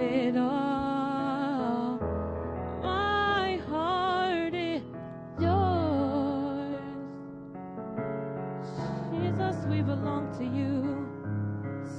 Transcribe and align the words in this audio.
it 0.00 0.36
all. 0.36 1.98
My 2.82 3.58
heart 3.68 4.54
is 4.54 4.82
yours. 5.40 6.80
Jesus, 9.12 9.56
we 9.68 9.82
belong 9.82 10.34
to 10.38 10.44
you. 10.44 11.06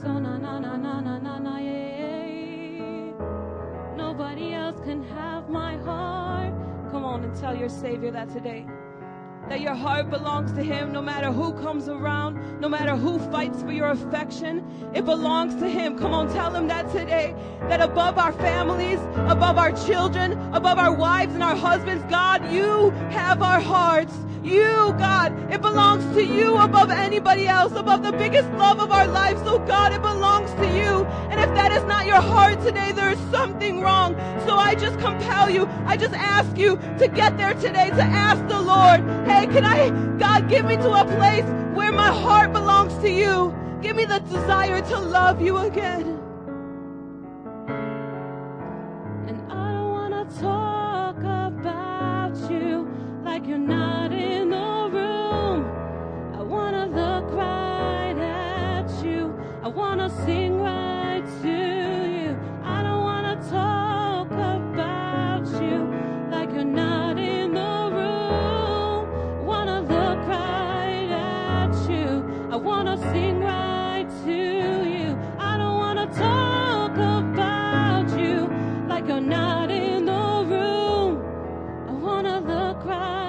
So 0.02 0.20
na 0.20 0.38
na 0.38 0.60
na 0.60 0.78
na 0.78 1.02
na 1.02 1.20
na 1.20 1.40
na 1.40 1.58
yeah. 1.60 3.12
Nobody 3.98 4.54
else 4.54 4.80
can 4.82 5.04
have 5.04 5.50
my 5.50 5.78
heart. 5.78 6.54
Come 6.92 7.06
on 7.06 7.24
and 7.24 7.36
tell 7.36 7.56
your 7.56 7.70
Savior 7.70 8.12
that 8.12 8.30
today. 8.30 8.66
That 9.50 9.62
your 9.62 9.74
heart 9.74 10.12
belongs 10.12 10.52
to 10.54 10.62
Him 10.62 10.92
no 10.94 11.02
matter 11.02 11.32
who 11.32 11.54
comes 11.54 11.90
around, 11.90 12.62
no 12.62 12.70
matter 12.70 12.96
who 12.96 13.18
fights 13.32 13.64
for 13.64 13.72
your 13.72 13.90
affection. 13.90 14.64
It 14.94 15.06
belongs 15.06 15.56
to 15.56 15.68
Him. 15.68 15.98
Come 15.98 16.14
on, 16.14 16.32
tell 16.32 16.54
Him 16.54 16.68
that 16.68 16.92
today. 16.92 17.34
That 17.62 17.82
above 17.82 18.20
our 18.20 18.32
families, 18.32 19.00
above 19.28 19.58
our 19.58 19.72
children, 19.72 20.34
above 20.54 20.78
our 20.78 20.94
wives 20.94 21.34
and 21.34 21.42
our 21.42 21.56
husbands, 21.56 22.04
God, 22.12 22.52
you 22.54 22.92
have 23.10 23.42
our 23.42 23.60
hearts. 23.60 24.14
You, 24.44 24.96
God, 24.98 25.52
it 25.52 25.62
belongs 25.62 26.06
to 26.16 26.24
you 26.24 26.58
above 26.58 26.92
anybody 26.92 27.48
else, 27.48 27.74
above 27.74 28.04
the 28.04 28.14
biggest 28.14 28.50
love 28.52 28.80
of 28.80 28.92
our 28.92 29.08
lives. 29.08 29.42
So, 29.44 29.60
God, 29.60 29.92
it 29.92 30.02
belongs 30.02 30.52
to 30.54 30.66
you. 30.66 31.06
And 31.30 31.42
if 31.42 31.54
that 31.56 31.74
is 31.74 31.84
not 31.84 32.06
your 32.06 32.22
heart 32.22 32.62
today, 32.62 32.94
there 32.94 33.10
is 33.12 33.20
something 33.32 33.82
wrong. 33.82 34.16
So 34.46 34.56
I 34.56 34.76
just 34.76 34.98
compel 35.00 35.50
you, 35.50 35.68
I 35.86 35.98
just 35.98 36.14
ask 36.14 36.58
you 36.58 36.78
to 37.00 37.08
get 37.08 37.38
there 37.38 37.54
today, 37.54 37.90
to 37.90 38.04
ask 38.04 38.46
the 38.48 38.62
Lord, 38.62 39.02
hey, 39.28 39.46
can 39.48 39.66
I, 39.66 39.90
God, 40.18 40.50
give 40.50 40.66
me 40.66 40.78
to 40.78 40.92
a 40.92 41.06
place 41.18 41.46
where 41.76 41.92
my 41.92 42.08
heart 42.08 42.54
belongs 42.54 42.98
to 43.00 43.10
you. 43.10 43.56
Give 43.82 43.96
me 43.96 44.06
the 44.06 44.20
desire 44.20 44.82
to 44.82 45.00
love 45.00 45.42
you 45.42 45.58
again. 45.58 46.19
Not 79.30 79.72
in 79.72 80.06
the 80.06 80.46
room. 80.48 81.24
I 81.88 81.94
wanna 81.94 82.40
look 82.42 82.86
right 82.86 83.29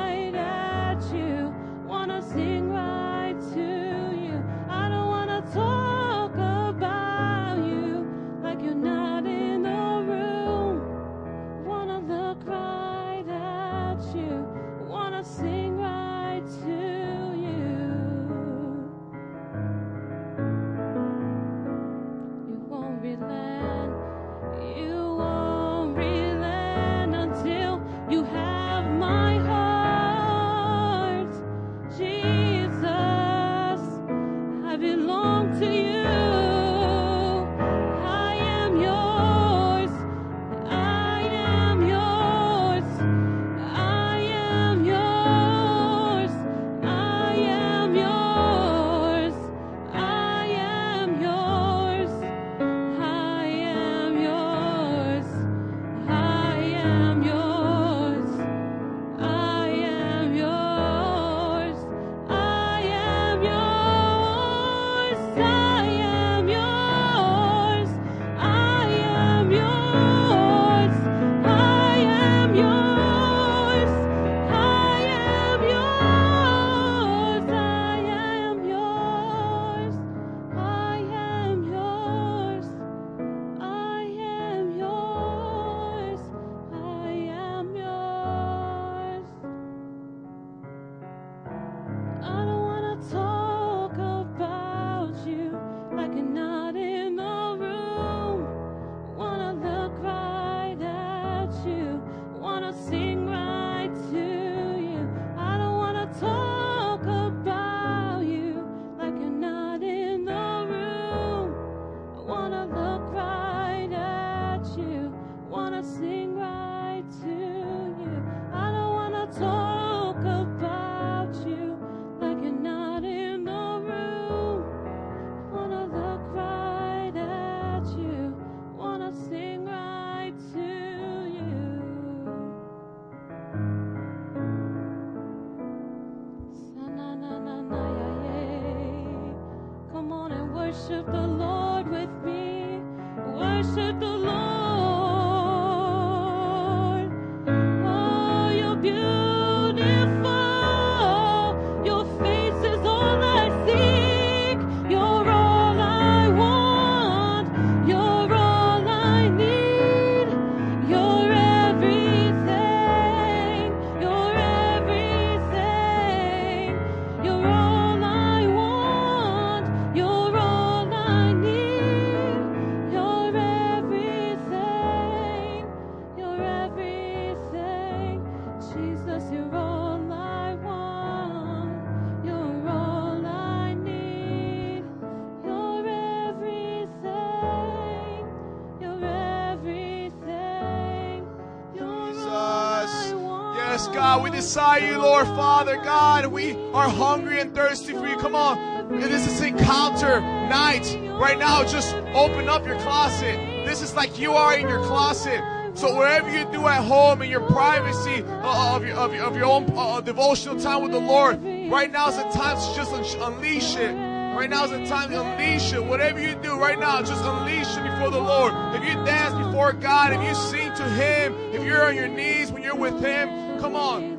Yes, 193.81 193.89
God, 193.95 194.23
we 194.23 194.31
desire 194.31 194.93
you, 194.93 194.99
Lord 194.99 195.27
Father 195.29 195.77
God. 195.77 196.27
We 196.27 196.53
are 196.75 196.87
hungry 196.87 197.41
and 197.41 197.55
thirsty 197.55 197.95
for 197.95 198.07
you. 198.07 198.17
Come 198.19 198.35
on. 198.35 199.01
This 199.01 199.27
is 199.27 199.41
encounter 199.41 200.21
night. 200.21 200.85
Right 201.19 201.39
now, 201.39 201.65
just 201.65 201.95
open 202.13 202.51
up 202.51 202.67
your 202.67 202.79
closet. 202.81 203.65
This 203.65 203.81
is 203.81 203.95
like 203.95 204.19
you 204.19 204.35
are 204.35 204.55
in 204.55 204.69
your 204.69 204.85
closet. 204.85 205.41
So 205.73 205.97
wherever 205.97 206.29
you 206.31 206.45
do 206.53 206.67
at 206.67 206.85
home 206.85 207.23
in 207.23 207.31
your 207.31 207.41
privacy 207.41 208.23
uh, 208.23 208.77
of, 208.77 208.85
your, 208.85 208.97
of, 208.97 209.15
your, 209.15 209.25
of 209.25 209.35
your 209.35 209.47
own 209.47 209.73
uh, 209.75 210.03
devotional 210.03 210.61
time 210.61 210.83
with 210.83 210.93
the 210.93 211.01
Lord, 211.01 211.43
right 211.73 211.91
now 211.91 212.11
is 212.11 212.19
the 212.19 212.25
time 212.25 212.59
to 212.59 212.77
just 212.77 212.93
un- 212.93 213.33
unleash 213.33 213.77
it. 213.77 213.95
Right 214.37 214.51
now 214.51 214.65
is 214.65 214.73
the 214.73 214.85
time 214.85 215.09
to 215.11 215.23
unleash 215.23 215.73
it. 215.73 215.83
Whatever 215.83 216.21
you 216.21 216.35
do 216.35 216.59
right 216.59 216.79
now, 216.79 217.01
just 217.01 217.25
unleash 217.25 217.79
it 217.79 217.91
before 217.91 218.11
the 218.11 218.21
Lord. 218.21 218.53
If 218.75 218.85
you 218.85 218.93
dance 219.07 219.35
before 219.43 219.73
God, 219.73 220.13
if 220.13 220.23
you 220.23 220.35
sing 220.35 220.71
to 220.75 220.85
Him, 220.85 221.35
if 221.55 221.65
you're 221.65 221.87
on 221.87 221.97
your 221.97 222.09
knees 222.09 222.53
when 222.53 222.63
you're 222.63 222.77
with 222.77 223.03
Him, 223.03 223.50
come 223.61 223.77
on. 223.77 224.19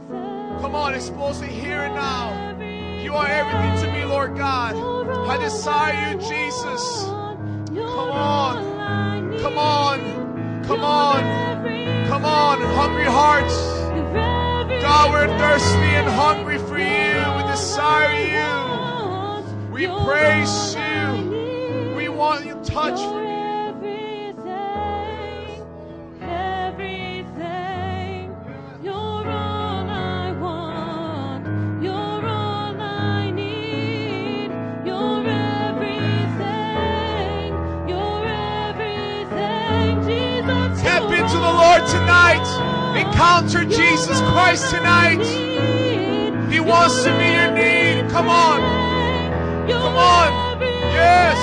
Come 0.62 0.76
on, 0.76 0.94
expose 0.94 1.42
it 1.42 1.50
here 1.50 1.82
and 1.82 1.96
now. 1.96 3.02
You 3.02 3.16
are 3.16 3.28
everything 3.28 3.84
to 3.84 3.92
me, 3.92 4.06
Lord 4.06 4.38
God. 4.38 4.76
I 5.28 5.38
desire 5.38 6.12
you, 6.12 6.20
Jesus. 6.20 7.04
Come 7.06 8.12
on. 8.12 9.40
Come 9.40 9.58
on. 9.58 10.64
Come 10.66 10.84
on. 10.84 12.08
Come 12.08 12.26
on, 12.26 12.62
hungry 12.62 13.06
hearts. 13.06 13.56
God, 14.82 15.12
we're 15.12 15.38
thirsty 15.40 15.92
and 16.00 16.08
hungry 16.08 16.58
for 16.60 16.78
you. 16.78 17.38
We 17.38 17.52
desire 17.52 18.14
you. 18.38 19.72
We 19.72 19.88
praise 20.06 20.76
you. 20.76 21.96
We 21.96 22.10
want 22.10 22.46
your 22.46 22.64
touch 22.64 23.00
Encounter 43.02 43.66
Jesus 43.66 44.20
Christ 44.32 44.70
tonight. 44.70 45.26
He 46.52 46.60
wants 46.60 47.04
to 47.04 47.12
meet 47.18 47.34
your 47.34 47.52
need. 47.52 48.12
Come 48.12 48.30
on. 48.30 48.60
Come 49.68 49.96
on. 49.96 50.62
Yes. 50.62 51.38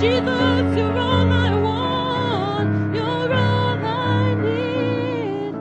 Jesus, 0.00 0.76
you're 0.78 0.98
all 0.98 1.30
I 1.30 1.54
want. 1.60 2.94
You're 2.94 3.34
all 3.34 3.84
I 3.84 4.34
need. 4.34 5.52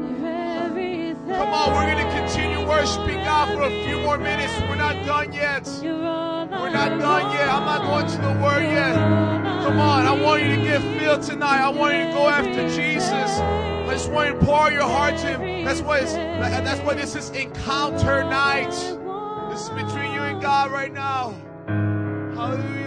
You're 0.00 0.26
everything. 0.64 1.26
Come 1.26 1.52
on, 1.52 1.74
we're 1.74 1.92
going 1.92 2.06
to 2.06 2.12
continue 2.18 2.66
worshiping 2.66 3.22
God 3.24 3.54
for 3.54 3.64
a 3.64 3.84
few 3.84 4.00
more 4.00 4.16
minutes. 4.16 4.52
We're 4.68 4.76
not 4.76 5.04
done 5.04 5.32
yet. 5.34 5.68
We're 5.82 6.70
not 6.70 6.98
done 6.98 7.32
yet. 7.32 7.48
I'm 7.50 7.66
not 7.66 7.82
going 7.82 8.06
to 8.06 8.16
the 8.16 8.42
Word 8.42 8.62
yet. 8.62 8.94
Come 8.94 9.78
on, 9.78 10.06
I 10.06 10.12
want 10.12 10.42
you 10.42 10.56
to 10.56 10.62
get 10.62 10.80
filled 10.98 11.22
tonight. 11.22 11.60
I 11.60 11.68
want 11.68 11.94
you 11.96 12.06
to 12.06 12.12
go 12.12 12.28
after 12.28 12.68
Jesus. 12.74 13.40
I 13.92 13.94
just 13.96 14.10
want 14.10 14.40
to 14.40 14.46
pour 14.46 14.72
your 14.72 14.88
heart 14.88 15.18
to 15.18 15.38
Him. 15.38 15.66
That's 15.66 15.82
what 15.82 16.00
that's 16.00 16.80
why 16.80 16.94
this 16.94 17.14
is 17.14 17.28
encounter 17.28 18.24
night. 18.24 18.70
This 19.50 19.64
is 19.64 19.68
between 19.68 20.14
you 20.14 20.22
and 20.22 20.40
God 20.40 20.70
right 20.70 20.90
now. 20.90 21.34
Hallelujah, 21.66 22.81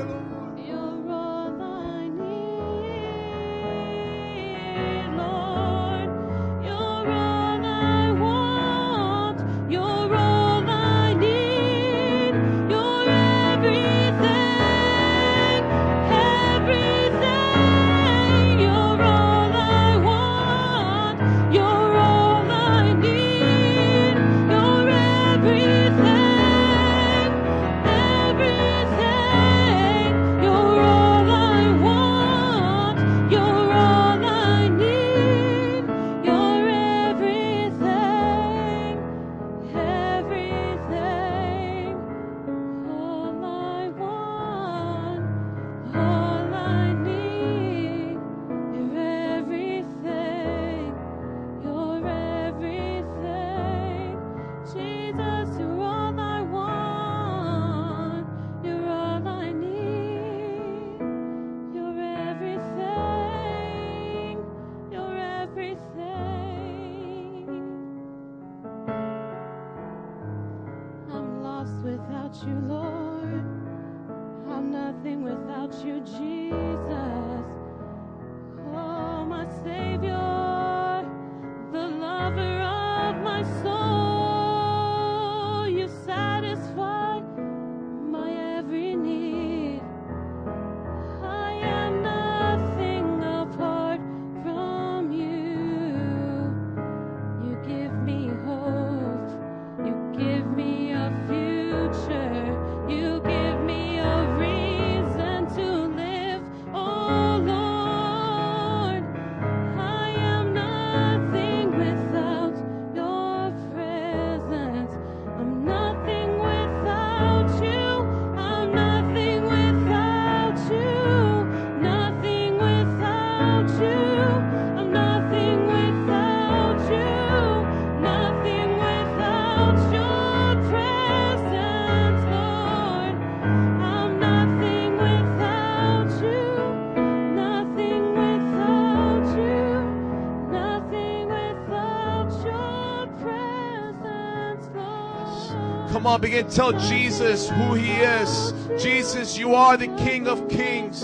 on, 146.15 146.22
begin 146.22 146.48
to 146.48 146.55
tell 146.55 146.72
Jesus 146.72 147.50
who 147.50 147.74
He 147.74 147.91
is. 147.91 148.53
Jesus, 148.81 149.38
you 149.38 149.53
are 149.53 149.75
the 149.75 149.88
King 149.98 150.27
of 150.27 150.48
Kings. 150.48 151.01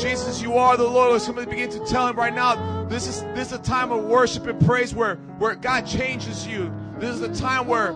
Jesus, 0.00 0.42
you 0.42 0.54
are 0.54 0.76
the 0.76 0.84
Lord. 0.84 1.20
Somebody 1.22 1.50
begin 1.50 1.70
to 1.70 1.78
tell 1.86 2.06
him 2.06 2.16
right 2.16 2.34
now. 2.34 2.84
This 2.84 3.06
is 3.06 3.22
this 3.34 3.48
is 3.48 3.58
a 3.58 3.62
time 3.62 3.90
of 3.90 4.04
worship 4.04 4.46
and 4.46 4.64
praise 4.66 4.94
where 4.94 5.16
where 5.38 5.54
God 5.54 5.86
changes 5.86 6.46
you. 6.46 6.72
This 6.98 7.16
is 7.16 7.22
a 7.22 7.34
time 7.34 7.66
where 7.66 7.92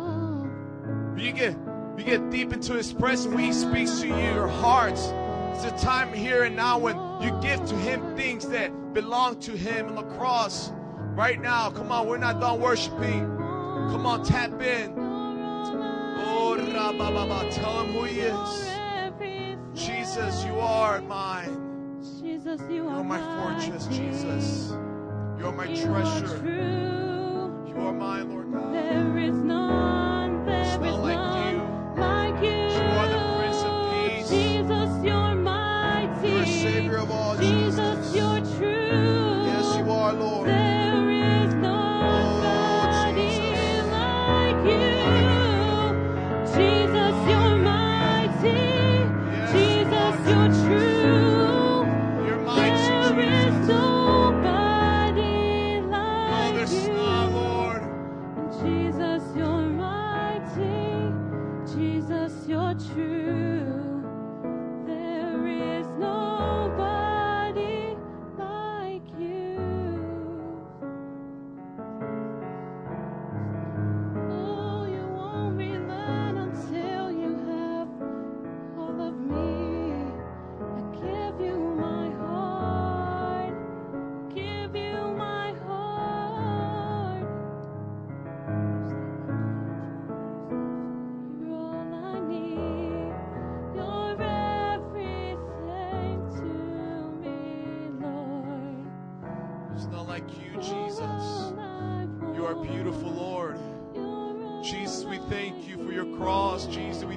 you 1.16 1.32
get 1.32 1.56
you 1.98 2.04
get 2.04 2.30
deep 2.30 2.52
into 2.52 2.72
His 2.72 2.92
presence 2.92 3.32
when 3.32 3.44
He 3.44 3.52
speaks 3.52 4.00
to 4.00 4.08
you, 4.08 4.16
your 4.16 4.48
hearts. 4.48 5.12
It's 5.54 5.64
a 5.64 5.84
time 5.84 6.12
here 6.12 6.44
and 6.44 6.56
now 6.56 6.78
when 6.78 6.96
you 7.20 7.38
give 7.42 7.64
to 7.66 7.76
Him 7.76 8.16
things 8.16 8.48
that 8.48 8.94
belong 8.94 9.38
to 9.40 9.52
Him 9.52 9.88
on 9.88 9.94
the 9.94 10.14
cross. 10.16 10.72
Right 11.14 11.40
now, 11.40 11.70
come 11.70 11.92
on, 11.92 12.08
we're 12.08 12.16
not 12.16 12.40
done 12.40 12.60
worshiping. 12.60 13.26
Come 13.90 14.06
on, 14.06 14.24
tap 14.24 14.60
in. 14.60 15.03
Tell 16.74 17.84
him 17.84 17.92
who 17.92 18.02
he 18.02 18.18
is. 18.20 18.70
Jesus, 19.74 20.44
you 20.44 20.58
are 20.58 21.00
mine. 21.02 22.00
Jesus, 22.20 22.60
you 22.68 22.88
are 22.88 23.04
my 23.04 23.20
fortress, 23.38 23.86
Jesus. 23.86 24.72
You 25.38 25.46
are 25.46 25.52
my 25.52 25.66
treasure. 25.66 26.42
You 27.68 27.76
are 27.76 27.92
mine, 27.92 28.28
Lord 28.28 28.52
God. 28.52 28.74
There 28.74 29.18
is 29.18 29.36
none, 29.36 30.44
there 30.46 30.62
is 30.62 30.78
none 30.78 31.96
like 31.96 32.42
you. 32.42 32.50
You 32.50 32.82
are 32.98 33.08
the 33.08 33.20
Prince 33.38 33.62
of 33.62 33.74
Peace. 33.92 34.28
Jesus, 34.30 35.04
you're 35.04 35.34
mighty. 35.36 36.28
You 36.28 36.38
are 36.38 36.46
Savior 36.46 36.96
of 36.96 37.10
all. 37.12 37.36
Jesus, 37.36 38.16
you're 38.16 38.40
true. 38.58 39.44
Yes, 39.46 39.76
you 39.76 39.92
are, 39.92 40.12
Lord. 40.12 40.63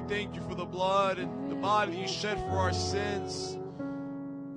Thank 0.08 0.34
you 0.34 0.40
for 0.42 0.54
the 0.54 0.64
blood 0.64 1.18
and 1.18 1.50
the 1.50 1.54
body 1.54 1.98
you 1.98 2.08
shed 2.08 2.38
for 2.38 2.56
our 2.56 2.72
sins. 2.72 3.58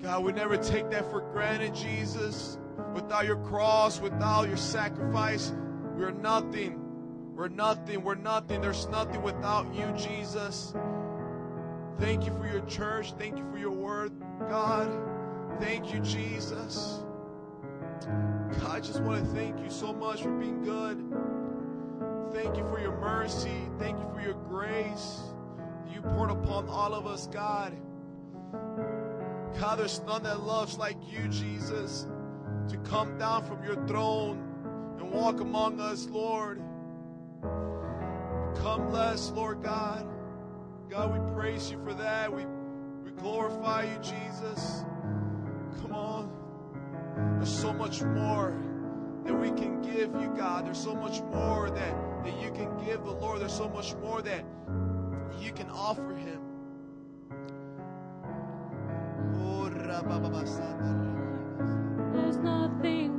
God, 0.02 0.24
we 0.24 0.32
never 0.32 0.56
take 0.58 0.90
that 0.92 1.12
for 1.12 1.22
granted, 1.34 1.76
Jesus. 1.76 2.58
Without 2.96 3.26
your 3.26 3.36
cross, 3.36 4.00
without 4.00 4.48
your 4.48 4.58
sacrifice, 4.58 5.54
we're 5.96 6.12
nothing. 6.12 6.80
We're 7.36 7.50
nothing. 7.50 8.02
We're 8.02 8.16
nothing. 8.16 8.62
There's 8.62 8.88
nothing 8.88 9.22
without 9.22 9.74
you, 9.76 9.94
Jesus. 9.98 10.74
Thank 12.00 12.26
you 12.26 12.34
for 12.34 12.48
your 12.48 12.66
church. 12.66 13.14
Thank 13.14 13.38
you 13.38 13.46
for 13.52 13.58
your 13.58 13.72
word, 13.72 14.14
God. 14.50 14.90
Thank 15.60 15.94
you, 15.94 16.00
Jesus. 16.00 17.04
God, 18.08 18.72
I 18.72 18.80
just 18.80 19.02
want 19.02 19.24
to 19.24 19.32
thank 19.34 19.60
you 19.60 19.70
so 19.70 19.94
much 19.94 20.24
for 20.24 20.32
being 20.32 20.64
good. 20.64 20.98
Thank 22.34 22.58
you 22.58 22.66
for 22.68 22.80
your 22.80 22.98
mercy. 22.98 23.70
Thank 23.78 24.00
you 24.00 24.10
for 24.16 24.22
your 24.22 24.34
grace 24.34 25.32
you 25.92 26.02
poured 26.02 26.32
upon 26.32 26.68
all 26.68 26.94
of 26.94 27.06
us, 27.06 27.28
God. 27.28 27.76
God, 29.60 29.80
there's 29.80 30.02
none 30.02 30.24
that 30.24 30.42
loves 30.42 30.78
like 30.78 30.98
you, 31.12 31.28
Jesus, 31.28 32.08
to 32.70 32.78
come 32.78 33.18
down 33.18 33.46
from 33.46 33.64
your 33.64 33.76
throne 33.88 34.96
and 35.00 35.12
walk 35.12 35.40
among 35.40 35.80
us, 35.80 36.08
Lord. 36.08 36.62
Come 38.62 38.92
less, 38.92 39.32
Lord 39.32 39.64
God. 39.64 40.08
God, 40.90 41.14
we 41.14 41.34
praise 41.34 41.72
you 41.72 41.82
for 41.84 41.94
that. 41.94 42.34
We, 42.34 42.46
we 43.04 43.12
glorify 43.12 43.84
you, 43.84 43.98
Jesus. 44.00 44.84
Come 45.82 45.94
on. 45.94 47.38
There's 47.38 47.54
so 47.54 47.74
much 47.74 48.02
more 48.02 48.58
that 49.26 49.34
we 49.34 49.50
can 49.50 49.82
give 49.82 50.14
you, 50.22 50.34
God. 50.38 50.66
There's 50.66 50.82
so 50.82 50.96
much 50.96 51.22
more 51.22 51.70
that, 51.70 52.24
that 52.24 52.42
you 52.42 52.52
can 52.52 52.78
give 52.86 53.04
the 53.04 53.12
Lord. 53.12 53.42
There's 53.42 53.54
so 53.54 53.70
much 53.70 53.96
more 53.96 54.22
that 54.22 54.44
you 55.40 55.52
can 55.52 55.70
offer 55.70 56.14
him. 56.16 56.42
Oh. 59.36 59.70
There's 62.14 62.38
nothing 62.38 63.11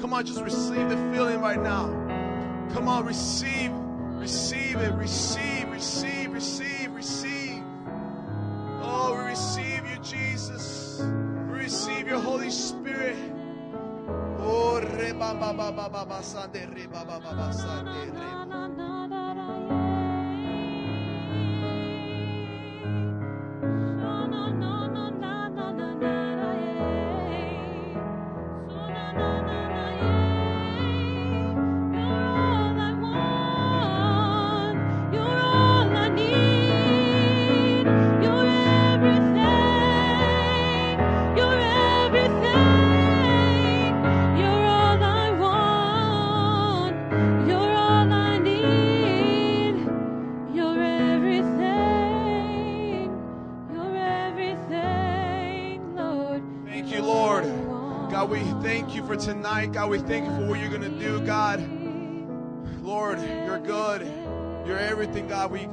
Come 0.00 0.12
on, 0.12 0.26
just 0.26 0.40
receive 0.40 0.88
the 0.88 0.96
feeling 1.12 1.40
right 1.40 1.62
now. 1.62 1.86
Come 2.74 2.88
on, 2.88 3.06
receive, 3.06 3.70
receive 4.18 4.76
it, 4.78 4.92
receive, 4.94 5.68
receive, 5.70 6.32
receive, 6.32 6.90
receive. 6.90 7.62
Oh, 8.82 9.14
we 9.16 9.30
receive 9.30 9.88
you, 9.88 9.98
Jesus. 10.02 11.00
We 11.00 11.58
receive 11.58 12.08
your 12.08 12.18
Holy 12.18 12.50
Spirit. 12.50 13.16
Oh, 14.40 14.80
re 14.80 15.12
ba 15.12 15.34
ba 15.38 15.52
ba 15.52 15.70
ba 15.70 16.04
ba 16.04 16.20
sande, 16.20 16.66
re 16.74 16.86
ba 16.86 17.04
ba 17.04 17.20
ba 17.20 17.32
ba 17.32 17.52
sande, 17.52 18.10
We 58.28 58.40
thank 58.62 58.94
you 58.94 59.06
for 59.06 59.16
tonight. 59.16 59.72
God, 59.72 59.88
we 59.88 60.00
thank 60.00 60.26
you 60.26 60.36
for 60.36 60.46
what 60.46 60.60
you're 60.60 60.68
going 60.68 60.82
to 60.82 60.98
do, 60.98 61.18
God. 61.24 61.60
Lord, 62.82 63.18
you're 63.22 63.58
good. 63.58 64.02
You're 64.66 64.78
everything, 64.78 65.28
God. 65.28 65.50
We, 65.50 65.66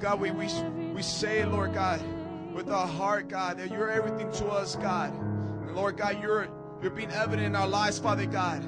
God, 0.00 0.20
we, 0.20 0.32
we, 0.32 0.48
we 0.92 1.02
say, 1.02 1.44
Lord 1.44 1.72
God, 1.72 2.02
with 2.52 2.68
our 2.68 2.88
heart, 2.88 3.28
God, 3.28 3.58
that 3.58 3.70
you're 3.70 3.88
everything 3.88 4.28
to 4.32 4.48
us, 4.48 4.74
God. 4.74 5.12
And 5.12 5.76
Lord 5.76 5.96
God, 5.98 6.20
you're, 6.20 6.48
you're 6.82 6.90
being 6.90 7.12
evident 7.12 7.46
in 7.46 7.54
our 7.54 7.68
lives, 7.68 8.00
Father 8.00 8.26
God. 8.26 8.64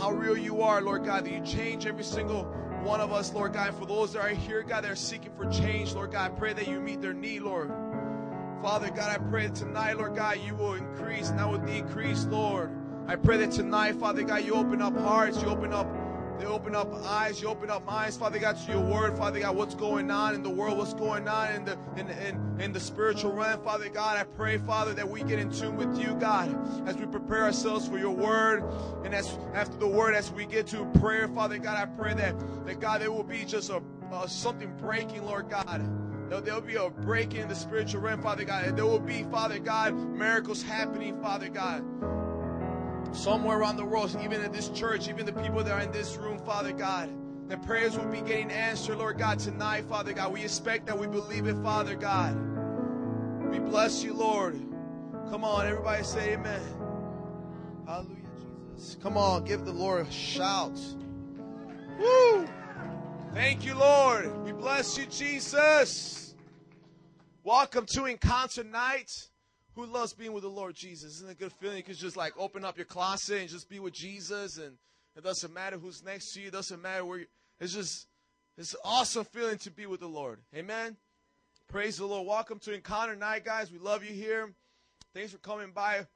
How 0.00 0.10
real 0.10 0.36
you 0.36 0.62
are, 0.62 0.82
Lord 0.82 1.04
God, 1.04 1.26
that 1.26 1.32
you 1.32 1.44
change 1.44 1.86
every 1.86 2.02
single 2.02 2.42
one 2.82 3.00
of 3.00 3.12
us, 3.12 3.32
Lord 3.32 3.52
God. 3.52 3.72
For 3.76 3.86
those 3.86 4.14
that 4.14 4.24
are 4.24 4.30
here, 4.30 4.64
God, 4.64 4.82
that 4.82 4.90
are 4.90 4.96
seeking 4.96 5.30
for 5.36 5.48
change, 5.48 5.94
Lord 5.94 6.10
God, 6.10 6.32
I 6.32 6.34
pray 6.34 6.54
that 6.54 6.66
you 6.66 6.80
meet 6.80 7.00
their 7.00 7.14
need, 7.14 7.42
Lord. 7.42 7.68
Father 8.62 8.90
God, 8.90 9.10
I 9.10 9.18
pray 9.30 9.46
that 9.46 9.54
tonight, 9.54 9.96
Lord 9.96 10.16
God, 10.16 10.38
you 10.44 10.56
will 10.56 10.74
increase 10.74 11.30
and 11.30 11.40
I 11.40 11.46
will 11.46 11.58
decrease, 11.58 12.24
Lord. 12.24 12.70
I 13.10 13.16
pray 13.16 13.38
that 13.38 13.50
tonight, 13.50 13.96
Father 13.96 14.22
God, 14.22 14.44
you 14.44 14.54
open 14.54 14.80
up 14.80 14.96
hearts, 14.96 15.42
you 15.42 15.48
open 15.48 15.72
up 15.72 15.88
they 16.38 16.46
open 16.46 16.76
up 16.76 16.94
eyes, 17.04 17.42
you 17.42 17.48
open 17.48 17.68
up 17.68 17.84
minds, 17.84 18.16
Father 18.16 18.38
God, 18.38 18.56
to 18.56 18.72
your 18.72 18.80
word, 18.80 19.18
Father 19.18 19.40
God, 19.40 19.56
what's 19.56 19.74
going 19.74 20.12
on 20.12 20.32
in 20.36 20.44
the 20.44 20.48
world, 20.48 20.78
what's 20.78 20.94
going 20.94 21.26
on 21.26 21.52
in 21.52 21.64
the 21.64 21.76
in, 21.96 22.08
in, 22.08 22.60
in 22.60 22.72
the 22.72 22.78
spiritual 22.78 23.32
realm, 23.32 23.64
Father 23.64 23.88
God. 23.88 24.16
I 24.16 24.22
pray, 24.22 24.58
Father, 24.58 24.94
that 24.94 25.08
we 25.08 25.24
get 25.24 25.40
in 25.40 25.50
tune 25.50 25.76
with 25.76 25.98
you, 25.98 26.14
God, 26.20 26.56
as 26.88 26.96
we 26.98 27.06
prepare 27.06 27.42
ourselves 27.42 27.88
for 27.88 27.98
your 27.98 28.12
word. 28.12 28.62
And 29.04 29.12
as 29.12 29.36
after 29.54 29.76
the 29.76 29.88
word, 29.88 30.14
as 30.14 30.30
we 30.30 30.46
get 30.46 30.68
to 30.68 30.84
prayer, 31.00 31.26
Father 31.26 31.58
God, 31.58 31.78
I 31.78 31.86
pray 31.86 32.14
that, 32.14 32.38
that 32.64 32.78
God, 32.78 33.00
there 33.00 33.10
will 33.10 33.24
be 33.24 33.44
just 33.44 33.70
a 33.70 33.82
uh, 34.12 34.28
something 34.28 34.72
breaking, 34.78 35.24
Lord 35.24 35.50
God. 35.50 35.84
There 36.30 36.54
will 36.54 36.60
be 36.60 36.76
a 36.76 36.88
break 36.88 37.34
in 37.34 37.48
the 37.48 37.56
spiritual 37.56 38.02
realm, 38.02 38.22
Father 38.22 38.44
God. 38.44 38.76
There 38.76 38.86
will 38.86 39.00
be, 39.00 39.24
Father 39.24 39.58
God, 39.58 39.94
miracles 39.94 40.62
happening, 40.62 41.20
Father 41.20 41.48
God 41.48 41.84
somewhere 43.12 43.58
around 43.58 43.76
the 43.76 43.84
world, 43.84 44.16
even 44.22 44.40
in 44.40 44.52
this 44.52 44.68
church, 44.68 45.08
even 45.08 45.26
the 45.26 45.32
people 45.32 45.62
that 45.62 45.72
are 45.72 45.80
in 45.80 45.92
this 45.92 46.16
room, 46.16 46.38
Father 46.38 46.72
God. 46.72 47.10
The 47.48 47.56
prayers 47.58 47.98
will 47.98 48.06
be 48.06 48.20
getting 48.20 48.50
answered, 48.50 48.98
Lord 48.98 49.18
God, 49.18 49.38
tonight, 49.40 49.84
Father 49.88 50.12
God. 50.12 50.32
We 50.32 50.42
expect 50.42 50.86
that 50.86 50.96
we 50.96 51.08
believe 51.08 51.46
it, 51.46 51.56
Father 51.62 51.96
God. 51.96 52.36
We 53.50 53.58
bless 53.58 54.04
you, 54.04 54.14
Lord. 54.14 54.54
Come 55.30 55.42
on, 55.42 55.66
everybody 55.66 56.04
say 56.04 56.34
amen. 56.34 56.62
Hallelujah, 57.86 58.16
Jesus. 58.76 58.96
Come 59.02 59.16
on, 59.16 59.44
give 59.44 59.64
the 59.64 59.72
Lord 59.72 60.06
a 60.06 60.10
shout. 60.12 60.78
Woo! 61.98 62.48
Thank 63.34 63.64
you, 63.64 63.74
Lord. 63.74 64.44
We 64.44 64.52
bless 64.52 64.96
you, 64.96 65.06
Jesus. 65.06 66.34
Welcome 67.42 67.86
to 67.94 68.04
Encounter 68.04 68.62
Night. 68.62 69.28
Who 69.80 69.86
loves 69.86 70.12
being 70.12 70.34
with 70.34 70.42
the 70.42 70.50
Lord 70.50 70.74
Jesus? 70.74 71.14
Isn't 71.14 71.30
it 71.30 71.32
a 71.32 71.36
good 71.36 71.54
feeling? 71.54 71.78
You 71.78 71.82
can 71.82 71.94
just 71.94 72.14
like 72.14 72.34
open 72.36 72.66
up 72.66 72.76
your 72.76 72.84
closet 72.84 73.40
and 73.40 73.48
just 73.48 73.66
be 73.66 73.78
with 73.78 73.94
Jesus, 73.94 74.58
and 74.58 74.76
it 75.16 75.24
doesn't 75.24 75.54
matter 75.54 75.78
who's 75.78 76.04
next 76.04 76.34
to 76.34 76.40
you. 76.42 76.48
It 76.48 76.52
doesn't 76.52 76.82
matter 76.82 77.02
where. 77.02 77.20
You, 77.20 77.26
it's 77.58 77.72
just 77.72 78.06
it's 78.58 78.74
an 78.74 78.80
awesome 78.84 79.24
feeling 79.24 79.56
to 79.56 79.70
be 79.70 79.86
with 79.86 80.00
the 80.00 80.06
Lord. 80.06 80.40
Amen. 80.54 80.98
Praise 81.66 81.96
the 81.96 82.04
Lord. 82.04 82.26
Welcome 82.26 82.58
to 82.58 82.74
Encounter 82.74 83.16
Night, 83.16 83.46
guys. 83.46 83.72
We 83.72 83.78
love 83.78 84.04
you 84.04 84.12
here. 84.12 84.52
Thanks 85.14 85.32
for 85.32 85.38
coming 85.38 85.70
by. 85.70 86.06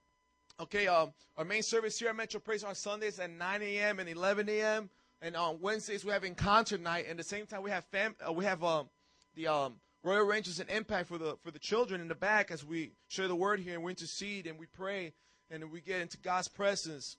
Okay, 0.61 0.87
um, 0.87 1.15
our 1.39 1.47
main 1.47 1.63
service 1.63 1.99
here 1.99 2.11
at 2.11 2.17
Metro 2.17 2.41
Praise 2.41 2.65
on 2.65 2.75
Sundays 2.75 3.19
at 3.19 3.31
9 3.31 3.63
a.m. 3.63 3.99
and 3.99 4.11
11 4.11 4.47
a.m. 4.51 4.91
And 5.23 5.35
on 5.35 5.59
Wednesdays 5.63 6.05
we 6.05 6.11
have 6.11 6.23
Encounter 6.23 6.77
Night, 6.77 7.05
and 7.09 7.13
at 7.13 7.17
the 7.17 7.25
same 7.25 7.47
time 7.47 7.63
we 7.63 7.71
have 7.71 7.87
fam- 7.87 8.17
uh, 8.29 8.31
we 8.31 8.45
have 8.45 8.63
um, 8.63 8.91
the 9.35 9.47
um, 9.47 9.77
Royal 10.05 10.27
Rangers 10.27 10.61
an 10.61 10.69
impact 10.69 11.09
for 11.09 11.17
the 11.17 11.37
for 11.43 11.51
the 11.51 11.59
children 11.59 11.99
in 12.03 12.09
the 12.09 12.15
back 12.15 12.51
as 12.51 12.63
we 12.63 12.93
share 13.09 13.27
the 13.27 13.35
word 13.35 13.59
here 13.59 13.73
and 13.75 13.83
we 13.83 13.91
intercede 13.91 14.47
and 14.47 14.59
we 14.59 14.67
pray 14.67 15.15
and 15.51 15.73
we 15.73 15.81
get 15.81 16.03
into 16.03 16.19
God's 16.19 16.47
presence. 16.47 17.17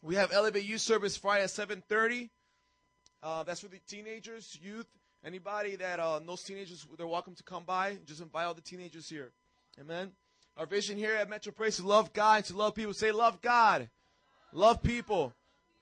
We 0.00 0.14
have 0.14 0.32
Elevate 0.32 0.64
Youth 0.64 0.80
Service 0.80 1.16
Friday 1.16 1.42
at 1.42 1.50
7:30. 1.50 2.30
Uh, 3.20 3.42
that's 3.42 3.60
for 3.60 3.68
the 3.68 3.80
teenagers, 3.88 4.56
youth, 4.62 4.86
anybody 5.24 5.74
that 5.74 5.98
uh, 5.98 6.20
knows 6.24 6.44
teenagers. 6.44 6.86
They're 6.96 7.06
welcome 7.06 7.34
to 7.34 7.42
come 7.42 7.64
by. 7.64 7.96
Just 8.06 8.20
invite 8.20 8.46
all 8.46 8.54
the 8.54 8.60
teenagers 8.60 9.08
here. 9.08 9.32
Amen. 9.80 10.12
Our 10.56 10.66
vision 10.66 10.96
here 10.96 11.16
at 11.16 11.28
Metro 11.28 11.52
Praise 11.52 11.74
is 11.74 11.80
to 11.80 11.86
love 11.88 12.12
God 12.12 12.36
and 12.36 12.44
to 12.44 12.56
love 12.56 12.76
people. 12.76 12.94
Say, 12.94 13.10
love 13.10 13.42
God, 13.42 13.90
love 14.52 14.84
people. 14.84 15.32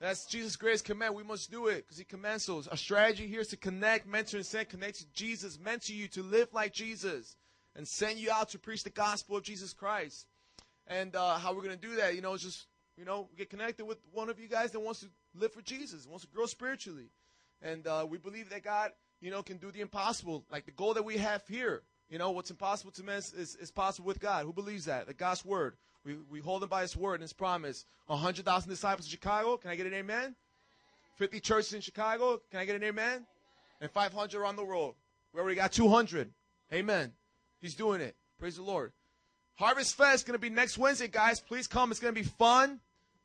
That's 0.03 0.27
Jesus' 0.27 0.57
greatest 0.57 0.85
command. 0.85 1.15
We 1.15 1.23
must 1.23 1.49
do 1.49 1.69
it 1.69 1.85
because 1.85 1.97
He 1.97 2.03
commands 2.03 2.49
us. 2.49 2.67
Our 2.67 2.77
strategy 2.77 3.29
here 3.29 3.41
is 3.41 3.47
to 3.49 3.57
connect, 3.57 4.05
mentor, 4.05 4.39
and 4.39 4.45
send. 4.45 4.69
Connect 4.69 4.99
to 4.99 5.07
Jesus, 5.15 5.61
mentor 5.61 5.93
you 5.93 6.09
to 6.09 6.25
live 6.25 6.49
like 6.53 6.73
Jesus, 6.73 7.37
and 7.77 7.87
send 7.87 8.19
you 8.19 8.33
out 8.33 8.49
to 8.49 8.59
preach 8.59 8.83
the 8.83 8.91
gospel 8.91 9.37
of 9.37 9.45
Jesus 9.45 9.73
Christ. 9.73 10.27
And 10.89 11.15
uh, 11.15 11.39
how 11.39 11.55
we're 11.55 11.63
going 11.63 11.79
to 11.79 11.89
do 11.89 11.95
that, 11.97 12.17
you 12.17 12.21
know, 12.21 12.35
is 12.35 12.43
just, 12.43 12.67
you 12.97 13.05
know, 13.05 13.29
get 13.39 13.49
connected 13.49 13.85
with 13.85 13.99
one 14.11 14.29
of 14.29 14.41
you 14.41 14.49
guys 14.49 14.73
that 14.73 14.81
wants 14.81 15.01
to 15.01 15.07
live 15.37 15.53
for 15.53 15.63
Jesus, 15.63 16.05
wants 16.05 16.25
to 16.25 16.31
grow 16.33 16.47
spiritually. 16.47 17.11
And 17.63 17.87
uh, 17.87 18.05
we 18.11 18.19
believe 18.19 18.51
that 18.51 18.65
God, 18.65 18.91
you 19.21 19.31
know, 19.31 19.45
can 19.45 19.59
do 19.59 19.71
the 19.71 19.83
impossible. 19.83 20.45
Like 20.51 20.67
the 20.67 20.73
goal 20.73 20.95
that 20.95 21.05
we 21.05 21.19
have 21.19 21.47
here, 21.47 21.85
you 22.11 22.19
know, 22.19 22.33
what's 22.33 22.51
impossible 22.51 22.91
to 22.91 23.05
men 23.05 23.19
is, 23.19 23.55
is 23.55 23.71
possible 23.71 24.09
with 24.09 24.19
God. 24.19 24.47
Who 24.47 24.53
believes 24.53 24.87
that? 24.87 25.07
The 25.07 25.15
God's 25.15 25.45
word. 25.45 25.77
We, 26.05 26.17
we 26.31 26.41
hold 26.41 26.63
him 26.63 26.69
by 26.69 26.83
his 26.83 26.97
word 26.97 27.15
and 27.15 27.23
his 27.23 27.33
promise. 27.33 27.85
100,000 28.07 28.69
disciples 28.69 29.07
in 29.07 29.11
Chicago. 29.11 29.57
Can 29.57 29.71
I 29.71 29.77
get 29.77 29.87
an 29.87 29.95
amen? 29.95 30.35
50 31.17 31.41
churches 31.41 31.73
in 31.75 31.81
Chicago. 31.81 32.41
Can 32.51 32.61
I 32.61 32.65
get 32.65 32.77
an 32.77 32.83
amen? 32.83 33.27
And 33.81 33.91
500 33.91 34.39
around 34.39 34.57
the 34.57 34.65
world. 34.65 34.95
We 35.33 35.41
already 35.41 35.57
got 35.57 35.73
200. 35.73 36.31
Amen. 36.73 37.13
He's 37.61 37.75
doing 37.75 38.01
it. 38.01 38.17
Praise 38.39 38.57
the 38.57 38.63
Lord. 38.63 38.93
Harvest 39.55 39.97
Fest 39.97 40.27
going 40.27 40.35
to 40.35 40.41
be 40.41 40.51
next 40.51 40.79
Wednesday, 40.79 41.09
guys. 41.09 41.41
Please 41.41 41.67
come. 41.67 41.91
It's 41.91 42.01
going 42.01 42.15
to 42.15 42.21
be 42.21 42.27
fun. 42.27 42.81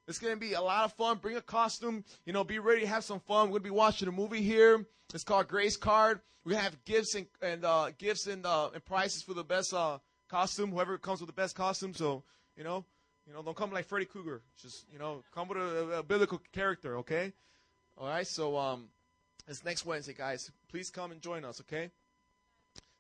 It's 0.08 0.20
going 0.20 0.34
to 0.34 0.40
be 0.40 0.54
a 0.54 0.62
lot 0.62 0.86
of 0.86 0.94
fun. 0.94 1.18
Bring 1.18 1.38
a 1.38 1.42
costume. 1.42 2.04
You 2.26 2.34
know, 2.34 2.44
be 2.44 2.60
ready 2.60 2.82
to 2.82 2.88
have 2.88 3.04
some 3.04 3.20
fun. 3.20 3.48
We're 3.48 3.60
going 3.60 3.64
to 3.64 3.70
be 3.70 3.70
watching 3.72 4.08
a 4.08 4.12
movie 4.12 4.42
here. 4.42 4.86
It's 5.14 5.24
called 5.24 5.48
Grace 5.48 5.78
Card. 5.78 6.22
We 6.46 6.56
have 6.56 6.84
gifts 6.86 7.16
and, 7.16 7.28
and 7.42 7.66
uh, 7.66 7.92
gifts 7.98 8.28
and, 8.28 8.46
uh, 8.46 8.70
and 8.74 8.84
prices 8.86 9.24
for 9.24 9.34
the 9.34 9.44
best 9.44 9.74
uh, 9.74 9.98
costume. 10.30 10.72
Whoever 10.72 10.98
comes 10.98 11.20
with 11.20 11.28
the 11.28 11.34
best 11.34 11.56
costume. 11.56 11.94
So 11.94 12.24
you 12.58 12.64
know, 12.64 12.84
you 13.28 13.34
know, 13.34 13.42
don't 13.42 13.56
come 13.56 13.72
like 13.72 13.86
Freddy 13.86 14.06
Krueger. 14.06 14.42
Just 14.62 14.86
you 14.92 15.00
know, 15.00 15.24
come 15.34 15.48
with 15.48 15.58
a, 15.58 16.00
a 16.00 16.04
biblical 16.04 16.42
character. 16.52 16.98
Okay. 16.98 17.34
All 17.98 18.08
right. 18.08 18.26
So 18.26 18.58
um, 18.58 18.90
it's 19.48 19.64
next 19.64 19.86
Wednesday, 19.86 20.14
guys. 20.14 20.52
Please 20.70 20.90
come 20.90 21.12
and 21.12 21.22
join 21.22 21.46
us. 21.46 21.62
Okay. 21.62 21.92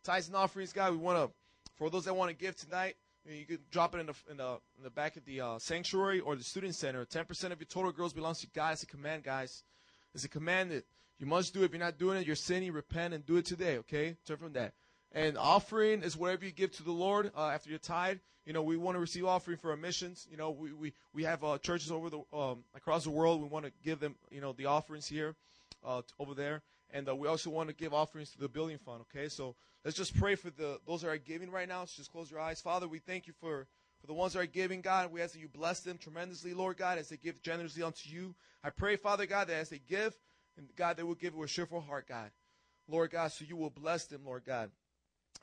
Tithes 0.04 0.28
and 0.28 0.36
offerings, 0.36 0.72
guys. 0.72 0.92
We 0.92 0.98
want 0.98 1.18
to, 1.18 1.34
for 1.76 1.90
those 1.90 2.06
that 2.06 2.16
want 2.16 2.30
to 2.30 2.36
give 2.36 2.56
tonight, 2.56 2.96
you, 3.26 3.46
can 3.46 3.60
drop 3.72 3.94
it 3.96 4.00
in 4.00 4.06
the 4.06 4.14
in 4.30 4.38
the 4.38 4.60
in 4.78 4.84
the 4.84 4.90
back 4.90 5.18
of 5.18 5.26
the 5.26 5.42
uh, 5.42 5.60
sanctuary 5.60 6.20
or 6.20 6.36
the 6.36 6.44
student 6.44 6.76
center. 6.76 7.04
Ten 7.06 7.26
percent 7.26 7.52
of 7.52 7.60
your 7.60 7.68
total 7.68 7.92
girls 7.92 8.14
belongs 8.14 8.40
to 8.42 8.48
God. 8.48 8.74
It's 8.74 8.84
a 8.84 8.88
command, 8.88 9.24
guys. 9.24 9.64
It's 10.14 10.24
a 10.24 10.30
command 10.30 10.72
that 10.72 10.86
you 11.20 11.26
must 11.26 11.54
do. 11.54 11.64
If 11.64 11.72
you're 11.72 11.80
not 11.80 11.98
doing 11.98 12.20
it, 12.20 12.28
you're 12.28 12.36
sinning. 12.36 12.72
Repent 12.72 13.14
and 13.14 13.26
do 13.26 13.38
it 13.38 13.46
today. 13.46 13.78
Okay. 13.80 14.16
Turn 14.26 14.38
from 14.38 14.54
that. 14.54 14.74
And 15.14 15.38
offering 15.38 16.04
is 16.04 16.18
whatever 16.18 16.46
you 16.46 16.52
give 16.52 16.72
to 16.78 16.84
the 16.84 16.92
Lord 16.92 17.32
uh, 17.36 17.48
after 17.48 17.70
your 17.70 17.80
tithe. 17.80 18.18
You 18.46 18.54
know, 18.54 18.62
we 18.62 18.78
want 18.78 18.96
to 18.96 19.00
receive 19.00 19.26
offering 19.26 19.58
for 19.58 19.72
our 19.72 19.78
missions. 19.78 20.28
You 20.30 20.38
know, 20.38 20.52
we, 20.52 20.72
we, 20.72 20.94
we 21.14 21.24
have 21.24 21.44
uh, 21.44 21.58
churches 21.58 21.92
over 21.92 22.10
the 22.10 22.22
um, 22.34 22.64
across 22.76 23.04
the 23.04 23.10
world. 23.10 23.42
We 23.42 23.48
want 23.48 23.66
to 23.66 23.72
give 23.84 24.00
them, 24.00 24.16
you 24.32 24.42
know, 24.42 24.54
the 24.54 24.68
offerings 24.68 25.08
here, 25.08 25.36
uh, 25.86 26.02
over 26.20 26.34
there, 26.34 26.62
and 26.92 27.10
uh, 27.10 27.16
we 27.16 27.28
also 27.28 27.50
want 27.50 27.70
to 27.70 27.76
give 27.76 27.94
offerings 27.94 28.32
to 28.32 28.40
the 28.40 28.48
building 28.48 28.78
fund. 28.78 29.02
Okay, 29.02 29.28
so 29.28 29.56
let's 29.84 29.98
just 29.98 30.18
pray 30.18 30.36
for 30.36 30.50
the 30.50 30.80
those 30.88 31.02
that 31.02 31.10
are 31.10 31.18
giving 31.18 31.52
right 31.52 31.68
now. 31.68 31.84
So 31.86 31.98
just 31.98 32.12
close 32.12 32.32
your 32.32 32.40
eyes, 32.40 32.62
Father. 32.62 32.88
We 32.88 33.00
thank 33.00 33.28
you 33.28 33.34
for 33.40 33.68
for 34.00 34.08
the 34.08 34.14
ones 34.14 34.34
that 34.34 34.40
are 34.40 34.46
giving, 34.46 34.82
God. 34.82 35.12
We 35.12 35.22
ask 35.22 35.34
that 35.34 35.40
you 35.40 35.50
bless 35.50 35.82
them 35.82 35.98
tremendously, 35.98 36.54
Lord 36.54 36.78
God, 36.78 36.98
as 36.98 37.10
they 37.10 37.18
give 37.18 37.42
generously 37.42 37.84
unto 37.84 38.10
you. 38.10 38.36
I 38.64 38.70
pray, 38.70 38.96
Father 38.96 39.26
God, 39.26 39.48
that 39.48 39.56
as 39.56 39.70
they 39.70 39.80
give, 39.80 40.16
and 40.58 40.68
God, 40.76 40.98
they 40.98 41.04
will 41.04 41.16
give 41.16 41.36
with 41.36 41.50
a 41.50 41.54
cheerful 41.54 41.82
heart, 41.82 42.08
God. 42.08 42.32
Lord 42.88 43.12
God, 43.12 43.32
so 43.32 43.44
you 43.44 43.58
will 43.58 43.70
bless 43.70 44.06
them, 44.06 44.22
Lord 44.26 44.46
God. 44.46 44.72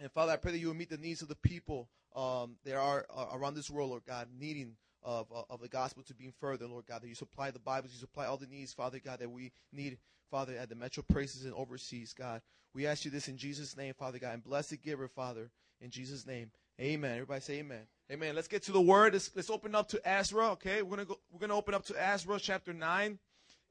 And 0.00 0.11
Father, 0.12 0.33
I 0.33 0.37
pray 0.37 0.52
that 0.52 0.59
you 0.59 0.68
will 0.68 0.74
meet 0.74 0.90
the 0.90 0.98
needs 0.98 1.22
of 1.22 1.28
the 1.28 1.37
people 1.37 1.88
um, 2.14 2.57
there 2.64 2.78
are 2.78 3.07
uh, 3.14 3.26
around 3.33 3.54
this 3.54 3.68
world, 3.68 3.90
Lord 3.90 4.04
God, 4.07 4.28
needing 4.38 4.76
of, 5.02 5.26
uh, 5.35 5.42
of 5.50 5.61
the 5.61 5.68
gospel 5.68 6.02
to 6.04 6.14
be 6.14 6.30
further, 6.40 6.66
Lord 6.66 6.87
God, 6.87 7.02
that 7.02 7.09
you 7.09 7.14
supply 7.14 7.50
the 7.50 7.59
Bibles, 7.59 7.92
you 7.92 7.98
supply 7.98 8.26
all 8.26 8.37
the 8.37 8.46
needs, 8.46 8.72
Father 8.72 9.00
God, 9.04 9.18
that 9.18 9.30
we 9.30 9.52
need, 9.72 9.98
Father, 10.30 10.57
at 10.57 10.68
the 10.68 10.76
Metro 10.76 11.02
Praise 11.02 11.44
and 11.44 11.52
overseas, 11.54 12.14
God. 12.16 12.40
We 12.72 12.87
ask 12.87 13.04
you 13.04 13.11
this 13.11 13.28
in 13.28 13.37
Jesus' 13.37 13.76
name, 13.76 13.94
Father 13.94 14.18
God, 14.18 14.35
and 14.35 14.44
blessed 14.44 14.83
giver, 14.83 15.09
Father, 15.09 15.50
in 15.80 15.90
Jesus' 15.90 16.26
name. 16.26 16.50
Amen. 16.80 17.12
Everybody 17.12 17.40
say 17.40 17.59
amen. 17.59 17.83
Amen. 18.11 18.35
Let's 18.35 18.48
get 18.48 18.62
to 18.64 18.72
the 18.72 18.80
word. 18.80 19.12
Let's, 19.12 19.30
let's 19.35 19.50
open 19.50 19.74
up 19.74 19.88
to 19.88 20.00
Ezra, 20.09 20.50
okay? 20.52 20.83
We're 20.83 20.96
gonna 20.96 21.04
go, 21.04 21.18
we're 21.33 21.40
gonna 21.40 21.57
open 21.57 21.74
up 21.74 21.85
to 21.87 21.94
Ezra 22.00 22.38
chapter 22.40 22.72
nine. 22.72 23.18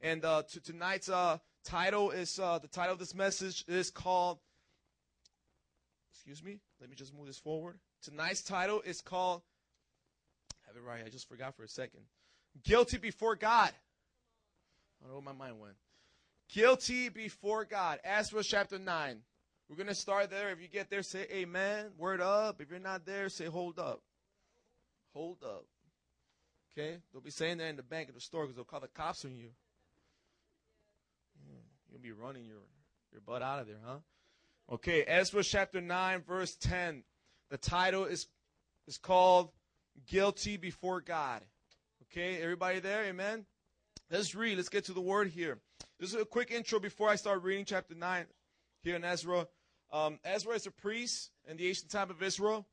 And 0.02 0.24
uh, 0.26 0.44
to 0.52 0.62
tonight's 0.62 1.08
uh, 1.08 1.38
title 1.64 2.12
is 2.12 2.38
uh, 2.38 2.60
the 2.60 2.68
title 2.68 2.94
of 2.94 3.00
this 3.00 3.16
message 3.16 3.64
is 3.70 3.90
called 3.90 4.40
excuse 6.26 6.44
me, 6.44 6.60
let 6.80 6.90
me 6.90 6.96
just 6.96 7.14
move 7.14 7.28
this 7.28 7.38
forward. 7.38 7.78
Tonight's 8.02 8.42
title 8.42 8.82
is 8.82 9.02
called, 9.02 9.42
have 10.68 10.76
it 10.78 10.82
right, 10.82 11.04
I 11.06 11.10
just 11.10 11.28
forgot 11.28 11.56
for 11.56 11.64
a 11.64 11.68
second. 11.68 12.02
Guilty 12.64 12.98
Before 12.98 13.36
God. 13.36 13.72
I 13.72 15.04
don't 15.04 15.10
know 15.10 15.16
where 15.16 15.34
my 15.34 15.46
mind 15.46 15.60
went. 15.60 15.76
Guilty 16.50 17.10
Before 17.10 17.66
God. 17.66 18.00
Ezra 18.04 18.44
chapter 18.44 18.80
9. 18.80 19.22
We're 19.70 19.76
going 19.76 19.88
to 19.88 19.96
start 19.96 20.30
there. 20.30 20.52
If 20.52 20.62
you 20.62 20.68
get 20.68 20.90
there, 20.90 21.04
say 21.04 21.26
amen. 21.32 21.88
Word 21.98 22.22
up. 22.22 22.62
If 22.62 22.70
you're 22.70 22.80
not 22.80 23.06
there, 23.06 23.28
say 23.30 23.46
hold 23.46 23.80
up. 23.80 24.02
Hold 25.14 25.38
up. 25.44 25.66
Okay? 26.72 26.98
They'll 27.12 27.22
be 27.22 27.32
saying 27.32 27.58
that 27.58 27.68
in 27.68 27.76
the 27.76 27.84
bank 27.84 28.08
at 28.10 28.16
the 28.16 28.22
store 28.22 28.44
because 28.44 28.56
they'll 28.56 28.66
call 28.66 28.82
the 28.82 28.88
cops 28.88 29.26
on 29.26 29.36
you. 29.36 29.50
You'll 31.92 32.02
be 32.02 32.12
running 32.12 32.46
your, 32.46 32.58
your 33.12 33.22
butt 33.22 33.44
out 33.44 33.60
of 33.60 33.68
there, 33.68 33.78
huh? 33.86 33.98
Okay, 34.74 35.04
Ezra 35.04 35.44
chapter 35.44 35.80
9, 35.80 36.24
verse 36.28 36.56
10. 36.56 37.04
The 37.52 37.60
title 37.60 38.06
is, 38.06 38.26
is 38.88 38.98
called 38.98 39.52
Guilty 40.08 40.58
Before 40.58 41.00
God. 41.00 41.44
Okay, 42.06 42.42
everybody 42.42 42.80
there? 42.80 43.04
Amen? 43.04 43.46
Let's 44.10 44.34
read. 44.34 44.58
Let's 44.58 44.70
get 44.70 44.86
to 44.86 44.94
the 44.94 45.00
word 45.00 45.28
here. 45.28 45.60
Just 46.02 46.16
a 46.16 46.26
quick 46.26 46.50
intro 46.50 46.80
before 46.80 47.08
I 47.08 47.18
start 47.18 47.44
reading 47.44 47.66
chapter 47.66 47.94
9 47.94 48.26
here 48.82 48.96
in 48.96 49.04
Ezra. 49.04 49.46
Um, 49.92 50.18
Ezra 50.24 50.56
is 50.56 50.66
a 50.66 50.72
priest 50.72 51.30
in 51.48 51.58
the 51.58 51.68
ancient 51.68 51.92
time 51.92 52.10
of 52.10 52.24
Israel. 52.24 52.66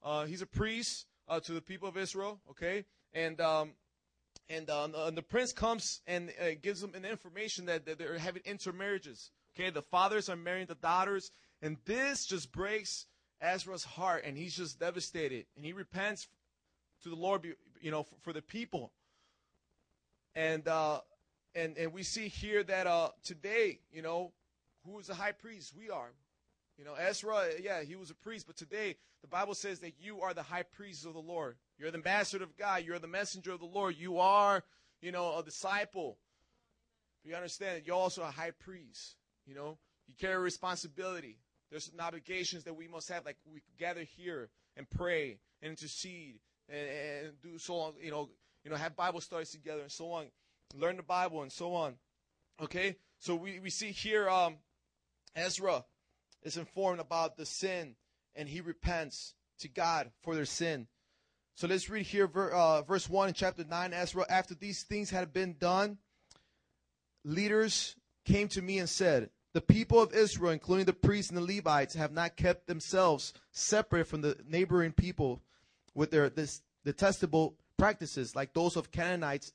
Uh, 0.00 0.26
he's 0.26 0.42
a 0.42 0.46
priest 0.46 1.06
uh, 1.26 1.40
to 1.40 1.52
the 1.54 1.60
people 1.60 1.88
of 1.88 1.96
Israel, 1.96 2.38
okay? 2.50 2.84
And 3.12 3.40
um, 3.40 3.72
and, 4.48 4.70
uh, 4.70 4.88
and 4.94 5.16
the 5.16 5.22
prince 5.22 5.52
comes 5.52 6.02
and 6.06 6.30
uh, 6.40 6.50
gives 6.62 6.80
them 6.80 6.92
an 6.94 7.04
information 7.04 7.66
that, 7.66 7.84
that 7.86 7.98
they're 7.98 8.16
having 8.16 8.42
intermarriages. 8.44 9.32
Okay, 9.54 9.70
the 9.70 9.82
fathers 9.82 10.28
are 10.28 10.36
marrying 10.36 10.66
the 10.66 10.76
daughters, 10.76 11.32
and 11.62 11.76
this 11.84 12.26
just 12.26 12.52
breaks 12.52 13.06
Ezra's 13.40 13.84
heart, 13.84 14.24
and 14.24 14.36
he's 14.36 14.56
just 14.56 14.78
devastated, 14.78 15.46
and 15.56 15.64
he 15.64 15.72
repents 15.72 16.28
to 17.02 17.08
the 17.08 17.16
Lord, 17.16 17.46
you 17.80 17.90
know, 17.90 18.02
for, 18.02 18.14
for 18.22 18.32
the 18.32 18.42
people. 18.42 18.92
And 20.34 20.66
uh, 20.68 21.00
and 21.54 21.76
and 21.76 21.92
we 21.92 22.02
see 22.02 22.28
here 22.28 22.62
that 22.62 22.86
uh, 22.86 23.10
today, 23.24 23.80
you 23.92 24.02
know, 24.02 24.32
who 24.84 24.98
is 24.98 25.06
the 25.06 25.14
high 25.14 25.32
priest? 25.32 25.74
We 25.76 25.90
are. 25.90 26.10
You 26.78 26.84
know, 26.84 26.94
Ezra, 26.94 27.48
yeah, 27.60 27.82
he 27.82 27.96
was 27.96 28.10
a 28.10 28.14
priest, 28.14 28.46
but 28.46 28.56
today 28.56 28.96
the 29.22 29.28
Bible 29.28 29.54
says 29.54 29.80
that 29.80 29.94
you 29.98 30.20
are 30.20 30.32
the 30.32 30.44
high 30.44 30.62
priest 30.62 31.04
of 31.06 31.12
the 31.12 31.20
Lord. 31.20 31.56
You're 31.76 31.90
the 31.90 31.96
ambassador 31.98 32.44
of 32.44 32.56
God. 32.56 32.84
You're 32.84 33.00
the 33.00 33.08
messenger 33.08 33.52
of 33.52 33.58
the 33.58 33.66
Lord. 33.66 33.96
You 33.96 34.18
are, 34.18 34.62
you 35.00 35.10
know, 35.10 35.36
a 35.36 35.42
disciple. 35.42 36.18
But 37.22 37.30
you 37.30 37.36
understand 37.36 37.76
that 37.76 37.86
you're 37.86 37.96
also 37.96 38.22
a 38.22 38.30
high 38.30 38.52
priest. 38.52 39.16
You 39.44 39.56
know, 39.56 39.78
you 40.06 40.14
carry 40.20 40.40
responsibility. 40.40 41.38
There's 41.70 41.84
some 41.84 42.00
obligations 42.00 42.64
that 42.64 42.74
we 42.74 42.88
must 42.88 43.08
have, 43.10 43.24
like 43.24 43.36
we 43.52 43.62
gather 43.78 44.02
here 44.02 44.48
and 44.76 44.88
pray 44.88 45.38
and 45.62 45.70
intercede 45.70 46.40
and, 46.68 46.88
and 46.88 47.40
do 47.42 47.58
so 47.58 47.74
on. 47.76 47.92
You 48.00 48.10
know, 48.10 48.30
you 48.64 48.70
know, 48.70 48.76
have 48.76 48.96
Bible 48.96 49.20
studies 49.20 49.50
together 49.50 49.82
and 49.82 49.92
so 49.92 50.12
on. 50.12 50.26
Learn 50.74 50.96
the 50.96 51.02
Bible 51.02 51.42
and 51.42 51.52
so 51.52 51.74
on. 51.74 51.94
Okay, 52.60 52.96
so 53.18 53.34
we, 53.34 53.60
we 53.60 53.70
see 53.70 53.90
here 53.90 54.28
um, 54.28 54.56
Ezra 55.34 55.84
is 56.42 56.56
informed 56.56 57.00
about 57.00 57.36
the 57.36 57.46
sin 57.46 57.94
and 58.34 58.48
he 58.48 58.60
repents 58.60 59.34
to 59.60 59.68
God 59.68 60.10
for 60.22 60.34
their 60.34 60.44
sin. 60.44 60.86
So 61.54 61.66
let's 61.66 61.90
read 61.90 62.06
here 62.06 62.26
uh, 62.26 62.82
verse 62.82 63.08
1 63.08 63.28
in 63.28 63.34
chapter 63.34 63.64
9 63.64 63.92
Ezra. 63.92 64.24
After 64.28 64.54
these 64.54 64.82
things 64.84 65.10
had 65.10 65.32
been 65.32 65.56
done, 65.58 65.98
leaders 67.24 67.96
came 68.24 68.48
to 68.48 68.62
me 68.62 68.78
and 68.78 68.88
said, 68.88 69.30
The 69.58 69.74
people 69.74 70.00
of 70.00 70.14
Israel, 70.14 70.52
including 70.52 70.86
the 70.86 70.92
priests 70.92 71.32
and 71.32 71.36
the 71.36 71.56
Levites, 71.56 71.96
have 71.96 72.12
not 72.12 72.36
kept 72.36 72.68
themselves 72.68 73.32
separate 73.50 74.04
from 74.04 74.20
the 74.20 74.36
neighboring 74.48 74.92
people 74.92 75.42
with 75.96 76.12
their 76.12 76.30
this, 76.30 76.62
detestable 76.84 77.56
practices, 77.76 78.36
like 78.36 78.54
those 78.54 78.76
of 78.76 78.92
Canaanites, 78.92 79.52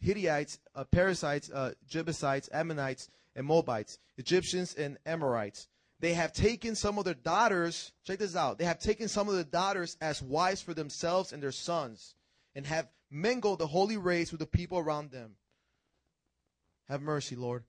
Hittites, 0.00 0.58
uh, 0.74 0.82
Perizzites, 0.82 1.52
uh, 1.52 1.74
Jebusites, 1.86 2.48
Ammonites, 2.52 3.08
and 3.36 3.46
Moabites, 3.46 4.00
Egyptians, 4.18 4.74
and 4.74 4.98
Amorites 5.06 5.68
they 6.00 6.14
have 6.14 6.32
taken 6.32 6.74
some 6.74 6.98
of 6.98 7.04
their 7.04 7.14
daughters, 7.14 7.92
check 8.02 8.18
this 8.18 8.34
out, 8.34 8.58
they 8.58 8.64
have 8.64 8.80
taken 8.80 9.06
some 9.06 9.28
of 9.28 9.36
the 9.36 9.44
daughters 9.44 9.96
as 10.00 10.20
wives 10.20 10.62
for 10.62 10.74
themselves 10.74 11.32
and 11.32 11.40
their 11.40 11.52
sons, 11.52 12.16
and 12.56 12.66
have 12.66 12.88
mingled 13.08 13.60
the 13.60 13.68
holy 13.68 13.98
race 13.98 14.32
with 14.32 14.40
the 14.40 14.46
people 14.46 14.78
around 14.78 15.12
them. 15.12 15.36
Have 16.88 17.02
mercy, 17.02 17.36
Lord. 17.36 17.62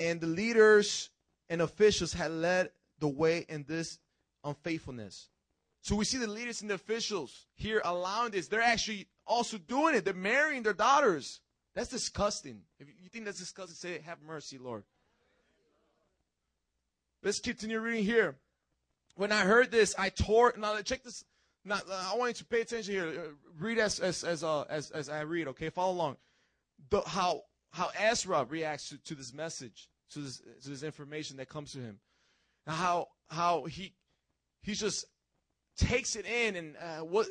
And 0.00 0.20
the 0.20 0.26
leaders 0.26 1.10
and 1.48 1.60
officials 1.62 2.12
had 2.12 2.30
led 2.30 2.70
the 2.98 3.08
way 3.08 3.44
in 3.48 3.64
this 3.66 3.98
unfaithfulness. 4.44 5.28
So 5.80 5.96
we 5.96 6.04
see 6.04 6.18
the 6.18 6.26
leaders 6.26 6.60
and 6.60 6.70
the 6.70 6.74
officials 6.74 7.46
here 7.54 7.80
allowing 7.84 8.32
this. 8.32 8.48
They're 8.48 8.60
actually 8.60 9.08
also 9.26 9.58
doing 9.58 9.94
it. 9.94 10.04
They're 10.04 10.14
marrying 10.14 10.62
their 10.62 10.72
daughters. 10.72 11.40
That's 11.74 11.88
disgusting. 11.88 12.62
If 12.78 12.88
you 12.88 13.08
think 13.08 13.24
that's 13.24 13.38
disgusting, 13.38 13.76
say, 13.76 14.02
Have 14.04 14.20
mercy, 14.20 14.58
Lord. 14.58 14.84
Let's 17.22 17.40
continue 17.40 17.80
reading 17.80 18.04
here. 18.04 18.36
When 19.16 19.32
I 19.32 19.42
heard 19.42 19.70
this, 19.70 19.94
I 19.98 20.10
tore. 20.10 20.54
Now 20.56 20.80
check 20.82 21.02
this. 21.02 21.24
Now 21.64 21.80
I 21.90 22.16
want 22.16 22.30
you 22.30 22.34
to 22.34 22.44
pay 22.44 22.60
attention 22.60 22.94
here. 22.94 23.34
Read 23.58 23.78
as 23.78 23.98
as 23.98 24.22
as 24.22 24.44
uh, 24.44 24.62
as, 24.62 24.90
as 24.92 25.08
I 25.08 25.22
read. 25.22 25.48
Okay, 25.48 25.70
follow 25.70 25.92
along. 25.92 26.16
The, 26.90 27.00
how 27.00 27.42
how 27.70 27.90
Ezra 27.98 28.44
reacts 28.44 28.88
to, 28.90 28.98
to 28.98 29.14
this 29.14 29.32
message, 29.32 29.88
to 30.12 30.20
this 30.20 30.40
to 30.62 30.70
this 30.70 30.82
information 30.82 31.36
that 31.36 31.48
comes 31.48 31.72
to 31.72 31.78
him. 31.78 31.98
How 32.66 33.08
how 33.28 33.64
he 33.64 33.94
he 34.62 34.74
just 34.74 35.06
takes 35.76 36.16
it 36.16 36.26
in 36.26 36.56
and 36.56 36.76
uh, 36.76 36.98
what 36.98 37.26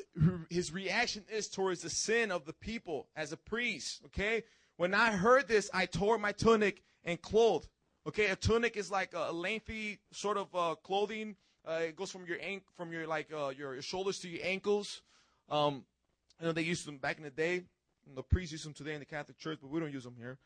his 0.50 0.72
reaction 0.72 1.24
is 1.32 1.48
towards 1.48 1.82
the 1.82 1.90
sin 1.90 2.32
of 2.32 2.46
the 2.46 2.54
people 2.54 3.08
as 3.16 3.32
a 3.32 3.38
priest. 3.38 4.02
Okay, 4.06 4.44
when 4.78 4.94
I 4.94 5.12
heard 5.12 5.48
this, 5.48 5.70
I 5.74 5.86
tore 5.86 6.18
my 6.18 6.32
tunic 6.32 6.84
and 7.04 7.22
clothed. 7.22 7.70
Okay, 8.08 8.28
a 8.28 8.36
tunic 8.36 8.78
is 8.78 8.90
like 8.90 9.14
a 9.14 9.32
lengthy 9.34 10.00
sort 10.14 10.38
of 10.38 10.48
uh, 10.56 10.76
clothing. 10.82 11.36
Uh, 11.68 11.80
it 11.88 11.96
goes 11.96 12.10
from 12.10 12.26
your 12.26 12.38
ank- 12.42 12.64
from 12.76 12.92
your 12.92 13.06
like 13.06 13.28
uh, 13.34 13.50
your 13.50 13.82
shoulders 13.82 14.20
to 14.20 14.30
your 14.30 14.46
ankles. 14.46 15.02
Um, 15.50 15.84
you 16.40 16.46
know 16.46 16.54
they 16.54 16.62
used 16.62 16.88
them 16.88 16.98
back 16.98 17.18
in 17.18 17.24
the 17.24 17.30
day. 17.30 17.64
The 18.16 18.24
priests 18.24 18.52
use 18.52 18.64
them 18.64 18.74
today 18.74 18.94
in 18.94 19.00
the 19.00 19.06
Catholic 19.06 19.38
Church, 19.38 19.60
but 19.62 19.70
we 19.70 19.80
don't 19.80 19.94
use 19.94 20.04
them 20.04 20.16
here. 20.18 20.38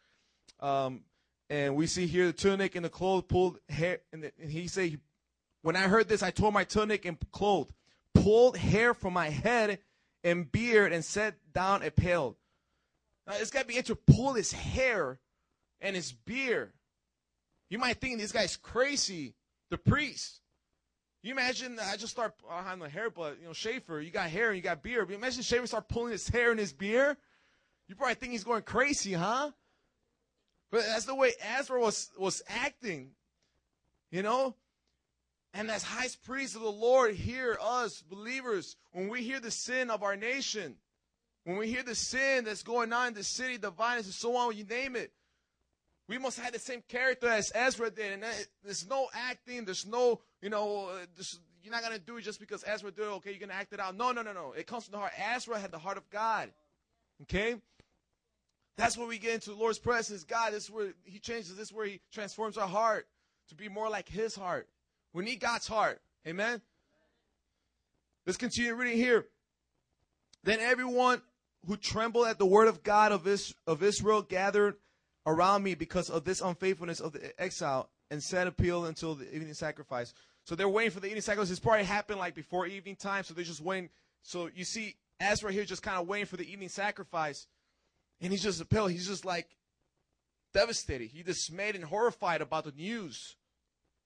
Um, 0.59 1.03
and 1.49 1.75
we 1.75 1.87
see 1.87 2.07
here 2.07 2.27
the 2.27 2.33
tunic 2.33 2.75
and 2.75 2.85
the 2.85 2.89
clothes 2.89 3.25
pulled 3.27 3.59
hair. 3.69 3.99
And, 4.11 4.23
the, 4.23 4.31
and 4.41 4.51
he 4.51 4.67
said, 4.67 4.99
"When 5.61 5.75
I 5.75 5.81
heard 5.81 6.07
this, 6.07 6.23
I 6.23 6.31
tore 6.31 6.51
my 6.51 6.63
tunic 6.63 7.05
and 7.05 7.17
clothes, 7.31 7.71
pulled 8.13 8.57
hair 8.57 8.93
from 8.93 9.13
my 9.13 9.29
head 9.29 9.79
and 10.23 10.51
beard, 10.51 10.93
and 10.93 11.03
set 11.03 11.35
down 11.53 11.83
a 11.83 11.91
pail." 11.91 12.37
Now, 13.27 13.37
this 13.37 13.49
guy 13.49 13.63
began 13.63 13.83
to 13.83 13.95
pull 13.95 14.33
his 14.33 14.51
hair 14.51 15.19
and 15.79 15.95
his 15.95 16.11
beard. 16.11 16.73
You 17.69 17.77
might 17.77 18.01
think 18.01 18.19
this 18.19 18.31
guy's 18.31 18.57
crazy. 18.57 19.35
The 19.69 19.77
priest. 19.77 20.41
You 21.23 21.31
imagine 21.31 21.77
I 21.79 21.95
just 21.97 22.11
start 22.11 22.33
have 22.49 22.79
no 22.79 22.85
hair, 22.85 23.09
but 23.09 23.39
you 23.39 23.45
know, 23.45 23.53
Schaefer, 23.53 24.01
you 24.01 24.09
got 24.11 24.29
hair 24.29 24.47
and 24.49 24.57
you 24.57 24.61
got 24.61 24.81
beard. 24.81 25.07
But 25.07 25.13
imagine 25.13 25.43
Schaefer 25.43 25.67
start 25.67 25.87
pulling 25.87 26.11
his 26.11 26.27
hair 26.27 26.51
and 26.51 26.59
his 26.59 26.73
beard. 26.73 27.15
You 27.91 27.95
probably 27.95 28.15
think 28.15 28.31
he's 28.31 28.45
going 28.45 28.61
crazy, 28.61 29.11
huh? 29.11 29.51
But 30.71 30.83
that's 30.85 31.03
the 31.03 31.13
way 31.13 31.33
Ezra 31.57 31.77
was 31.77 32.09
was 32.17 32.41
acting. 32.47 33.09
You 34.11 34.23
know? 34.23 34.55
And 35.53 35.69
as 35.69 35.83
high 35.83 36.07
priest 36.25 36.55
of 36.55 36.61
the 36.61 36.71
Lord, 36.71 37.15
hear 37.15 37.57
us 37.61 38.01
believers, 38.01 38.77
when 38.93 39.09
we 39.09 39.23
hear 39.23 39.41
the 39.41 39.51
sin 39.51 39.89
of 39.89 40.03
our 40.03 40.15
nation, 40.15 40.77
when 41.43 41.57
we 41.57 41.67
hear 41.67 41.83
the 41.83 41.93
sin 41.93 42.45
that's 42.45 42.63
going 42.63 42.93
on 42.93 43.09
in 43.09 43.13
the 43.13 43.25
city, 43.25 43.57
the 43.57 43.71
violence 43.71 44.05
and 44.05 44.15
so 44.15 44.37
on, 44.37 44.55
you 44.55 44.63
name 44.63 44.95
it, 44.95 45.11
we 46.07 46.17
must 46.17 46.39
have 46.39 46.53
the 46.53 46.59
same 46.59 46.83
character 46.87 47.27
as 47.27 47.51
Ezra 47.53 47.91
did. 47.91 48.13
And 48.13 48.23
there's 48.63 48.87
no 48.87 49.09
acting. 49.13 49.65
There's 49.65 49.85
no, 49.85 50.21
you 50.41 50.49
know, 50.49 50.91
uh, 50.93 51.23
you're 51.61 51.73
not 51.73 51.81
going 51.81 51.97
to 51.97 51.99
do 51.99 52.15
it 52.15 52.21
just 52.21 52.39
because 52.39 52.63
Ezra 52.65 52.89
did 52.89 53.01
it. 53.01 53.11
Okay, 53.15 53.31
you're 53.31 53.39
going 53.39 53.49
to 53.49 53.55
act 53.55 53.73
it 53.73 53.81
out. 53.81 53.97
No, 53.97 54.13
no, 54.13 54.21
no, 54.21 54.31
no. 54.31 54.53
It 54.53 54.65
comes 54.65 54.85
from 54.85 54.93
the 54.93 54.99
heart. 54.99 55.11
Ezra 55.35 55.59
had 55.59 55.71
the 55.71 55.79
heart 55.79 55.97
of 55.97 56.09
God. 56.09 56.51
Okay? 57.23 57.55
That's 58.77 58.97
where 58.97 59.07
we 59.07 59.17
get 59.17 59.35
into 59.35 59.51
the 59.51 59.55
Lord's 59.55 59.79
presence. 59.79 60.23
God, 60.23 60.53
this 60.53 60.65
is 60.65 60.71
where 60.71 60.93
He 61.03 61.19
changes. 61.19 61.55
This 61.55 61.67
is 61.67 61.73
where 61.73 61.85
He 61.85 62.01
transforms 62.11 62.57
our 62.57 62.67
heart 62.67 63.07
to 63.49 63.55
be 63.55 63.69
more 63.69 63.89
like 63.89 64.07
His 64.07 64.35
heart. 64.35 64.67
We 65.13 65.23
need 65.23 65.39
God's 65.39 65.67
heart. 65.67 66.01
Amen? 66.27 66.61
Let's 68.25 68.37
continue 68.37 68.73
reading 68.75 68.97
here. 68.97 69.25
Then 70.43 70.59
everyone 70.59 71.21
who 71.67 71.77
trembled 71.77 72.27
at 72.27 72.39
the 72.39 72.45
word 72.45 72.67
of 72.67 72.83
God 72.83 73.11
of, 73.11 73.83
Israel 73.83 74.21
gathered 74.21 74.75
around 75.25 75.63
me 75.63 75.75
because 75.75 76.09
of 76.09 76.23
this 76.23 76.41
unfaithfulness 76.41 76.99
of 76.99 77.13
the 77.13 77.39
exile 77.39 77.89
and 78.09 78.21
set 78.21 78.47
appeal 78.47 78.85
until 78.85 79.15
the 79.15 79.33
evening 79.35 79.53
sacrifice. 79.53 80.13
So 80.43 80.55
they're 80.55 80.69
waiting 80.69 80.91
for 80.91 80.99
the 80.99 81.07
evening 81.07 81.21
sacrifice. 81.21 81.49
This 81.49 81.59
probably 81.59 81.83
happened 81.83 82.19
like 82.19 82.33
before 82.33 82.65
evening 82.65 82.95
time, 82.95 83.23
so 83.23 83.33
they're 83.33 83.43
just 83.43 83.61
waiting. 83.61 83.89
So 84.23 84.49
you 84.53 84.63
see 84.63 84.95
Ezra 85.19 85.51
here 85.51 85.65
just 85.65 85.83
kind 85.83 85.99
of 85.99 86.07
waiting 86.07 86.25
for 86.25 86.37
the 86.37 86.51
evening 86.51 86.69
sacrifice. 86.69 87.45
And 88.21 88.31
he's 88.31 88.43
just 88.43 88.61
appeal. 88.61 88.87
He's 88.87 89.07
just 89.07 89.25
like 89.25 89.47
devastated. 90.53 91.09
He 91.09 91.23
dismayed 91.23 91.75
and 91.75 91.83
horrified 91.83 92.41
about 92.41 92.65
the 92.65 92.71
news. 92.71 93.35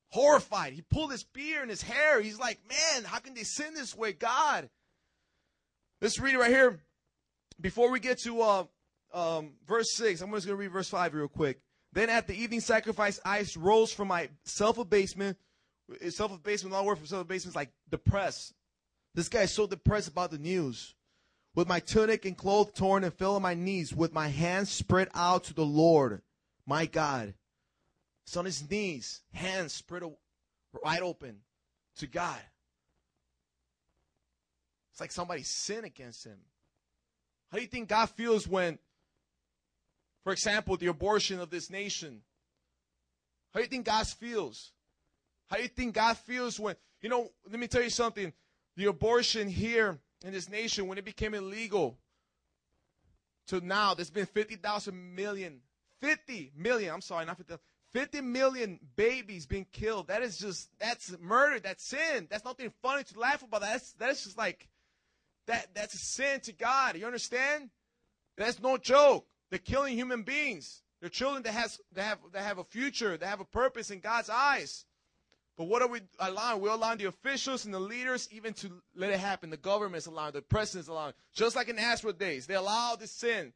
Horrified. 0.09 0.73
He 0.73 0.81
pulled 0.81 1.11
his 1.11 1.23
beard 1.23 1.63
and 1.63 1.69
his 1.69 1.81
hair. 1.81 2.21
He's 2.21 2.39
like, 2.39 2.59
man, 2.69 3.03
how 3.03 3.19
can 3.19 3.33
they 3.33 3.43
sin 3.43 3.73
this 3.73 3.95
way? 3.95 4.13
God. 4.13 4.69
Let's 6.01 6.19
read 6.19 6.35
it 6.35 6.39
right 6.39 6.49
here. 6.49 6.79
Before 7.59 7.89
we 7.91 7.99
get 7.99 8.19
to 8.19 8.41
uh, 8.41 8.63
um, 9.15 9.53
verse 9.67 9.93
6. 9.95 10.21
I'm 10.21 10.31
just 10.31 10.45
going 10.45 10.57
to 10.57 10.61
read 10.61 10.71
verse 10.71 10.89
5 10.89 11.13
real 11.13 11.27
quick. 11.27 11.61
Then 11.93 12.09
at 12.09 12.27
the 12.27 12.35
evening 12.35 12.59
sacrifice, 12.59 13.19
I 13.25 13.43
rose 13.57 13.91
from 13.91 14.09
my 14.09 14.29
self 14.43 14.77
abasement. 14.77 15.37
Self 16.09 16.33
abasement, 16.33 16.73
another 16.73 16.87
word 16.87 16.99
for 16.99 17.05
self 17.05 17.21
abasement 17.21 17.53
is 17.53 17.55
like 17.55 17.71
depressed. 17.89 18.53
This 19.13 19.29
guy 19.29 19.43
is 19.43 19.53
so 19.53 19.65
depressed 19.65 20.09
about 20.09 20.31
the 20.31 20.37
news. 20.37 20.93
With 21.55 21.67
my 21.67 21.79
tunic 21.79 22.25
and 22.25 22.37
clothes 22.37 22.71
torn 22.75 23.03
and 23.03 23.13
fell 23.13 23.35
on 23.35 23.41
my 23.41 23.53
knees, 23.53 23.95
with 23.95 24.13
my 24.13 24.27
hands 24.27 24.69
spread 24.69 25.07
out 25.13 25.45
to 25.45 25.53
the 25.53 25.65
Lord, 25.65 26.21
my 26.65 26.85
God. 26.85 27.33
He's 28.25 28.37
on 28.37 28.45
his 28.45 28.69
knees, 28.69 29.21
hands 29.33 29.73
spread 29.73 30.03
wide 30.83 31.01
open 31.01 31.37
to 31.97 32.07
God. 32.07 32.39
It's 34.91 34.99
like 34.99 35.11
somebody 35.11 35.43
sinned 35.43 35.85
against 35.85 36.25
him. 36.25 36.37
How 37.51 37.57
do 37.57 37.63
you 37.63 37.69
think 37.69 37.89
God 37.89 38.09
feels 38.09 38.47
when 38.47 38.79
for 40.25 40.33
example, 40.33 40.75
the 40.75 40.87
abortion 40.87 41.39
of 41.39 41.51
this 41.51 41.69
nation. 41.69 42.21
How 43.53 43.59
do 43.59 43.63
you 43.63 43.69
think 43.69 43.85
God 43.85 44.07
feels? 44.07 44.71
How 45.47 45.57
do 45.57 45.61
you 45.61 45.69
think 45.69 45.93
God 45.93 46.17
feels 46.17 46.59
when, 46.59 46.75
you 46.99 47.09
know, 47.09 47.29
let 47.47 47.59
me 47.59 47.67
tell 47.67 47.83
you 47.83 47.91
something. 47.91 48.33
The 48.75 48.85
abortion 48.85 49.47
here 49.47 49.99
in 50.23 50.31
this 50.33 50.49
nation, 50.49 50.87
when 50.87 50.97
it 50.97 51.05
became 51.05 51.33
illegal, 51.33 51.97
to 53.47 53.61
now, 53.61 53.93
there's 53.93 54.09
been 54.09 54.25
50,000 54.25 55.15
million, 55.15 55.59
50 56.01 56.51
million, 56.55 56.93
I'm 56.93 57.01
sorry, 57.01 57.25
not 57.25 57.37
50, 57.37 57.55
50 57.93 58.21
million 58.21 58.79
babies 58.95 59.45
being 59.45 59.67
killed. 59.71 60.07
That 60.07 60.21
is 60.21 60.37
just, 60.37 60.69
that's 60.79 61.15
murder, 61.19 61.59
that's 61.59 61.85
sin. 61.85 62.27
That's 62.29 62.43
nothing 62.45 62.71
funny 62.81 63.03
to 63.03 63.19
laugh 63.19 63.43
about. 63.43 63.61
That's, 63.61 63.93
that's 63.93 64.23
just 64.23 64.37
like, 64.37 64.67
that, 65.47 65.67
that's 65.73 65.93
a 65.93 65.97
sin 65.97 66.39
to 66.41 66.53
God. 66.53 66.97
You 66.97 67.05
understand? 67.05 67.69
That's 68.37 68.61
no 68.61 68.77
joke. 68.77 69.27
They're 69.49 69.59
killing 69.59 69.95
human 69.95 70.23
beings. 70.23 70.81
They're 70.99 71.09
children 71.09 71.43
that 71.43 71.53
has 71.53 71.79
that 71.93 72.03
have 72.03 72.17
that 72.33 72.43
have 72.43 72.57
a 72.57 72.63
future, 72.63 73.15
that 73.15 73.27
have 73.27 73.39
a 73.39 73.45
purpose 73.45 73.91
in 73.91 73.99
God's 73.99 74.29
eyes. 74.29 74.85
But 75.57 75.65
what 75.65 75.81
are 75.81 75.87
we 75.87 76.01
allowing? 76.19 76.61
We're 76.61 76.71
allowing 76.71 76.97
the 76.97 77.05
officials 77.05 77.65
and 77.65 77.73
the 77.73 77.79
leaders 77.79 78.27
even 78.31 78.53
to 78.55 78.81
let 78.93 79.11
it 79.11 79.19
happen. 79.19 79.49
The 79.49 79.57
government's 79.57 80.05
allowing, 80.05 80.33
the 80.33 80.41
president's 80.41 80.89
allowing. 80.89 81.13
Just 81.33 81.55
like 81.55 81.69
in 81.69 81.79
Ezra 81.79 82.11
days, 82.11 82.45
they 82.45 82.55
allow 82.55 82.95
the 82.95 83.07
sin. 83.07 83.53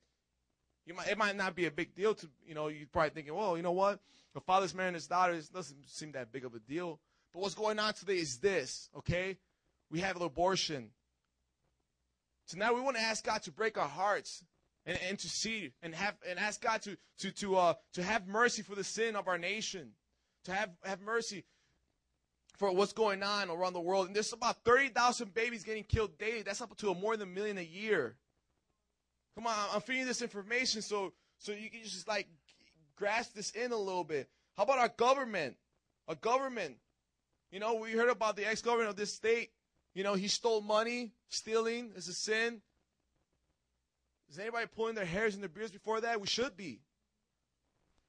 Might, 0.96 1.08
it 1.08 1.18
might 1.18 1.36
not 1.36 1.56
be 1.56 1.66
a 1.66 1.72
big 1.72 1.94
deal 1.94 2.16
to, 2.16 2.30
you 2.48 2.56
know, 2.56 2.68
you're 2.68 2.88
probably 2.92 3.12
thinking, 3.12 3.36
well, 3.36 3.56
you 3.58 3.64
know 3.64 3.74
what? 3.74 4.00
The 4.34 4.40
father's 4.40 4.74
marrying 4.74 4.96
his 4.96 5.08
daughter 5.08 5.34
it 5.34 5.54
doesn't 5.54 5.88
seem 5.88 6.14
that 6.14 6.32
big 6.32 6.46
of 6.46 6.56
a 6.56 6.60
deal. 6.60 7.00
But 7.34 7.42
what's 7.42 7.54
going 7.54 7.78
on 7.78 7.94
today 7.94 8.18
is 8.18 8.38
this, 8.38 8.90
okay? 8.98 9.38
We 9.92 10.00
have 10.00 10.20
abortion. 10.22 10.90
Tonight 12.48 12.74
we 12.74 12.82
want 12.82 12.98
to 12.98 13.04
ask 13.04 13.24
God 13.24 13.44
to 13.44 13.52
break 13.52 13.78
our 13.78 13.88
hearts 13.88 14.44
and, 14.86 14.98
and 15.08 15.20
to 15.20 15.30
see 15.30 15.72
and 15.84 15.94
have 15.94 16.16
and 16.28 16.40
ask 16.40 16.62
God 16.62 16.82
to 16.84 16.98
to 17.20 17.32
to 17.32 17.58
uh 17.58 17.74
to 17.94 18.04
have 18.04 18.28
mercy 18.28 18.64
for 18.64 18.74
the 18.74 18.84
sin 18.84 19.16
of 19.16 19.28
our 19.28 19.38
nation. 19.38 19.92
To 20.46 20.54
have 20.54 20.72
have 20.84 21.02
mercy 21.02 21.44
for 22.60 22.74
what's 22.74 22.92
going 22.92 23.24
on 23.24 23.50
around 23.50 23.72
the 23.72 23.80
world. 23.80 24.08
And 24.08 24.16
there's 24.16 24.34
about 24.34 24.64
30,000 24.66 25.34
babies 25.34 25.64
getting 25.64 25.86
killed 25.86 26.18
daily. 26.18 26.42
That's 26.42 26.60
up 26.60 26.76
to 26.78 26.90
a 26.92 26.94
more 26.94 27.16
than 27.16 27.30
a 27.30 27.32
million 27.32 27.58
a 27.58 27.62
year. 27.62 28.18
Come 29.34 29.48
on, 29.48 29.56
I'm 29.74 29.80
feeding 29.80 30.06
this 30.06 30.22
information 30.22 30.82
so 30.82 31.14
so 31.38 31.54
you 31.54 31.70
can 31.70 31.82
just 31.84 32.06
like 32.06 32.28
grasp 32.98 33.34
this 33.34 33.52
in 33.52 33.72
a 33.72 33.78
little 33.78 34.04
bit. 34.04 34.30
How 34.58 34.64
about 34.64 34.78
our 34.78 34.90
government? 34.90 35.56
A 36.10 36.16
government. 36.16 36.76
You 37.50 37.62
know, 37.62 37.76
we 37.76 37.94
heard 37.94 38.10
about 38.10 38.36
the 38.36 38.46
ex-governor 38.46 38.90
of 38.90 38.98
this 38.98 39.16
state. 39.16 39.52
You 39.94 40.04
know, 40.04 40.16
he 40.16 40.28
stole 40.28 40.60
money. 40.60 41.14
Stealing 41.30 41.92
is 41.96 42.10
a 42.10 42.14
sin. 42.14 42.62
Is 44.30 44.38
anybody 44.38 44.68
pulling 44.68 44.96
their 44.96 45.06
hairs 45.06 45.34
and 45.34 45.42
their 45.42 45.50
beards 45.50 45.72
before 45.72 46.02
that? 46.02 46.20
We 46.20 46.28
should 46.28 46.58
be. 46.58 46.82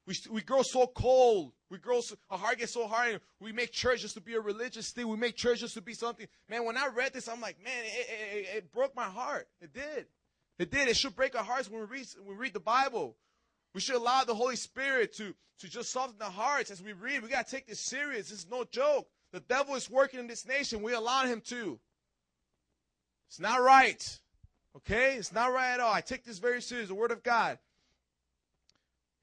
We, 0.05 0.15
we 0.29 0.41
grow 0.41 0.61
so 0.61 0.87
cold. 0.87 1.53
We 1.71 1.77
grow 1.77 2.01
so, 2.01 2.15
our 2.29 2.37
heart 2.37 2.59
gets 2.59 2.73
so 2.73 2.85
hard. 2.85 3.13
And 3.13 3.21
we 3.39 3.53
make 3.53 3.71
church 3.71 4.01
just 4.01 4.15
to 4.15 4.21
be 4.21 4.33
a 4.33 4.41
religious 4.41 4.91
thing. 4.91 5.07
We 5.07 5.15
make 5.15 5.37
church 5.37 5.61
just 5.61 5.73
to 5.75 5.81
be 5.81 5.93
something. 5.93 6.27
Man, 6.49 6.65
when 6.65 6.75
I 6.75 6.87
read 6.87 7.13
this, 7.13 7.29
I'm 7.29 7.39
like, 7.39 7.63
man, 7.63 7.85
it, 7.85 8.09
it, 8.35 8.57
it 8.57 8.73
broke 8.73 8.93
my 8.93 9.05
heart. 9.05 9.47
It 9.61 9.73
did. 9.73 10.05
It 10.59 10.69
did. 10.69 10.89
It 10.89 10.97
should 10.97 11.15
break 11.15 11.33
our 11.33 11.45
hearts 11.45 11.71
when 11.71 11.79
we 11.79 11.87
read, 11.87 12.07
when 12.25 12.37
we 12.37 12.41
read 12.43 12.53
the 12.53 12.59
Bible. 12.59 13.15
We 13.73 13.79
should 13.79 13.95
allow 13.95 14.25
the 14.25 14.35
Holy 14.35 14.57
Spirit 14.57 15.15
to, 15.15 15.33
to 15.59 15.69
just 15.69 15.91
soften 15.91 16.17
the 16.19 16.25
hearts 16.25 16.71
as 16.71 16.83
we 16.83 16.91
read. 16.91 17.23
We 17.23 17.29
got 17.29 17.47
to 17.47 17.51
take 17.55 17.67
this 17.67 17.79
serious. 17.79 18.29
This 18.29 18.39
is 18.39 18.47
no 18.51 18.65
joke. 18.65 19.07
The 19.31 19.39
devil 19.39 19.75
is 19.75 19.89
working 19.89 20.19
in 20.19 20.27
this 20.27 20.45
nation. 20.45 20.83
We 20.83 20.91
allow 20.91 21.25
him 21.25 21.39
to. 21.45 21.79
It's 23.29 23.39
not 23.39 23.61
right. 23.61 24.19
Okay? 24.75 25.15
It's 25.15 25.31
not 25.31 25.53
right 25.53 25.71
at 25.71 25.79
all. 25.79 25.93
I 25.93 26.01
take 26.01 26.25
this 26.25 26.39
very 26.39 26.61
serious. 26.61 26.89
The 26.89 26.95
Word 26.95 27.11
of 27.11 27.23
God. 27.23 27.59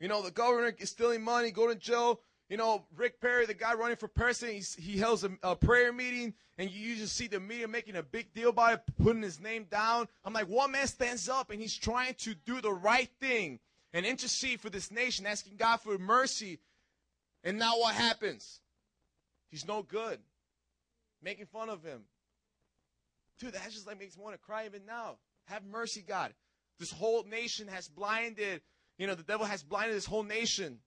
You 0.01 0.09
know, 0.09 0.23
the 0.23 0.31
governor 0.31 0.73
is 0.79 0.91
stealing 0.91 1.23
money, 1.23 1.51
go 1.51 1.67
to 1.67 1.75
jail. 1.75 2.21
You 2.49 2.57
know, 2.57 2.87
Rick 2.97 3.21
Perry, 3.21 3.45
the 3.45 3.53
guy 3.53 3.75
running 3.75 3.97
for 3.97 4.09
president, 4.09 4.67
he 4.79 4.99
holds 4.99 5.23
a, 5.23 5.31
a, 5.43 5.55
prayer 5.55 5.93
meeting, 5.93 6.33
and 6.57 6.71
you 6.71 6.81
usually 6.81 7.07
see 7.07 7.27
the 7.27 7.41
media 7.41 7.69
making 7.69 7.97
a 7.97 8.03
big 8.03 8.33
deal 8.33 8.49
about 8.49 8.73
it, 8.73 8.81
putting 9.03 9.23
his 9.23 9.39
name 9.39 9.67
down. 9.71 10.09
I'm 10.25 10.33
like, 10.33 10.49
one 10.49 10.73
man 10.73 10.87
stands 10.87 11.29
up, 11.29 11.51
and 11.51 11.61
he's 11.61 11.77
trying 11.77 12.15
to 12.21 12.35
do 12.35 12.63
the 12.63 12.73
right 12.73 13.11
thing 13.21 13.61
and 13.93 14.07
intercede 14.07 14.61
for 14.61 14.71
this 14.71 14.91
nation, 14.91 15.27
asking 15.27 15.57
God 15.57 15.79
for 15.79 15.99
mercy. 15.99 16.59
And 17.45 17.59
now 17.59 17.79
what 17.79 17.95
happens? 17.95 18.61
He's 19.51 19.67
no 19.67 19.83
good. 19.83 20.19
Making 21.23 21.47
fun 21.47 21.69
of 21.69 21.83
him. 21.83 22.03
Dude, 23.39 23.53
that 23.53 23.71
just 23.71 23.87
like 23.87 23.99
makes 23.99 24.17
me 24.17 24.25
want 24.25 24.35
to 24.35 24.41
cry 24.41 24.65
even 24.65 24.87
now. 24.87 25.19
Have 25.47 25.65
mercy, 25.65 26.03
God. 26.07 26.33
This 26.79 26.91
whole 26.91 27.25
nation 27.25 27.69
has 27.69 27.89
blinded, 27.89 28.63
you 28.99 29.07
know, 29.07 29.15
the 29.15 29.23
devil 29.23 29.47
has 29.47 29.63
blinded 29.63 29.97
this 29.97 30.07
whole 30.07 30.23
nation. 30.23 30.79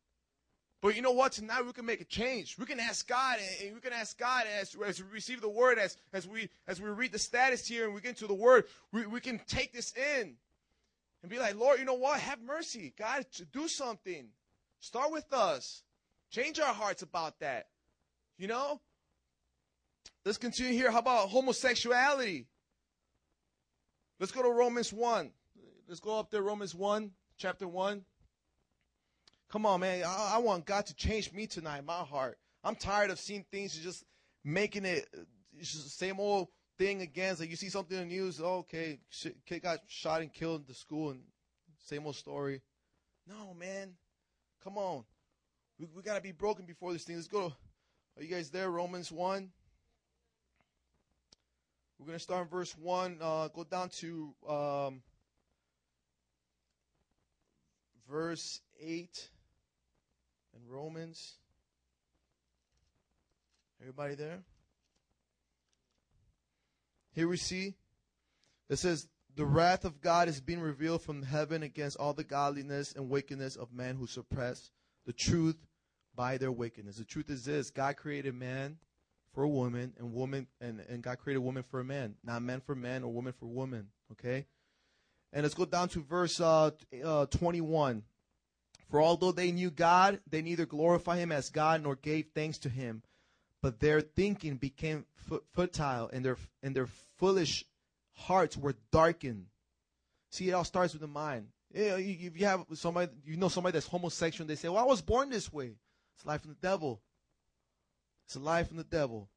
But 0.82 0.96
you 0.96 1.04
know 1.04 1.12
what? 1.12 1.32
Tonight 1.34 1.64
we 1.64 1.74
can 1.74 1.86
make 1.86 2.02
a 2.02 2.06
change. 2.06 2.58
We 2.58 2.66
can 2.66 2.80
ask 2.80 3.08
God, 3.08 3.38
and 3.64 3.76
we 3.76 3.82
can 3.82 3.94
ask 3.94 4.18
God 4.18 4.46
as, 4.60 4.76
as 4.86 5.02
we 5.02 5.10
receive 5.12 5.40
the 5.40 5.50
word, 5.50 5.78
as, 5.78 5.96
as 6.12 6.28
we 6.28 6.50
as 6.68 6.82
we 6.82 6.90
read 6.90 7.12
the 7.12 7.20
status 7.20 7.68
here 7.68 7.86
and 7.86 7.94
we 7.94 8.02
get 8.02 8.10
into 8.10 8.26
the 8.26 8.34
word, 8.34 8.66
we, 8.92 9.06
we 9.06 9.20
can 9.20 9.40
take 9.48 9.74
this 9.74 9.94
in 9.96 10.34
and 11.22 11.30
be 11.30 11.38
like, 11.38 11.56
Lord, 11.56 11.78
you 11.78 11.86
know 11.86 11.94
what? 11.94 12.20
Have 12.20 12.42
mercy. 12.42 12.94
God, 12.98 13.26
do 13.54 13.68
something. 13.68 14.30
Start 14.80 15.12
with 15.12 15.32
us. 15.32 15.84
Change 16.32 16.60
our 16.60 16.74
hearts 16.74 17.04
about 17.04 17.40
that. 17.40 17.68
You 18.40 18.48
know? 18.48 18.82
Let's 20.26 20.40
continue 20.40 20.74
here. 20.74 20.90
How 20.90 21.00
about 21.00 21.30
homosexuality? 21.30 22.48
Let's 24.20 24.32
go 24.32 24.42
to 24.42 24.50
Romans 24.50 24.92
1. 24.92 25.32
Let's 25.88 26.00
go 26.00 26.18
up 26.18 26.32
there, 26.32 26.42
Romans 26.42 26.74
1, 26.74 27.12
chapter 27.38 27.68
1. 27.68 28.04
Come 29.52 29.66
on, 29.66 29.82
man. 29.82 30.06
I, 30.06 30.36
I 30.36 30.38
want 30.38 30.66
God 30.66 30.86
to 30.86 30.96
change 30.96 31.34
me 31.34 31.46
tonight, 31.46 31.84
my 31.84 32.00
heart. 32.00 32.38
I'm 32.64 32.76
tired 32.76 33.12
of 33.12 33.20
seeing 33.20 33.44
things 33.52 33.76
just 33.76 34.06
making 34.46 34.86
it 34.86 35.06
just 35.60 35.84
the 35.84 35.90
same 35.90 36.22
old 36.22 36.48
thing 36.78 37.02
again. 37.02 37.36
Like 37.38 37.50
you 37.50 37.58
see 37.58 37.68
something 37.68 37.98
in 37.98 38.08
the 38.08 38.16
news, 38.16 38.40
oh, 38.42 38.60
okay, 38.60 39.00
kid 39.46 39.62
got 39.62 39.80
shot 39.88 40.22
and 40.22 40.32
killed 40.32 40.62
in 40.62 40.68
the 40.68 40.74
school, 40.74 41.10
and 41.10 41.20
same 41.86 42.06
old 42.06 42.16
story. 42.16 42.62
No, 43.28 43.54
man. 43.54 43.92
Come 44.64 44.78
on. 44.78 45.04
We, 45.78 45.88
we 45.94 46.02
got 46.02 46.16
to 46.16 46.22
be 46.22 46.32
broken 46.32 46.66
before 46.66 46.94
this 46.94 47.04
thing. 47.04 47.18
Let's 47.18 47.28
go. 47.28 47.52
Are 48.18 48.24
you 48.24 48.30
guys 48.30 48.52
there? 48.52 48.72
Romans 48.72 49.12
1. 49.12 49.50
We're 52.00 52.06
going 52.06 52.18
to 52.18 52.24
start 52.24 52.44
in 52.44 52.48
verse 52.48 52.76
1, 52.78 53.18
uh, 53.22 53.50
go 53.50 53.66
down 53.66 53.90
to 53.90 54.34
um, 54.48 55.02
verse 58.10 58.62
8 58.80 59.30
in 60.62 60.74
Romans. 60.74 61.36
Everybody 63.80 64.16
there? 64.16 64.40
Here 67.14 67.28
we 67.28 67.38
see 67.38 67.76
it 68.70 68.80
says, 68.80 69.08
The 69.36 69.46
wrath 69.46 69.84
of 69.84 70.02
God 70.02 70.30
is 70.30 70.40
being 70.40 70.62
revealed 70.62 71.02
from 71.02 71.24
heaven 71.24 71.62
against 71.62 71.98
all 71.98 72.14
the 72.14 72.24
godliness 72.24 72.94
and 72.96 73.10
wickedness 73.10 73.56
of 73.56 73.74
men 73.74 73.96
who 73.98 74.08
suppress 74.08 74.72
the 75.06 75.14
truth 75.14 75.58
by 76.16 76.38
their 76.38 76.52
wickedness. 76.52 76.98
The 76.98 77.04
truth 77.04 77.30
is 77.30 77.44
this 77.44 77.70
God 77.70 77.98
created 77.98 78.34
man 78.34 78.78
for 79.34 79.44
a 79.44 79.50
woman 79.50 79.94
and 79.98 80.14
woman 80.14 80.48
and, 80.60 80.82
and 80.88 81.04
God 81.04 81.18
created 81.20 81.40
woman 81.40 81.64
for 81.64 81.80
a 81.80 81.84
man, 81.84 82.16
not 82.24 82.42
man 82.42 82.62
for 82.62 82.76
man 82.76 83.04
or 83.04 83.12
woman 83.12 83.34
for 83.34 83.46
woman. 83.48 83.88
Okay? 84.14 84.46
And 85.34 85.44
let's 85.44 85.56
go 85.56 85.66
down 85.66 85.90
to 85.90 86.02
verse 86.02 86.40
uh, 86.40 86.72
uh, 87.04 87.26
21. 87.26 88.04
For 88.92 89.02
although 89.02 89.32
they 89.32 89.54
knew 89.54 89.72
God, 89.72 90.20
they 90.30 90.42
neither 90.42 90.66
glorified 90.66 91.20
him 91.20 91.32
as 91.32 91.50
God 91.50 91.82
nor 91.82 91.96
gave 91.96 92.28
thanks 92.36 92.58
to 92.60 92.70
him, 92.70 93.04
but 93.62 93.80
their 93.80 94.02
thinking 94.02 94.58
became 94.58 95.06
futile 95.56 96.10
and 96.12 96.26
their 96.26 96.38
and 96.62 96.76
their 96.76 96.88
foolish 97.18 97.64
hearts 98.14 98.58
were 98.58 98.76
darkened. 98.92 99.46
See, 100.30 100.50
it 100.50 100.54
all 100.54 100.66
starts 100.66 100.92
with 100.94 101.02
the 101.02 101.08
mind. 101.08 101.48
If 101.74 102.38
you 102.38 102.46
have 102.46 102.66
somebody, 102.74 103.14
you 103.26 103.38
know 103.38 103.48
somebody 103.48 103.72
that's 103.72 103.88
homosexual, 103.88 104.46
they 104.46 104.56
say, 104.56 104.68
"Well, 104.68 104.84
I 104.84 104.88
was 104.88 105.02
born 105.02 105.30
this 105.30 105.54
way." 105.54 105.78
It's 106.16 106.26
a 106.26 106.28
life 106.28 106.42
from 106.42 106.52
the 106.52 106.68
devil. 106.68 107.02
It's 108.26 108.36
a 108.36 108.40
lie 108.40 108.66
from 108.66 108.76
the 108.76 108.84
devil. 108.84 109.30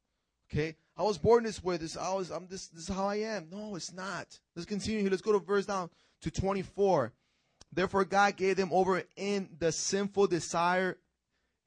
Okay? 0.51 0.75
I 0.97 1.03
was 1.03 1.17
born 1.17 1.45
this 1.45 1.63
way. 1.63 1.77
This 1.77 1.95
I 1.95 2.13
was 2.13 2.29
I'm 2.29 2.47
this 2.47 2.67
this 2.67 2.89
is 2.89 2.95
how 2.95 3.07
I 3.07 3.15
am. 3.15 3.47
No, 3.49 3.75
it's 3.77 3.93
not. 3.93 4.37
Let's 4.53 4.65
continue 4.65 4.99
here. 4.99 5.09
Let's 5.09 5.21
go 5.21 5.31
to 5.31 5.39
verse 5.39 5.65
down 5.65 5.89
to 6.21 6.29
24. 6.29 7.13
Therefore 7.75 8.05
God 8.05 8.35
gave 8.37 8.57
them 8.57 8.69
over 8.71 9.03
in 9.15 9.49
the 9.59 9.71
sinful 9.71 10.27
desire 10.27 10.97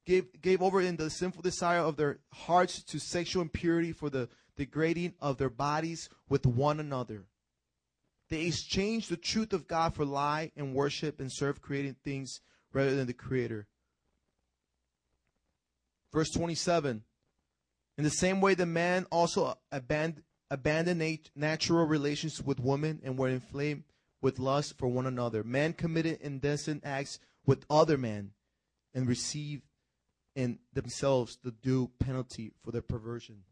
gave 0.05 0.41
gave 0.41 0.61
over 0.61 0.81
in 0.81 0.95
the 0.95 1.09
sinful 1.09 1.41
desire 1.41 1.79
of 1.79 1.95
their 1.95 2.19
hearts 2.33 2.83
to 2.83 2.99
sexual 2.99 3.41
impurity 3.41 3.91
for 3.91 4.09
the 4.09 4.27
degrading 4.57 5.13
of 5.21 5.37
their 5.37 5.49
bodies 5.49 6.09
with 6.27 6.45
one 6.45 6.79
another. 6.79 7.25
They 8.29 8.45
exchanged 8.45 9.09
the 9.09 9.17
truth 9.17 9.53
of 9.53 9.67
God 9.67 9.95
for 9.95 10.05
lie 10.05 10.51
and 10.55 10.73
worship 10.73 11.19
and 11.19 11.31
serve 11.31 11.61
creating 11.61 11.95
things 12.03 12.41
rather 12.73 12.95
than 12.95 13.07
the 13.07 13.13
creator. 13.13 13.67
Verse 16.11 16.29
27 16.31 17.03
in 17.99 18.05
the 18.05 18.09
same 18.09 18.39
way, 18.39 18.53
the 18.53 18.65
man 18.65 19.05
also 19.11 19.57
abandoned, 19.73 20.23
abandoned 20.49 21.29
natural 21.35 21.85
relations 21.85 22.41
with 22.41 22.57
women 22.57 23.01
and 23.03 23.17
were 23.17 23.27
inflamed 23.27 23.83
with 24.21 24.39
lust 24.39 24.77
for 24.77 24.87
one 24.87 25.05
another. 25.05 25.43
Man 25.43 25.73
committed 25.73 26.19
indecent 26.21 26.83
acts 26.85 27.19
with 27.45 27.65
other 27.69 27.97
men 27.97 28.31
and 28.93 29.07
received 29.07 29.63
in 30.35 30.59
themselves 30.73 31.37
the 31.43 31.51
due 31.51 31.91
penalty 31.99 32.51
for 32.63 32.71
their 32.71 32.81
perversion. 32.81 33.43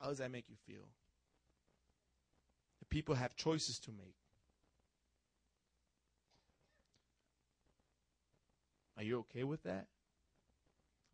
How 0.00 0.08
does 0.08 0.18
that 0.18 0.30
make 0.30 0.46
you 0.48 0.56
feel? 0.66 0.88
The 2.80 2.86
people 2.86 3.14
have 3.14 3.36
choices 3.36 3.78
to 3.80 3.90
make. 3.90 4.14
Are 8.96 9.02
you 9.02 9.18
okay 9.20 9.44
with 9.44 9.62
that? 9.64 9.86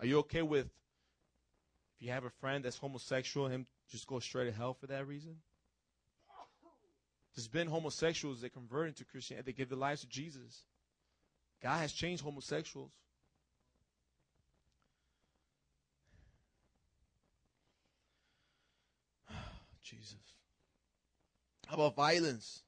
Are 0.00 0.06
you 0.06 0.18
okay 0.18 0.42
with 0.42 0.66
if 0.66 2.02
you 2.02 2.11
have 2.11 2.24
a 2.24 2.30
friend 2.30 2.64
that's 2.64 2.76
homosexual, 2.76 3.48
him 3.48 3.66
just 3.90 4.06
go 4.06 4.18
straight 4.18 4.44
to 4.46 4.52
hell 4.52 4.74
for 4.74 4.87
that 4.88 5.06
reason? 5.06 5.37
There's 7.35 7.48
been 7.48 7.66
homosexuals 7.68 8.40
that 8.40 8.52
convert 8.54 8.88
into 8.88 9.04
Christianity, 9.04 9.52
they 9.52 9.56
give 9.56 9.68
their 9.68 9.78
lives 9.78 10.00
to 10.00 10.09
Jesus. 10.09 10.64
God 11.62 11.78
has 11.78 11.92
changed 11.92 12.22
homosexuals. 12.22 12.90
Jesus. 19.82 20.16
How 21.66 21.74
about 21.74 21.94
violence? 21.96 22.62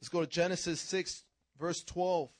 Let's 0.00 0.08
go 0.08 0.20
to 0.20 0.26
Genesis 0.26 0.80
6, 0.80 1.24
verse 1.58 1.82
12. 1.84 2.30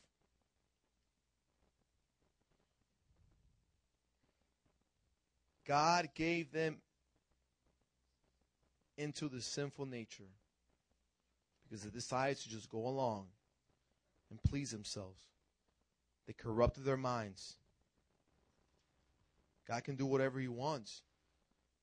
God 5.72 6.10
gave 6.14 6.52
them 6.52 6.76
into 8.98 9.30
the 9.30 9.40
sinful 9.40 9.86
nature 9.86 10.28
because 11.62 11.82
they 11.82 11.88
decided 11.88 12.36
to 12.40 12.50
just 12.50 12.68
go 12.68 12.86
along 12.86 13.28
and 14.28 14.38
please 14.42 14.70
themselves. 14.70 15.22
They 16.26 16.34
corrupted 16.34 16.84
their 16.84 16.98
minds. 16.98 17.56
God 19.66 19.82
can 19.82 19.96
do 19.96 20.04
whatever 20.04 20.38
He 20.38 20.46
wants, 20.46 21.00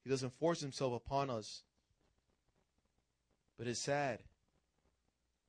He 0.04 0.10
doesn't 0.12 0.34
force 0.34 0.62
Himself 0.62 0.94
upon 0.94 1.32
us. 1.32 1.64
But 3.58 3.66
it's 3.66 3.80
sad 3.80 4.20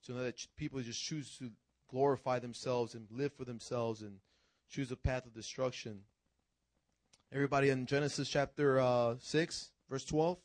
to 0.07 0.13
know 0.13 0.23
that 0.23 0.47
people 0.57 0.81
just 0.81 1.05
choose 1.05 1.37
to 1.41 1.51
glorify 1.91 2.39
themselves 2.39 2.95
and 2.95 3.07
live 3.11 3.35
for 3.35 3.45
themselves 3.45 4.01
and 4.01 4.17
choose 4.71 4.91
a 4.91 4.97
path 4.97 5.27
of 5.27 5.35
destruction. 5.35 6.05
Everybody 7.33 7.69
in 7.69 7.87
Genesis 7.87 8.29
chapter 8.29 8.81
uh, 8.81 9.15
6, 9.21 9.71
verse 9.89 10.05
12. 10.05 10.37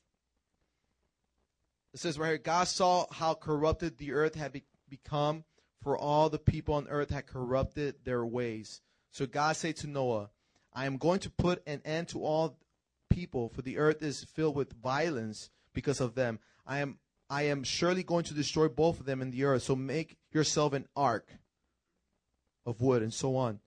It 1.96 2.00
says 2.00 2.20
right 2.20 2.28
here 2.28 2.38
God 2.38 2.68
saw 2.68 3.08
how 3.12 3.34
corrupted 3.34 3.98
the 3.98 4.12
earth 4.12 4.36
had 4.36 4.52
be- 4.52 4.66
become, 4.88 5.46
for 5.82 5.98
all 5.98 6.30
the 6.30 6.38
people 6.38 6.76
on 6.76 6.88
earth 6.88 7.10
had 7.10 7.26
corrupted 7.26 7.96
their 8.04 8.24
ways. 8.24 8.82
So 9.10 9.26
God 9.26 9.56
said 9.56 9.78
to 9.78 9.88
Noah, 9.88 10.30
I 10.74 10.86
am 10.86 10.98
going 10.98 11.22
to 11.22 11.32
put 11.32 11.64
an 11.66 11.82
end 11.86 12.10
to 12.10 12.24
all 12.24 12.60
people, 13.10 13.50
for 13.50 13.64
the 13.64 13.80
earth 13.80 14.04
is 14.04 14.24
filled 14.24 14.56
with 14.56 14.74
violence 14.74 15.50
because 15.74 16.00
of 16.00 16.14
them. 16.14 16.38
I 16.68 16.80
am 16.80 17.00
I 17.32 17.44
am 17.44 17.64
surely 17.64 18.04
going 18.04 18.26
to 18.26 18.36
destroy 18.36 18.68
both 18.68 19.00
of 19.00 19.08
them 19.08 19.24
in 19.24 19.32
the 19.32 19.46
earth. 19.46 19.64
So 19.64 19.76
make 19.76 20.18
yourself 20.32 20.74
an 20.74 20.88
ark 20.96 21.28
of 22.64 22.80
wood 22.80 23.02
and 23.02 23.14
so 23.14 23.38
on. 23.38 23.60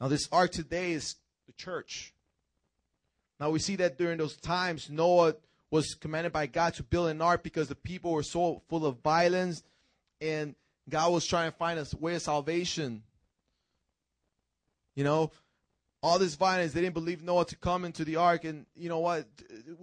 Now 0.00 0.08
this 0.08 0.26
ark 0.32 0.52
today 0.52 0.92
is 0.92 1.16
the 1.46 1.52
church. 1.52 2.14
Now 3.40 3.50
we 3.50 3.58
see 3.58 3.76
that 3.76 3.96
during 3.96 4.18
those 4.18 4.36
times 4.36 4.90
Noah 4.90 5.34
was 5.70 5.94
commanded 5.94 6.32
by 6.32 6.46
God 6.46 6.74
to 6.74 6.82
build 6.82 7.08
an 7.08 7.22
ark 7.22 7.42
because 7.42 7.68
the 7.68 7.74
people 7.74 8.12
were 8.12 8.22
so 8.22 8.60
full 8.68 8.84
of 8.84 8.98
violence 8.98 9.62
and 10.20 10.54
God 10.88 11.12
was 11.12 11.26
trying 11.26 11.50
to 11.50 11.56
find 11.56 11.78
a 11.78 11.86
way 11.98 12.16
of 12.16 12.22
salvation. 12.22 13.02
You 14.94 15.04
know, 15.04 15.30
all 16.02 16.18
this 16.18 16.34
violence, 16.34 16.72
they 16.72 16.80
didn't 16.80 16.94
believe 16.94 17.22
Noah 17.22 17.46
to 17.46 17.56
come 17.56 17.84
into 17.84 18.04
the 18.04 18.16
ark. 18.16 18.44
And 18.44 18.66
you 18.76 18.88
know 18.88 18.98
what? 18.98 19.26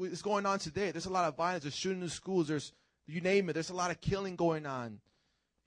It's 0.01 0.21
going 0.21 0.45
on 0.45 0.59
today. 0.59 0.91
There's 0.91 1.05
a 1.05 1.11
lot 1.11 1.25
of 1.25 1.35
violence. 1.35 1.63
There's 1.63 1.75
shooting 1.75 2.01
in 2.01 2.09
schools. 2.09 2.49
There's, 2.49 2.73
you 3.07 3.21
name 3.21 3.49
it. 3.49 3.53
There's 3.53 3.69
a 3.69 3.75
lot 3.75 3.89
of 3.89 4.01
killing 4.01 4.35
going 4.35 4.65
on. 4.65 4.99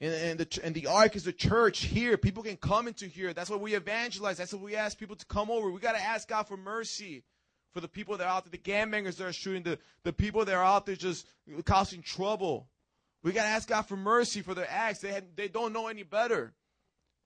And, 0.01 0.15
and, 0.15 0.41
the, 0.41 0.61
and 0.63 0.75
the 0.75 0.87
ark 0.87 1.17
is 1.17 1.25
the 1.25 1.33
church 1.33 1.81
here. 1.85 2.17
People 2.17 2.43
can 2.43 2.57
come 2.57 2.87
into 2.87 3.07
here. 3.07 3.33
That's 3.33 3.51
what 3.51 3.61
we 3.61 3.75
evangelize. 3.75 4.37
That's 4.37 4.53
what 4.53 4.63
we 4.63 4.77
ask 4.77 4.99
people 4.99 5.17
to 5.17 5.27
come 5.27 5.51
over. 5.51 5.71
We 5.71 5.81
got 5.81 5.97
to 5.97 6.03
ask 6.03 6.29
God 6.29 6.45
for 6.45 6.57
mercy 6.57 7.23
for 7.73 7.81
the 7.81 7.89
people 7.89 8.17
that 8.17 8.25
are 8.25 8.37
out 8.37 8.45
there, 8.45 8.51
the 8.51 8.59
gangbangers 8.59 9.17
that 9.17 9.27
are 9.27 9.33
shooting, 9.33 9.63
the, 9.63 9.79
the 10.03 10.13
people 10.13 10.45
that 10.45 10.55
are 10.55 10.65
out 10.65 10.87
there 10.87 10.97
just 10.97 11.27
causing 11.65 12.03
trouble. 12.03 12.69
We 13.23 13.33
got 13.33 13.43
to 13.43 13.49
ask 13.49 13.69
God 13.69 13.83
for 13.83 13.97
mercy 13.97 14.43
for 14.43 14.55
their 14.55 14.69
acts. 14.69 15.01
They, 15.01 15.21
they 15.37 15.49
don't 15.49 15.73
know 15.73 15.87
any 15.87 16.03
better. 16.03 16.53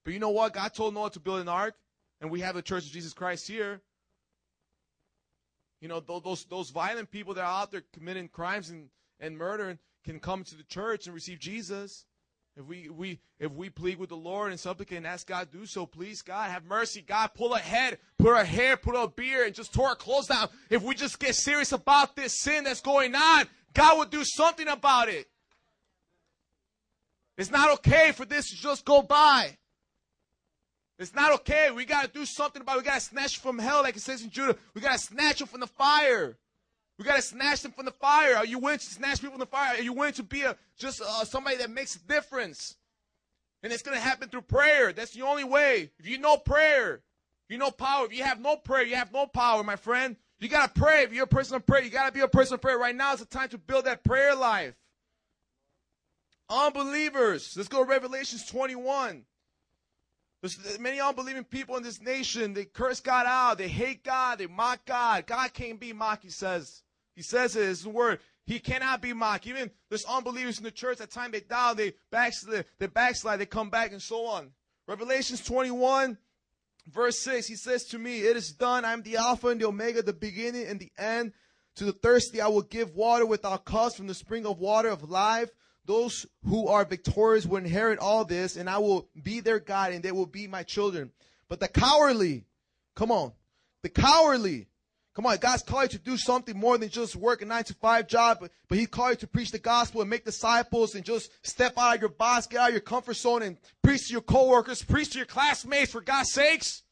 But 0.04 0.12
you 0.12 0.18
know 0.18 0.30
what? 0.30 0.52
God 0.52 0.74
told 0.74 0.94
Noah 0.94 1.10
to 1.10 1.20
build 1.20 1.40
an 1.40 1.48
ark, 1.48 1.74
and 2.20 2.30
we 2.30 2.40
have 2.40 2.54
the 2.54 2.62
Church 2.62 2.86
of 2.86 2.92
Jesus 2.92 3.12
Christ 3.12 3.48
here. 3.48 3.80
You 5.80 5.88
know, 5.88 6.00
those, 6.00 6.44
those 6.44 6.70
violent 6.70 7.10
people 7.10 7.34
that 7.34 7.42
are 7.42 7.62
out 7.62 7.70
there 7.70 7.82
committing 7.92 8.28
crimes 8.28 8.70
and, 8.70 8.88
and 9.20 9.36
murder 9.36 9.78
can 10.04 10.18
come 10.18 10.44
to 10.44 10.54
the 10.56 10.62
church 10.64 11.06
and 11.06 11.14
receive 11.14 11.38
Jesus. 11.38 12.04
If 12.56 12.66
we, 12.66 12.88
we 12.88 13.18
if 13.40 13.50
we 13.50 13.68
plead 13.68 13.98
with 13.98 14.10
the 14.10 14.16
Lord 14.16 14.52
and 14.52 14.60
supplicate 14.60 14.98
and 14.98 15.06
ask 15.06 15.26
God 15.26 15.50
do 15.50 15.66
so, 15.66 15.86
please 15.86 16.22
God 16.22 16.50
have 16.50 16.64
mercy. 16.64 17.02
God 17.02 17.30
pull 17.34 17.54
a 17.54 17.58
head, 17.58 17.98
put 18.18 18.36
a 18.36 18.44
hair, 18.44 18.76
put 18.76 18.94
a 18.94 19.08
beard, 19.08 19.46
and 19.46 19.54
just 19.54 19.74
tore 19.74 19.88
our 19.88 19.96
clothes 19.96 20.28
down. 20.28 20.48
If 20.70 20.82
we 20.82 20.94
just 20.94 21.18
get 21.18 21.34
serious 21.34 21.72
about 21.72 22.14
this 22.14 22.40
sin 22.40 22.62
that's 22.64 22.80
going 22.80 23.14
on, 23.14 23.46
God 23.72 23.98
will 23.98 24.06
do 24.06 24.24
something 24.24 24.68
about 24.68 25.08
it. 25.08 25.26
It's 27.36 27.50
not 27.50 27.72
okay 27.74 28.12
for 28.12 28.24
this 28.24 28.50
to 28.50 28.56
just 28.56 28.84
go 28.84 29.02
by. 29.02 29.58
It's 31.00 31.14
not 31.14 31.32
okay. 31.32 31.72
We 31.72 31.84
got 31.84 32.04
to 32.04 32.10
do 32.10 32.24
something 32.24 32.62
about 32.62 32.76
it. 32.76 32.78
We 32.78 32.84
got 32.84 32.94
to 32.94 33.00
snatch 33.00 33.38
from 33.38 33.58
hell, 33.58 33.82
like 33.82 33.96
it 33.96 34.02
says 34.02 34.22
in 34.22 34.30
Judah. 34.30 34.56
We 34.74 34.80
got 34.80 34.92
to 34.92 34.98
snatch 34.98 35.42
from 35.42 35.58
the 35.58 35.66
fire. 35.66 36.36
We 36.98 37.04
got 37.04 37.16
to 37.16 37.22
snatch 37.22 37.62
them 37.62 37.72
from 37.72 37.86
the 37.86 37.90
fire. 37.90 38.36
Are 38.36 38.46
you 38.46 38.58
willing 38.58 38.78
to 38.78 38.84
snatch 38.84 39.20
people 39.20 39.32
from 39.32 39.40
the 39.40 39.46
fire? 39.46 39.76
Are 39.76 39.82
you 39.82 39.92
willing 39.92 40.12
to 40.14 40.22
be 40.22 40.42
a 40.42 40.56
just 40.78 41.00
uh, 41.00 41.24
somebody 41.24 41.56
that 41.56 41.70
makes 41.70 41.96
a 41.96 41.98
difference? 42.00 42.76
And 43.62 43.72
it's 43.72 43.82
going 43.82 43.96
to 43.96 44.02
happen 44.02 44.28
through 44.28 44.42
prayer. 44.42 44.92
That's 44.92 45.12
the 45.12 45.22
only 45.22 45.44
way. 45.44 45.90
If 45.98 46.06
you 46.06 46.18
know 46.18 46.36
prayer, 46.36 47.02
you 47.48 47.58
know 47.58 47.70
power. 47.70 48.06
If 48.06 48.16
you 48.16 48.22
have 48.22 48.40
no 48.40 48.56
prayer, 48.56 48.84
you 48.84 48.96
have 48.96 49.12
no 49.12 49.26
power, 49.26 49.64
my 49.64 49.76
friend. 49.76 50.16
You 50.38 50.48
got 50.48 50.74
to 50.74 50.80
pray. 50.80 51.02
If 51.02 51.12
you're 51.12 51.24
a 51.24 51.28
person 51.28 51.56
of 51.56 51.66
prayer, 51.66 51.82
you 51.82 51.90
got 51.90 52.06
to 52.06 52.12
be 52.12 52.20
a 52.20 52.28
person 52.28 52.54
of 52.54 52.60
prayer. 52.60 52.78
Right 52.78 52.94
now 52.94 53.14
is 53.14 53.20
the 53.20 53.26
time 53.26 53.48
to 53.48 53.58
build 53.58 53.86
that 53.86 54.04
prayer 54.04 54.34
life. 54.34 54.74
Unbelievers. 56.48 57.54
Let's 57.56 57.68
go 57.68 57.82
to 57.82 57.88
Revelations 57.88 58.44
21. 58.46 59.24
There's 60.44 60.78
many 60.78 61.00
unbelieving 61.00 61.44
people 61.44 61.78
in 61.78 61.82
this 61.82 62.02
nation. 62.02 62.52
They 62.52 62.66
curse 62.66 63.00
God 63.00 63.24
out. 63.26 63.56
They 63.56 63.68
hate 63.68 64.04
God. 64.04 64.36
They 64.36 64.46
mock 64.46 64.84
God. 64.84 65.26
God 65.26 65.54
can't 65.54 65.80
be 65.80 65.94
mocked, 65.94 66.22
he 66.22 66.28
says. 66.28 66.82
He 67.16 67.22
says 67.22 67.56
it, 67.56 67.66
it's 67.66 67.84
the 67.84 67.88
word. 67.88 68.18
He 68.44 68.58
cannot 68.58 69.00
be 69.00 69.14
mocked. 69.14 69.46
Even 69.46 69.70
there's 69.88 70.04
unbelievers 70.04 70.58
in 70.58 70.64
the 70.64 70.70
church. 70.70 71.00
At 71.00 71.10
time 71.10 71.30
they 71.30 71.40
die, 71.40 71.72
they 71.72 71.94
backslide, 72.10 72.66
they 72.78 72.88
backslide, 72.88 73.40
they 73.40 73.46
come 73.46 73.70
back, 73.70 73.92
and 73.92 74.02
so 74.02 74.26
on. 74.26 74.50
Revelations 74.86 75.42
21, 75.42 76.18
verse 76.88 77.20
6, 77.20 77.46
he 77.46 77.56
says 77.56 77.84
to 77.84 77.98
me, 77.98 78.18
It 78.18 78.36
is 78.36 78.52
done. 78.52 78.84
I 78.84 78.92
am 78.92 79.00
the 79.00 79.16
Alpha 79.16 79.48
and 79.48 79.58
the 79.58 79.66
Omega, 79.66 80.02
the 80.02 80.12
beginning 80.12 80.66
and 80.66 80.78
the 80.78 80.92
end. 80.98 81.32
To 81.76 81.86
the 81.86 81.92
thirsty, 81.92 82.42
I 82.42 82.48
will 82.48 82.60
give 82.60 82.94
water 82.94 83.24
without 83.24 83.64
cost 83.64 83.96
from 83.96 84.08
the 84.08 84.14
spring 84.14 84.44
of 84.44 84.58
water 84.58 84.90
of 84.90 85.08
life. 85.08 85.48
Those 85.86 86.26
who 86.46 86.68
are 86.68 86.84
victorious 86.84 87.44
will 87.44 87.58
inherit 87.58 87.98
all 87.98 88.24
this, 88.24 88.56
and 88.56 88.70
I 88.70 88.78
will 88.78 89.08
be 89.22 89.40
their 89.40 89.60
God, 89.60 89.92
and 89.92 90.02
they 90.02 90.12
will 90.12 90.26
be 90.26 90.46
my 90.46 90.62
children. 90.62 91.12
But 91.48 91.60
the 91.60 91.68
cowardly, 91.68 92.44
come 92.94 93.10
on, 93.10 93.32
the 93.82 93.90
cowardly, 93.90 94.66
come 95.14 95.26
on, 95.26 95.36
God's 95.36 95.62
called 95.62 95.92
you 95.92 95.98
to 95.98 96.04
do 96.04 96.16
something 96.16 96.58
more 96.58 96.78
than 96.78 96.88
just 96.88 97.16
work 97.16 97.42
a 97.42 97.44
nine 97.44 97.64
to 97.64 97.74
five 97.74 98.08
job, 98.08 98.38
but, 98.40 98.50
but 98.68 98.78
He 98.78 98.86
called 98.86 99.10
you 99.10 99.16
to 99.16 99.26
preach 99.26 99.50
the 99.50 99.58
gospel 99.58 100.00
and 100.00 100.08
make 100.08 100.24
disciples 100.24 100.94
and 100.94 101.04
just 101.04 101.30
step 101.46 101.74
out 101.76 101.96
of 101.96 102.00
your 102.00 102.10
box, 102.10 102.46
get 102.46 102.60
out 102.60 102.68
of 102.68 102.74
your 102.74 102.80
comfort 102.80 103.16
zone, 103.16 103.42
and 103.42 103.58
preach 103.82 104.06
to 104.06 104.12
your 104.12 104.22
coworkers, 104.22 104.82
preach 104.82 105.10
to 105.10 105.18
your 105.18 105.26
classmates 105.26 105.92
for 105.92 106.00
God's 106.00 106.32
sakes. 106.32 106.82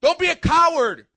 Don't 0.00 0.18
be 0.18 0.28
a 0.28 0.36
coward. 0.36 1.08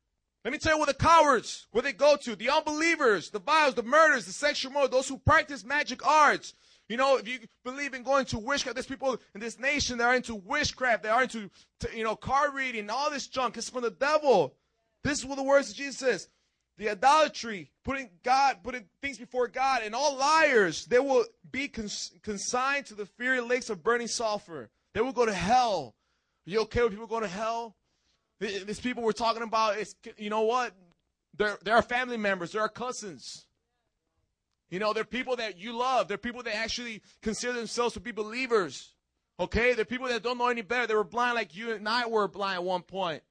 Let 0.45 0.53
me 0.53 0.57
tell 0.57 0.73
you 0.73 0.79
what 0.79 0.87
the 0.87 0.93
cowards, 0.93 1.67
where 1.71 1.81
they 1.81 1.91
go 1.91 2.15
to. 2.15 2.35
The 2.35 2.49
unbelievers, 2.49 3.29
the 3.29 3.39
violence, 3.39 3.75
the 3.75 3.83
murders, 3.83 4.25
the 4.25 4.31
sexual 4.31 4.71
murder, 4.71 4.87
those 4.87 5.09
who 5.09 5.17
practice 5.17 5.65
magic 5.65 6.05
arts. 6.05 6.53
You 6.87 6.97
know, 6.97 7.17
if 7.17 7.27
you 7.27 7.39
believe 7.63 7.93
in 7.93 8.03
going 8.03 8.25
to 8.25 8.39
witchcraft, 8.39 8.75
there's 8.75 8.87
people 8.87 9.17
in 9.35 9.41
this 9.41 9.59
nation 9.59 9.97
that 9.97 10.05
are 10.05 10.15
into 10.15 10.35
witchcraft, 10.35 11.03
they 11.03 11.09
are 11.09 11.23
into, 11.23 11.49
you 11.93 12.03
know, 12.03 12.15
card 12.15 12.53
reading, 12.53 12.89
all 12.89 13.11
this 13.11 13.27
junk. 13.27 13.57
It's 13.57 13.69
from 13.69 13.83
the 13.83 13.91
devil. 13.91 14.55
This 15.03 15.19
is 15.19 15.25
what 15.25 15.35
the 15.35 15.43
words 15.43 15.69
of 15.69 15.75
Jesus 15.75 15.97
says. 15.97 16.29
The 16.77 16.89
idolatry, 16.89 17.69
putting 17.83 18.09
God, 18.23 18.63
putting 18.63 18.85
things 19.01 19.17
before 19.17 19.49
God, 19.49 19.81
and 19.83 19.93
all 19.93 20.15
liars, 20.15 20.85
they 20.85 20.99
will 20.99 21.25
be 21.51 21.67
cons- 21.67 22.13
consigned 22.23 22.85
to 22.85 22.95
the 22.95 23.05
fiery 23.05 23.41
lakes 23.41 23.69
of 23.69 23.83
burning 23.83 24.07
sulfur. 24.07 24.69
They 24.93 25.01
will 25.01 25.11
go 25.11 25.25
to 25.25 25.33
hell. 25.33 25.95
Are 26.47 26.49
you 26.49 26.61
okay 26.61 26.81
with 26.81 26.93
people 26.93 27.07
going 27.07 27.23
to 27.23 27.27
hell? 27.27 27.75
These 28.39 28.79
people 28.79 29.03
we're 29.03 29.11
talking 29.11 29.43
about, 29.43 29.77
it's, 29.77 29.95
you 30.17 30.29
know 30.29 30.41
what? 30.41 30.73
They're, 31.37 31.57
they're 31.63 31.81
family 31.81 32.17
members, 32.17 32.53
they're 32.53 32.67
cousins. 32.69 33.45
You 34.69 34.79
know, 34.79 34.93
they're 34.93 35.03
people 35.03 35.35
that 35.37 35.57
you 35.57 35.75
love. 35.75 36.07
They're 36.07 36.17
people 36.17 36.43
that 36.43 36.55
actually 36.55 37.01
consider 37.21 37.53
themselves 37.53 37.95
to 37.95 37.99
be 37.99 38.11
believers. 38.11 38.93
Okay? 39.39 39.73
They're 39.73 39.85
people 39.85 40.07
that 40.07 40.21
don't 40.21 40.37
know 40.37 40.47
any 40.47 40.61
better. 40.61 40.85
They 40.85 40.95
were 40.95 41.03
blind 41.03 41.35
like 41.35 41.55
you 41.55 41.73
and 41.73 41.87
I 41.89 42.05
were 42.07 42.27
blind 42.27 42.55
at 42.55 42.63
one 42.63 42.83
point. 42.83 43.23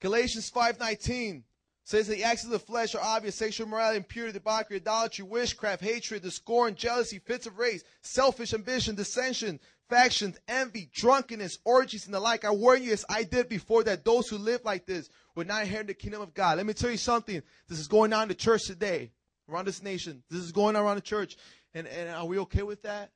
Galatians 0.00 0.50
5:19 0.50 1.42
says 1.84 2.06
the 2.06 2.24
acts 2.24 2.44
of 2.44 2.50
the 2.50 2.58
flesh 2.58 2.94
are 2.94 3.02
obvious: 3.02 3.34
sexual 3.34 3.66
immorality, 3.66 3.98
impurity, 3.98 4.32
debauchery, 4.32 4.76
idolatry, 4.76 5.24
witchcraft, 5.24 5.82
hatred, 5.82 6.22
the 6.22 6.30
scorn, 6.30 6.74
jealousy, 6.74 7.18
fits 7.18 7.46
of 7.46 7.58
rage, 7.58 7.82
selfish 8.00 8.54
ambition, 8.54 8.94
dissension, 8.94 9.60
factions, 9.90 10.38
envy, 10.48 10.88
drunkenness, 10.94 11.58
orgies, 11.64 12.06
and 12.06 12.14
the 12.14 12.20
like. 12.20 12.44
I 12.44 12.50
warn 12.50 12.82
you, 12.82 12.92
as 12.92 13.04
I 13.10 13.24
did 13.24 13.48
before, 13.48 13.84
that 13.84 14.04
those 14.04 14.28
who 14.28 14.38
live 14.38 14.64
like 14.64 14.86
this 14.86 15.10
would 15.34 15.46
not 15.46 15.62
inherit 15.62 15.88
the 15.88 15.94
kingdom 15.94 16.22
of 16.22 16.32
God. 16.32 16.56
Let 16.56 16.66
me 16.66 16.72
tell 16.72 16.90
you 16.90 16.96
something. 16.96 17.42
This 17.68 17.78
is 17.78 17.88
going 17.88 18.12
on 18.12 18.22
in 18.22 18.28
the 18.28 18.34
church 18.34 18.64
today, 18.64 19.10
around 19.50 19.66
this 19.66 19.82
nation. 19.82 20.22
This 20.30 20.40
is 20.40 20.52
going 20.52 20.76
on 20.76 20.82
around 20.82 20.96
the 20.96 21.02
church, 21.02 21.36
and 21.74 21.86
and 21.86 22.08
are 22.10 22.24
we 22.24 22.38
okay 22.38 22.62
with 22.62 22.82
that? 22.82 23.10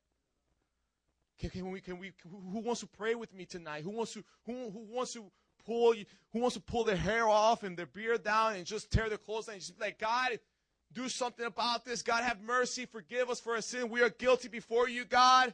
Can, 1.38 1.50
can 1.50 1.70
we? 1.70 1.80
Can 1.80 1.98
we? 1.98 2.12
Who 2.30 2.60
wants 2.60 2.80
to 2.80 2.86
pray 2.86 3.14
with 3.14 3.32
me 3.32 3.46
tonight? 3.46 3.84
Who 3.84 3.90
wants 3.90 4.12
to? 4.12 4.24
Who 4.46 4.70
who 4.70 4.86
wants 4.90 5.14
to? 5.14 5.24
pull 5.64 5.94
who 6.32 6.40
wants 6.40 6.56
to 6.56 6.60
pull 6.60 6.84
their 6.84 6.96
hair 6.96 7.26
off 7.26 7.62
and 7.62 7.76
their 7.76 7.86
beard 7.86 8.22
down 8.22 8.54
and 8.56 8.66
just 8.66 8.90
tear 8.90 9.08
their 9.08 9.16
clothes 9.16 9.46
down 9.46 9.54
and 9.54 9.62
just 9.62 9.78
be 9.78 9.84
like, 9.84 9.98
God, 9.98 10.38
do 10.92 11.08
something 11.08 11.46
about 11.46 11.84
this. 11.84 12.02
God, 12.02 12.22
have 12.22 12.40
mercy. 12.40 12.86
Forgive 12.86 13.30
us 13.30 13.40
for 13.40 13.54
our 13.54 13.60
sin. 13.60 13.88
We 13.90 14.02
are 14.02 14.10
guilty 14.10 14.48
before 14.48 14.88
you, 14.88 15.04
God. 15.04 15.52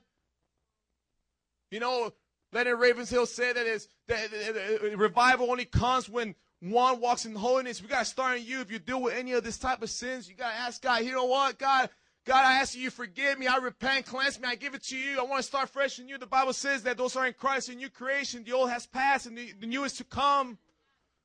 You 1.71 1.81
know, 1.81 2.13
Leonard 2.53 2.81
Ravenhill 2.81 3.27
said 3.27 3.57
that 3.57 3.67
is 3.67 3.89
that 4.09 4.95
revival 4.97 5.51
only 5.51 5.65
comes 5.65 6.09
when 6.09 6.35
one 6.61 7.01
walks 7.01 7.25
in 7.25 7.35
holiness. 7.35 7.81
We 7.81 7.89
gotta 7.89 8.05
start 8.05 8.39
in 8.39 8.45
you. 8.45 8.61
If 8.61 8.71
you 8.71 8.79
deal 8.79 9.01
with 9.01 9.15
any 9.15 9.33
of 9.33 9.45
this 9.45 9.59
type 9.59 9.83
of 9.83 9.91
sins, 9.91 10.29
you 10.29 10.35
gotta 10.35 10.57
ask 10.57 10.83
God. 10.83 11.05
You 11.05 11.13
know 11.13 11.25
what, 11.25 11.59
God? 11.59 11.89
God, 12.27 12.45
I 12.45 12.61
ask 12.61 12.77
you, 12.77 12.91
forgive 12.91 13.39
me. 13.39 13.47
I 13.47 13.57
repent, 13.57 14.07
cleanse 14.07 14.39
me. 14.39 14.47
I 14.47 14.55
give 14.55 14.75
it 14.75 14.83
to 14.85 14.97
you. 14.97 15.19
I 15.19 15.23
want 15.23 15.41
to 15.41 15.43
start 15.43 15.71
fresh 15.71 15.99
in 15.99 16.07
you. 16.07 16.19
The 16.19 16.27
Bible 16.27 16.53
says 16.53 16.83
that 16.83 16.99
those 16.99 17.17
are 17.17 17.27
in 17.27 17.33
Christ, 17.33 17.71
a 17.71 17.75
new 17.75 17.89
creation. 17.89 18.45
The 18.45 18.53
old 18.53 18.69
has 18.69 18.87
passed 18.87 19.27
and 19.27 19.39
the, 19.39 19.53
the 19.59 19.67
new 19.67 19.85
is 19.85 19.95
to 19.95 20.05
come. 20.05 20.59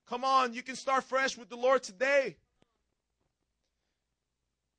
Come 0.08 0.24
on, 0.24 0.54
you 0.54 0.64
can 0.64 0.76
start 0.76 1.04
fresh 1.04 1.38
with 1.38 1.50
the 1.50 1.58
Lord 1.58 1.84
today. 1.84 2.38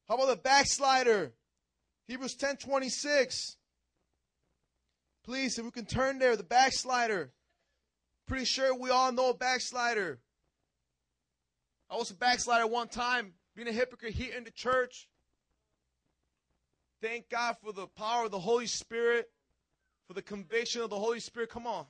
How 0.09 0.15
about 0.15 0.29
the 0.29 0.37
backslider? 0.37 1.33
Hebrews 2.07 2.35
10 2.37 2.57
26. 2.57 3.57
Please, 5.27 5.59
if 5.59 5.65
we 5.65 5.73
can 5.73 5.87
turn 5.87 6.21
there, 6.21 6.37
the 6.37 6.45
backslider. 6.45 7.33
Pretty 8.29 8.45
sure 8.45 8.73
we 8.79 8.91
all 8.91 9.11
know 9.11 9.31
a 9.31 9.35
backslider. 9.35 10.21
I 11.91 11.97
was 11.97 12.11
a 12.11 12.15
backslider 12.15 12.67
one 12.69 12.87
time, 12.87 13.33
being 13.57 13.67
a 13.67 13.73
hypocrite 13.73 14.15
here 14.15 14.37
in 14.37 14.45
the 14.45 14.53
church. 14.53 15.09
Thank 17.03 17.29
God 17.29 17.57
for 17.61 17.73
the 17.73 17.89
power 17.89 18.27
of 18.27 18.31
the 18.31 18.39
Holy 18.39 18.69
Spirit, 18.69 19.29
for 20.07 20.15
the 20.15 20.23
conviction 20.23 20.83
of 20.83 20.91
the 20.91 20.99
Holy 20.99 21.21
Spirit. 21.21 21.51
Come 21.51 21.67
on. 21.67 21.87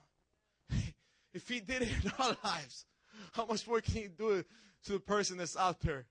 if 1.34 1.46
He 1.46 1.60
did 1.60 1.82
it 1.82 1.88
in 2.04 2.12
our 2.18 2.36
lives, 2.42 2.86
how 3.32 3.44
much 3.44 3.66
more 3.68 3.82
can 3.82 3.94
He 3.94 4.08
do 4.08 4.30
it 4.30 4.46
to 4.86 4.92
the 4.92 5.00
person 5.00 5.36
that's 5.36 5.58
out 5.58 5.80
there? 5.80 6.06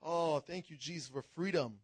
Oh, 0.00 0.38
thank 0.38 0.70
you, 0.70 0.76
Jesus, 0.76 1.08
for 1.08 1.24
freedom. 1.34 1.80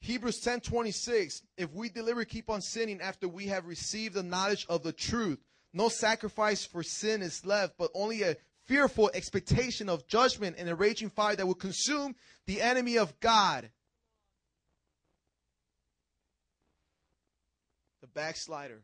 Hebrews 0.00 0.40
10:26 0.40 1.42
If 1.56 1.72
we 1.72 1.88
deliberately 1.88 2.30
keep 2.30 2.50
on 2.50 2.62
sinning 2.62 3.00
after 3.00 3.28
we 3.28 3.46
have 3.46 3.66
received 3.66 4.14
the 4.14 4.22
knowledge 4.22 4.66
of 4.68 4.82
the 4.82 4.92
truth, 4.92 5.38
no 5.72 5.88
sacrifice 5.88 6.64
for 6.64 6.82
sin 6.82 7.22
is 7.22 7.44
left, 7.44 7.76
but 7.78 7.90
only 7.94 8.22
a 8.22 8.36
fearful 8.64 9.10
expectation 9.14 9.88
of 9.88 10.06
judgment 10.06 10.56
and 10.58 10.68
a 10.68 10.74
raging 10.74 11.10
fire 11.10 11.36
that 11.36 11.46
will 11.46 11.54
consume 11.54 12.16
the 12.46 12.60
enemy 12.60 12.96
of 12.96 13.18
God. 13.20 13.70
The 18.00 18.06
backslider. 18.06 18.82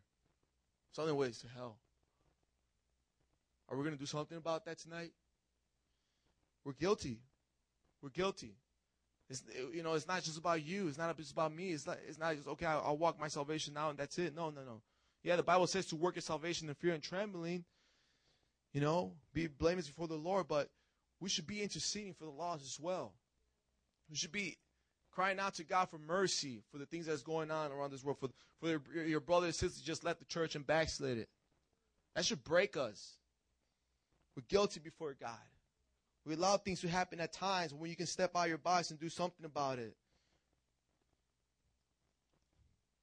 Their 0.96 1.14
ways 1.14 1.38
to 1.40 1.48
hell. 1.48 1.76
Are 3.68 3.76
we 3.76 3.82
going 3.82 3.94
to 3.94 4.00
do 4.00 4.06
something 4.06 4.38
about 4.38 4.64
that 4.64 4.78
tonight? 4.78 5.12
We're 6.64 6.72
guilty. 6.72 7.20
We're 8.00 8.08
guilty. 8.08 8.56
It's, 9.28 9.42
you 9.72 9.82
know, 9.82 9.94
it's 9.94 10.06
not 10.06 10.22
just 10.22 10.38
about 10.38 10.64
you. 10.64 10.88
It's 10.88 10.98
not 10.98 11.16
just 11.16 11.32
about 11.32 11.54
me. 11.54 11.70
It's 11.70 11.86
not, 11.86 11.98
it's 12.06 12.18
not 12.18 12.36
just, 12.36 12.46
okay, 12.48 12.66
I'll, 12.66 12.82
I'll 12.86 12.96
walk 12.96 13.18
my 13.18 13.28
salvation 13.28 13.74
now 13.74 13.90
and 13.90 13.98
that's 13.98 14.18
it. 14.18 14.34
No, 14.34 14.50
no, 14.50 14.62
no. 14.62 14.82
Yeah, 15.24 15.36
the 15.36 15.42
Bible 15.42 15.66
says 15.66 15.86
to 15.86 15.96
work 15.96 16.14
your 16.14 16.22
salvation 16.22 16.68
in 16.68 16.74
fear 16.74 16.94
and 16.94 17.02
trembling. 17.02 17.64
You 18.72 18.80
know, 18.80 19.12
be 19.32 19.46
blameless 19.46 19.88
before 19.88 20.06
the 20.06 20.14
Lord, 20.14 20.46
but 20.48 20.68
we 21.18 21.28
should 21.28 21.46
be 21.46 21.62
interceding 21.62 22.14
for 22.14 22.24
the 22.24 22.30
lost 22.30 22.64
as 22.64 22.78
well. 22.78 23.14
We 24.10 24.16
should 24.16 24.32
be 24.32 24.58
crying 25.12 25.40
out 25.40 25.54
to 25.54 25.64
God 25.64 25.88
for 25.88 25.98
mercy 25.98 26.62
for 26.70 26.78
the 26.78 26.86
things 26.86 27.06
that's 27.06 27.22
going 27.22 27.50
on 27.50 27.72
around 27.72 27.90
this 27.90 28.04
world, 28.04 28.18
for, 28.20 28.28
for 28.60 28.68
your, 28.68 29.06
your 29.06 29.20
brother 29.20 29.46
and 29.46 29.54
sister 29.54 29.82
just 29.84 30.04
left 30.04 30.18
the 30.18 30.26
church 30.26 30.54
and 30.54 30.66
backslid 30.66 31.18
it. 31.18 31.28
That 32.14 32.24
should 32.24 32.44
break 32.44 32.76
us. 32.76 33.16
We're 34.36 34.44
guilty 34.48 34.80
before 34.80 35.16
God. 35.18 35.30
We 36.26 36.34
allow 36.34 36.56
things 36.56 36.80
to 36.80 36.88
happen 36.88 37.20
at 37.20 37.32
times 37.32 37.72
when 37.72 37.88
you 37.88 37.94
can 37.94 38.06
step 38.06 38.32
out 38.34 38.48
your 38.48 38.58
box 38.58 38.90
and 38.90 38.98
do 38.98 39.08
something 39.08 39.46
about 39.46 39.78
it. 39.78 39.96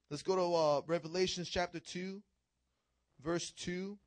Let's 0.09 0.21
go 0.21 0.35
to 0.35 0.53
uh, 0.53 0.81
Revelations 0.85 1.47
chapter 1.47 1.79
2, 1.79 2.21
verse 3.23 3.51
2. 3.51 3.97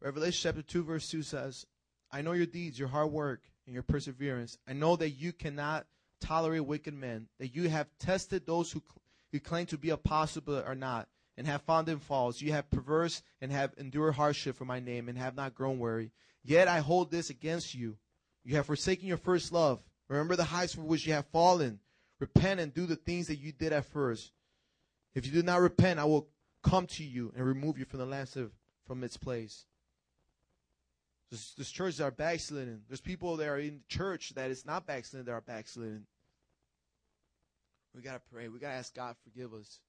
Revelation 0.00 0.50
chapter 0.50 0.62
2, 0.62 0.84
verse 0.84 1.08
2 1.08 1.22
says, 1.22 1.64
I 2.10 2.22
know 2.22 2.32
your 2.32 2.46
deeds, 2.46 2.78
your 2.78 2.88
hard 2.88 3.10
work, 3.10 3.42
and 3.66 3.74
your 3.74 3.82
perseverance. 3.82 4.58
I 4.66 4.72
know 4.72 4.96
that 4.96 5.10
you 5.10 5.32
cannot 5.32 5.86
tolerate 6.20 6.64
wicked 6.64 6.94
men, 6.94 7.28
that 7.38 7.54
you 7.54 7.68
have 7.68 7.88
tested 7.98 8.46
those 8.46 8.72
who, 8.72 8.82
who 9.32 9.40
claim 9.40 9.66
to 9.66 9.78
be 9.78 9.90
apostles 9.90 10.44
but 10.46 10.66
are 10.66 10.74
not, 10.74 11.08
and 11.36 11.46
have 11.46 11.62
found 11.62 11.86
them 11.86 12.00
false. 12.00 12.40
You 12.40 12.52
have 12.52 12.70
perverse 12.70 13.22
and 13.40 13.52
have 13.52 13.74
endured 13.76 14.14
hardship 14.14 14.56
for 14.56 14.64
my 14.64 14.80
name, 14.80 15.08
and 15.08 15.18
have 15.18 15.36
not 15.36 15.54
grown 15.54 15.78
weary. 15.78 16.12
Yet 16.42 16.68
I 16.68 16.78
hold 16.78 17.10
this 17.10 17.30
against 17.30 17.74
you. 17.74 17.96
You 18.44 18.56
have 18.56 18.66
forsaken 18.66 19.08
your 19.08 19.16
first 19.16 19.52
love. 19.52 19.82
Remember 20.08 20.36
the 20.36 20.44
heights 20.44 20.74
from 20.74 20.86
which 20.86 21.06
you 21.06 21.12
have 21.12 21.26
fallen. 21.26 21.80
Repent 22.20 22.60
and 22.60 22.72
do 22.72 22.86
the 22.86 22.96
things 22.96 23.26
that 23.26 23.36
you 23.36 23.52
did 23.52 23.72
at 23.72 23.84
first. 23.84 24.32
If 25.14 25.26
you 25.26 25.32
do 25.32 25.42
not 25.42 25.60
repent, 25.60 25.98
I 25.98 26.04
will 26.04 26.28
come 26.62 26.86
to 26.86 27.04
you 27.04 27.32
and 27.36 27.44
remove 27.44 27.78
you 27.78 27.84
from 27.84 27.98
the 27.98 28.06
land 28.06 28.28
of, 28.36 28.52
from 28.86 29.02
its 29.02 29.16
place. 29.16 29.66
There's, 31.30 31.54
there's 31.56 31.70
churches 31.70 31.98
that 31.98 32.04
are 32.04 32.10
backsliding. 32.10 32.82
There's 32.88 33.00
people 33.00 33.36
that 33.36 33.48
are 33.48 33.58
in 33.58 33.80
church 33.88 34.32
that 34.36 34.50
is 34.50 34.64
not 34.64 34.86
backsliding 34.86 35.26
that 35.26 35.32
are 35.32 35.40
backsliding. 35.40 36.06
We 37.94 38.02
gotta 38.02 38.20
pray. 38.32 38.48
We 38.48 38.58
gotta 38.58 38.74
ask 38.74 38.94
God 38.94 39.16
forgive 39.24 39.54
us. 39.54 39.80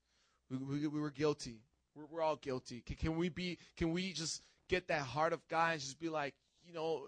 We, 0.50 0.58
we, 0.58 0.88
we 0.88 1.00
were 1.00 1.12
guilty. 1.12 1.60
We're, 1.96 2.06
we're 2.06 2.22
all 2.22 2.38
guilty. 2.38 2.82
Can, 2.86 2.96
can 2.96 3.18
we 3.18 3.30
be? 3.30 3.60
Can 3.76 3.92
we 3.92 4.14
just 4.14 4.42
get 4.70 4.88
that 4.88 5.02
heart 5.02 5.34
of 5.34 5.48
God 5.48 5.74
and 5.74 5.82
just 5.82 6.00
be 6.00 6.10
like, 6.10 6.34
you 6.66 6.74
know, 6.74 7.04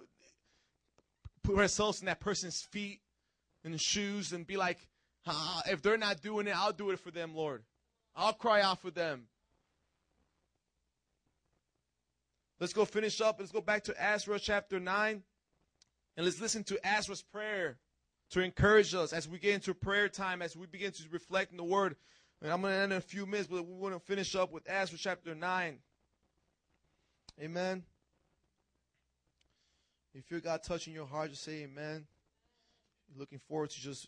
put 1.44 1.58
ourselves 1.58 2.02
in 2.02 2.06
that 2.06 2.20
person's 2.20 2.62
feet 2.62 3.00
and 3.64 3.80
shoes 3.80 4.34
and 4.34 4.46
be 4.46 4.58
like, 4.58 4.78
ah, 5.26 5.62
if 5.70 5.82
they're 5.82 5.98
not 5.98 6.22
doing 6.22 6.48
it, 6.48 6.56
I'll 6.56 6.74
do 6.74 6.92
it 6.92 7.00
for 7.00 7.12
them, 7.12 7.34
Lord. 7.36 7.64
I'll 8.16 8.34
cry 8.34 8.62
out 8.62 8.82
for 8.82 8.92
them. 8.92 9.28
Let's 12.60 12.74
go 12.74 12.86
finish 12.86 13.22
up. 13.22 13.38
Let's 13.40 13.52
go 13.52 13.62
back 13.62 13.86
to 13.86 13.96
Ezra 13.98 14.40
chapter 14.40 14.80
9. 14.80 15.24
And 16.18 16.26
let's 16.26 16.42
listen 16.42 16.64
to 16.66 16.80
Ezra's 16.86 17.22
prayer 17.22 17.78
to 18.32 18.42
encourage 18.42 18.94
us 18.94 19.14
as 19.14 19.28
we 19.28 19.40
get 19.40 19.54
into 19.54 19.74
prayer 19.74 20.10
time, 20.10 20.42
as 20.42 20.56
we 20.56 20.68
begin 20.68 20.92
to 20.92 21.04
reflect 21.12 21.52
in 21.52 21.58
the 21.58 21.64
word. 21.64 21.96
And 22.42 22.52
I'm 22.52 22.62
going 22.62 22.74
to 22.74 22.80
end 22.80 22.92
in 22.92 22.98
a 22.98 23.02
few 23.02 23.26
minutes, 23.26 23.48
but 23.50 23.66
we 23.66 23.74
want 23.74 23.96
to 23.96 24.00
finish 24.00 24.36
up 24.36 24.52
with 24.52 24.64
Ezra 24.70 24.98
chapter 24.98 25.34
9. 25.34 25.80
Amen. 27.42 27.84
If 30.14 30.16
you 30.16 30.22
feel 30.22 30.40
God 30.42 30.62
touching 30.64 30.94
your 30.94 31.06
heart, 31.06 31.30
just 31.30 31.44
say 31.44 31.64
amen. 31.64 32.06
You're 33.08 33.20
looking 33.20 33.40
forward 33.40 33.70
to 33.70 33.80
just 33.80 34.08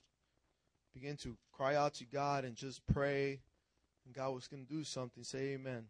begin 0.93 1.15
to 1.17 1.37
cry 1.53 1.75
out 1.75 1.93
to 1.95 2.05
God 2.05 2.43
and 2.43 2.55
just 2.55 2.81
pray. 2.87 3.39
And 4.05 4.13
God 4.13 4.33
was 4.33 4.47
going 4.47 4.65
to 4.65 4.69
do 4.69 4.83
something. 4.83 5.23
Say 5.23 5.53
amen. 5.53 5.85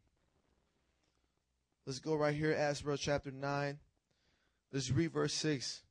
Let's 1.85 1.99
go 1.99 2.15
right 2.15 2.35
here, 2.35 2.53
Ezra 2.53 2.95
chapter 2.95 3.31
9. 3.31 3.79
Let's 4.71 4.91
read 4.91 5.11
verse 5.11 5.33
6. 5.33 5.81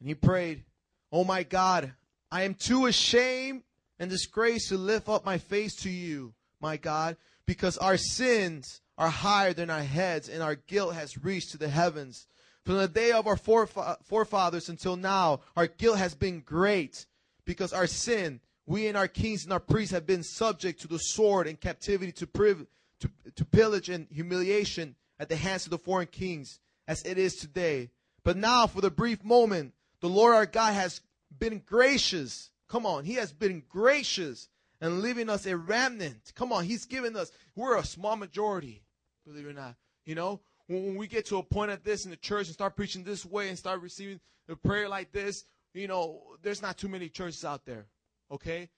And 0.00 0.08
he 0.08 0.14
prayed, 0.14 0.64
Oh 1.12 1.24
my 1.24 1.42
God, 1.42 1.92
I 2.30 2.44
am 2.44 2.54
too 2.54 2.86
ashamed 2.86 3.62
and 3.98 4.08
disgraced 4.08 4.70
to 4.70 4.78
lift 4.78 5.10
up 5.10 5.26
my 5.26 5.36
face 5.36 5.74
to 5.82 5.90
you, 5.90 6.32
my 6.58 6.78
God, 6.78 7.18
because 7.44 7.76
our 7.76 7.98
sins 7.98 8.80
are 8.96 9.10
higher 9.10 9.52
than 9.52 9.68
our 9.68 9.82
heads 9.82 10.30
and 10.30 10.42
our 10.42 10.54
guilt 10.54 10.94
has 10.94 11.22
reached 11.22 11.50
to 11.50 11.58
the 11.58 11.68
heavens. 11.68 12.26
From 12.64 12.78
the 12.78 12.88
day 12.88 13.12
of 13.12 13.26
our 13.26 13.36
forefathers 13.36 14.70
until 14.70 14.96
now, 14.96 15.40
our 15.54 15.66
guilt 15.66 15.98
has 15.98 16.14
been 16.14 16.40
great 16.40 17.04
because 17.44 17.74
our 17.74 17.86
sin, 17.86 18.40
we 18.64 18.86
and 18.86 18.96
our 18.96 19.08
kings 19.08 19.44
and 19.44 19.52
our 19.52 19.60
priests 19.60 19.92
have 19.92 20.06
been 20.06 20.22
subject 20.22 20.80
to 20.80 20.88
the 20.88 20.98
sword 20.98 21.46
and 21.46 21.60
captivity 21.60 22.12
to 22.12 22.26
privilege 22.26 22.68
to, 23.00 23.10
to 23.36 23.44
pillage 23.44 23.88
and 23.88 24.06
humiliation 24.10 24.94
at 25.18 25.28
the 25.28 25.36
hands 25.36 25.64
of 25.64 25.70
the 25.70 25.78
foreign 25.78 26.06
kings 26.06 26.60
as 26.86 27.02
it 27.02 27.18
is 27.18 27.36
today. 27.36 27.90
But 28.24 28.36
now, 28.36 28.66
for 28.66 28.80
the 28.80 28.90
brief 28.90 29.24
moment, 29.24 29.74
the 30.00 30.08
Lord 30.08 30.34
our 30.34 30.46
God 30.46 30.74
has 30.74 31.00
been 31.36 31.62
gracious. 31.64 32.50
Come 32.68 32.86
on, 32.86 33.04
He 33.04 33.14
has 33.14 33.32
been 33.32 33.62
gracious 33.68 34.48
and 34.80 35.02
leaving 35.02 35.28
us 35.28 35.46
a 35.46 35.56
remnant. 35.56 36.32
Come 36.34 36.52
on, 36.52 36.64
He's 36.64 36.86
given 36.86 37.16
us, 37.16 37.30
we're 37.54 37.76
a 37.76 37.84
small 37.84 38.16
majority, 38.16 38.82
believe 39.26 39.46
it 39.46 39.50
or 39.50 39.52
not. 39.52 39.76
You 40.04 40.14
know, 40.14 40.40
when, 40.68 40.96
we 40.96 41.06
get 41.06 41.26
to 41.26 41.38
a 41.38 41.42
point 41.42 41.70
at 41.70 41.84
this 41.84 42.04
in 42.04 42.10
the 42.10 42.16
church 42.16 42.46
and 42.46 42.54
start 42.54 42.76
preaching 42.76 43.04
this 43.04 43.24
way 43.24 43.48
and 43.48 43.58
start 43.58 43.80
receiving 43.80 44.20
a 44.48 44.56
prayer 44.56 44.88
like 44.88 45.12
this, 45.12 45.44
you 45.74 45.88
know, 45.88 46.22
there's 46.42 46.62
not 46.62 46.78
too 46.78 46.88
many 46.88 47.08
churches 47.08 47.44
out 47.44 47.64
there. 47.64 47.86
Okay? 48.30 48.68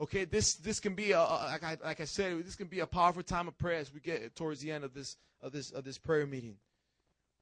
Okay, 0.00 0.24
this 0.24 0.54
this 0.56 0.80
can 0.80 0.94
be 0.94 1.12
a, 1.12 1.20
like 1.20 1.62
I 1.62 1.76
like 1.84 2.00
I 2.00 2.04
said, 2.04 2.44
this 2.44 2.56
can 2.56 2.66
be 2.66 2.80
a 2.80 2.86
powerful 2.86 3.22
time 3.22 3.46
of 3.46 3.56
prayer 3.56 3.78
as 3.78 3.92
we 3.94 4.00
get 4.00 4.34
towards 4.34 4.60
the 4.60 4.72
end 4.72 4.82
of 4.82 4.92
this 4.92 5.16
of 5.40 5.52
this 5.52 5.70
of 5.70 5.84
this 5.84 5.98
prayer 5.98 6.26
meeting. 6.26 6.56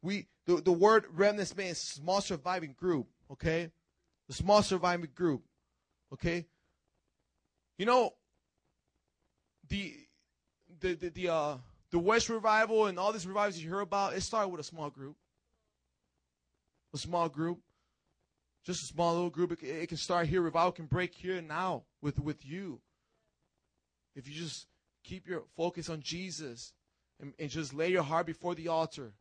We 0.02 0.26
the, 0.46 0.56
the 0.56 0.72
word 0.72 1.06
remnant 1.14 1.56
means 1.56 1.78
small 1.78 2.20
surviving 2.20 2.74
group, 2.78 3.06
okay? 3.30 3.70
The 4.28 4.34
small 4.34 4.62
surviving 4.62 5.08
group. 5.14 5.42
Okay? 6.12 6.46
You 7.78 7.86
know 7.86 8.12
the 9.68 9.94
the 10.80 10.92
the, 10.94 11.08
the 11.08 11.28
uh 11.32 11.56
the 11.90 11.98
Welsh 11.98 12.28
revival 12.28 12.86
and 12.86 12.98
all 12.98 13.12
these 13.12 13.26
revivals 13.26 13.58
you 13.58 13.68
hear 13.68 13.80
about, 13.80 14.14
it 14.14 14.22
started 14.22 14.48
with 14.48 14.60
a 14.60 14.64
small 14.64 14.90
group. 14.90 15.16
A 16.94 16.98
small 16.98 17.30
group. 17.30 17.60
Just 18.64 18.82
a 18.82 18.86
small 18.86 19.14
little 19.14 19.30
group. 19.30 19.52
It, 19.52 19.66
it 19.66 19.88
can 19.88 19.96
start 19.96 20.26
here. 20.26 20.42
Revival 20.42 20.72
can 20.72 20.86
break 20.86 21.14
here 21.14 21.40
now 21.40 21.84
with, 22.02 22.18
with 22.18 22.44
you. 22.44 22.80
If 24.14 24.28
you 24.28 24.34
just 24.34 24.66
keep 25.04 25.26
your 25.26 25.44
focus 25.56 25.88
on 25.88 26.02
Jesus 26.02 26.72
and, 27.20 27.32
and 27.38 27.48
just 27.48 27.72
lay 27.72 27.90
your 27.90 28.02
heart 28.02 28.26
before 28.26 28.54
the 28.54 28.68
altar 28.68 29.12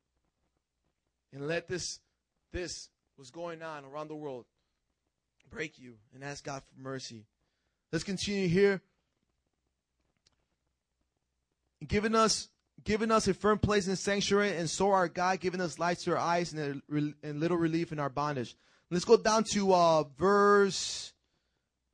and 1.32 1.48
let 1.48 1.68
this 1.68 2.00
this 2.52 2.90
what's 3.16 3.32
going 3.32 3.62
on 3.62 3.86
around 3.86 4.10
the 4.10 4.16
world 4.16 4.46
break 5.50 5.80
you 5.80 5.96
and 6.14 6.24
ask 6.24 6.44
God 6.44 6.62
for 6.64 6.82
mercy. 6.82 7.26
Let's 7.92 8.04
continue 8.04 8.48
here. 8.48 8.82
Giving 11.88 12.16
us 12.16 12.50
giving 12.84 13.12
us 13.12 13.28
a 13.28 13.34
firm 13.34 13.60
place 13.60 13.86
in 13.86 13.92
the 13.92 13.98
sanctuary, 13.98 14.58
and 14.58 14.70
so 14.70 14.92
our 14.92 15.08
God 15.08 15.40
giving 15.40 15.62
us 15.62 15.78
light 15.78 16.00
to 16.00 16.12
our 16.12 16.18
eyes 16.18 16.54
and, 16.54 16.82
a, 16.92 17.28
and 17.28 17.40
little 17.40 17.58
relief 17.58 17.92
in 17.92 18.00
our 18.00 18.10
bondage. 18.10 18.56
Let's 18.90 19.06
go 19.06 19.18
down 19.18 19.46
to 19.52 19.74
uh, 19.74 20.04
verse 20.18 21.14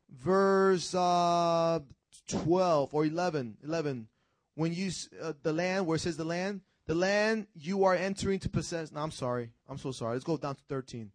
verse 0.09 0.93
uh, 0.93 1.79
12 2.27 2.93
or 2.93 3.05
11. 3.05 3.57
11. 3.63 4.07
When 4.55 4.73
you 4.73 4.91
uh, 5.21 5.33
the 5.43 5.53
land 5.53 5.85
where 5.85 5.95
it 5.95 5.99
says 5.99 6.17
the 6.17 6.25
land, 6.25 6.61
the 6.87 6.95
land 6.95 7.47
you 7.53 7.83
are 7.83 7.95
entering 7.95 8.39
to 8.39 8.49
possess. 8.49 8.91
No, 8.91 9.01
I'm 9.01 9.11
sorry. 9.11 9.51
I'm 9.69 9.77
so 9.77 9.91
sorry. 9.91 10.13
Let's 10.13 10.25
go 10.25 10.37
down 10.37 10.55
to 10.55 10.63
13. 10.69 11.11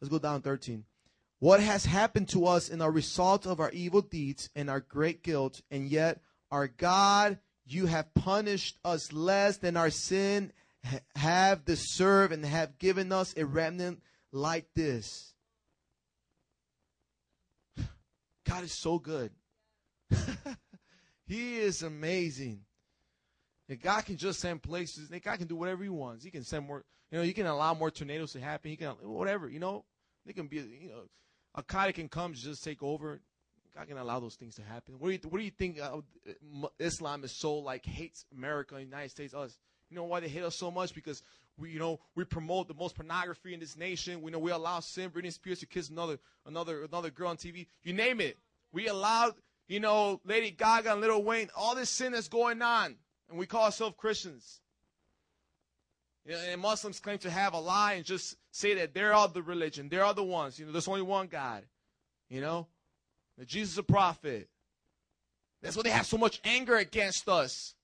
Let's 0.00 0.10
go 0.10 0.18
down 0.18 0.42
13. 0.42 0.84
What 1.38 1.60
has 1.60 1.84
happened 1.84 2.28
to 2.30 2.46
us 2.46 2.68
in 2.68 2.80
our 2.80 2.90
result 2.90 3.46
of 3.46 3.60
our 3.60 3.70
evil 3.70 4.00
deeds 4.00 4.48
and 4.56 4.70
our 4.70 4.80
great 4.80 5.22
guilt, 5.22 5.60
and 5.70 5.88
yet 5.88 6.20
our 6.50 6.66
God 6.66 7.38
you 7.66 7.86
have 7.86 8.14
punished 8.14 8.78
us 8.84 9.12
less 9.12 9.58
than 9.58 9.76
our 9.76 9.90
sin 9.90 10.52
have 11.16 11.64
deserved 11.64 12.32
and 12.32 12.44
have 12.44 12.78
given 12.78 13.12
us 13.12 13.34
a 13.36 13.44
remnant 13.44 14.02
like 14.32 14.66
this. 14.74 15.34
God 18.48 18.64
is 18.64 18.72
so 18.72 18.98
good. 18.98 19.32
he 21.26 21.58
is 21.58 21.82
amazing. 21.82 22.60
And 23.68 23.80
God 23.80 24.04
can 24.04 24.16
just 24.16 24.40
send 24.40 24.62
places. 24.62 25.10
And 25.10 25.22
God 25.22 25.38
can 25.38 25.48
do 25.48 25.56
whatever 25.56 25.82
He 25.82 25.88
wants. 25.88 26.24
He 26.24 26.30
can 26.30 26.44
send 26.44 26.66
more. 26.66 26.84
You 27.10 27.18
know, 27.18 27.24
He 27.24 27.32
can 27.32 27.46
allow 27.46 27.74
more 27.74 27.90
tornadoes 27.90 28.32
to 28.32 28.40
happen. 28.40 28.70
He 28.70 28.76
can 28.76 28.90
whatever. 29.02 29.48
You 29.48 29.58
know, 29.58 29.84
they 30.24 30.32
can 30.32 30.46
be. 30.46 30.56
You 30.56 30.88
know, 30.90 31.02
a 31.54 31.62
Qaeda 31.62 31.94
can 31.94 32.08
come 32.08 32.34
just 32.34 32.62
take 32.62 32.82
over. 32.82 33.20
God 33.74 33.88
can 33.88 33.98
allow 33.98 34.20
those 34.20 34.36
things 34.36 34.54
to 34.54 34.62
happen. 34.62 34.94
What 34.98 35.08
do 35.08 35.12
you, 35.12 35.20
what 35.28 35.38
do 35.38 35.44
you 35.44 35.50
think 35.50 35.78
uh, 35.80 36.00
Islam 36.78 37.24
is 37.24 37.32
so 37.32 37.56
like 37.56 37.84
hates 37.84 38.24
America, 38.34 38.80
United 38.80 39.10
States, 39.10 39.34
us? 39.34 39.58
You 39.90 39.96
know 39.96 40.04
why 40.04 40.20
they 40.20 40.28
hate 40.28 40.42
us 40.42 40.56
so 40.56 40.70
much? 40.70 40.94
Because 40.94 41.22
we, 41.58 41.70
you 41.70 41.78
know, 41.78 42.00
we 42.14 42.24
promote 42.24 42.68
the 42.68 42.74
most 42.74 42.96
pornography 42.96 43.54
in 43.54 43.60
this 43.60 43.76
nation. 43.76 44.20
We 44.20 44.30
know 44.30 44.38
we 44.38 44.50
allow 44.50 44.80
sin, 44.80 45.10
Britney 45.10 45.32
Spears 45.32 45.60
to 45.60 45.66
kiss 45.66 45.88
another, 45.88 46.18
another, 46.44 46.84
another 46.84 47.10
girl 47.10 47.28
on 47.28 47.36
TV. 47.36 47.66
You 47.82 47.94
name 47.94 48.20
it. 48.20 48.36
We 48.72 48.88
allow, 48.88 49.32
you 49.68 49.80
know, 49.80 50.20
Lady 50.24 50.50
Gaga 50.50 50.92
and 50.92 51.00
Lil 51.00 51.22
Wayne, 51.22 51.48
all 51.56 51.74
this 51.74 51.88
sin 51.88 52.12
that's 52.12 52.28
going 52.28 52.60
on, 52.60 52.96
and 53.30 53.38
we 53.38 53.46
call 53.46 53.64
ourselves 53.64 53.94
Christians. 53.96 54.60
You 56.26 56.32
know, 56.32 56.38
and 56.50 56.60
Muslims 56.60 57.00
claim 57.00 57.18
to 57.18 57.30
have 57.30 57.54
a 57.54 57.60
lie 57.60 57.94
and 57.94 58.04
just 58.04 58.36
say 58.50 58.74
that 58.74 58.92
they're 58.92 59.14
all 59.14 59.28
the 59.28 59.42
religion. 59.42 59.88
They're 59.88 60.04
all 60.04 60.14
the 60.14 60.24
ones. 60.24 60.58
You 60.58 60.66
know, 60.66 60.72
there's 60.72 60.88
only 60.88 61.02
one 61.02 61.28
God. 61.28 61.62
You 62.28 62.40
know, 62.40 62.66
that 63.38 63.46
Jesus 63.46 63.74
is 63.74 63.78
a 63.78 63.84
prophet. 63.84 64.48
That's 65.62 65.76
why 65.76 65.84
they 65.84 65.90
have 65.90 66.06
so 66.06 66.18
much 66.18 66.40
anger 66.44 66.76
against 66.76 67.28
us. 67.28 67.74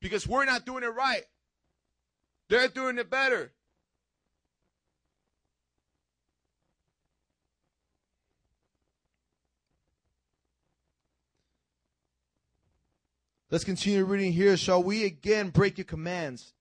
Because 0.00 0.26
we're 0.26 0.46
not 0.46 0.64
doing 0.64 0.82
it 0.82 0.94
right. 0.94 1.24
They're 2.50 2.66
doing 2.66 2.98
it 2.98 3.08
better. 3.08 3.52
Let's 13.52 13.62
continue 13.62 14.04
reading 14.04 14.32
here. 14.32 14.56
Shall 14.56 14.82
we 14.82 15.04
again 15.04 15.50
break 15.50 15.78
your 15.78 15.84
commands 15.84 16.52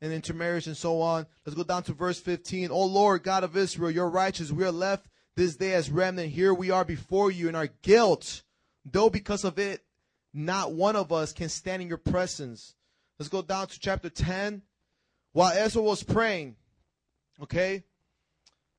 and 0.00 0.14
intermarriage 0.14 0.66
and 0.66 0.76
so 0.76 1.02
on? 1.02 1.26
Let's 1.44 1.56
go 1.56 1.62
down 1.62 1.82
to 1.84 1.92
verse 1.92 2.18
15. 2.18 2.70
O 2.70 2.86
Lord, 2.86 3.22
God 3.22 3.44
of 3.44 3.54
Israel, 3.54 3.90
you're 3.90 4.08
righteous. 4.08 4.50
We 4.50 4.64
are 4.64 4.72
left 4.72 5.08
this 5.36 5.56
day 5.56 5.74
as 5.74 5.90
remnant. 5.90 6.32
Here 6.32 6.54
we 6.54 6.70
are 6.70 6.86
before 6.86 7.30
you 7.30 7.50
in 7.50 7.54
our 7.54 7.68
guilt, 7.82 8.42
though 8.86 9.10
because 9.10 9.44
of 9.44 9.58
it, 9.58 9.84
not 10.32 10.72
one 10.72 10.96
of 10.96 11.12
us 11.12 11.34
can 11.34 11.50
stand 11.50 11.82
in 11.82 11.88
your 11.88 11.98
presence. 11.98 12.74
Let's 13.18 13.28
go 13.28 13.42
down 13.42 13.66
to 13.66 13.78
chapter 13.78 14.08
10. 14.08 14.62
While 15.34 15.52
Ezra 15.52 15.82
was 15.82 16.04
praying, 16.04 16.54
okay, 17.42 17.82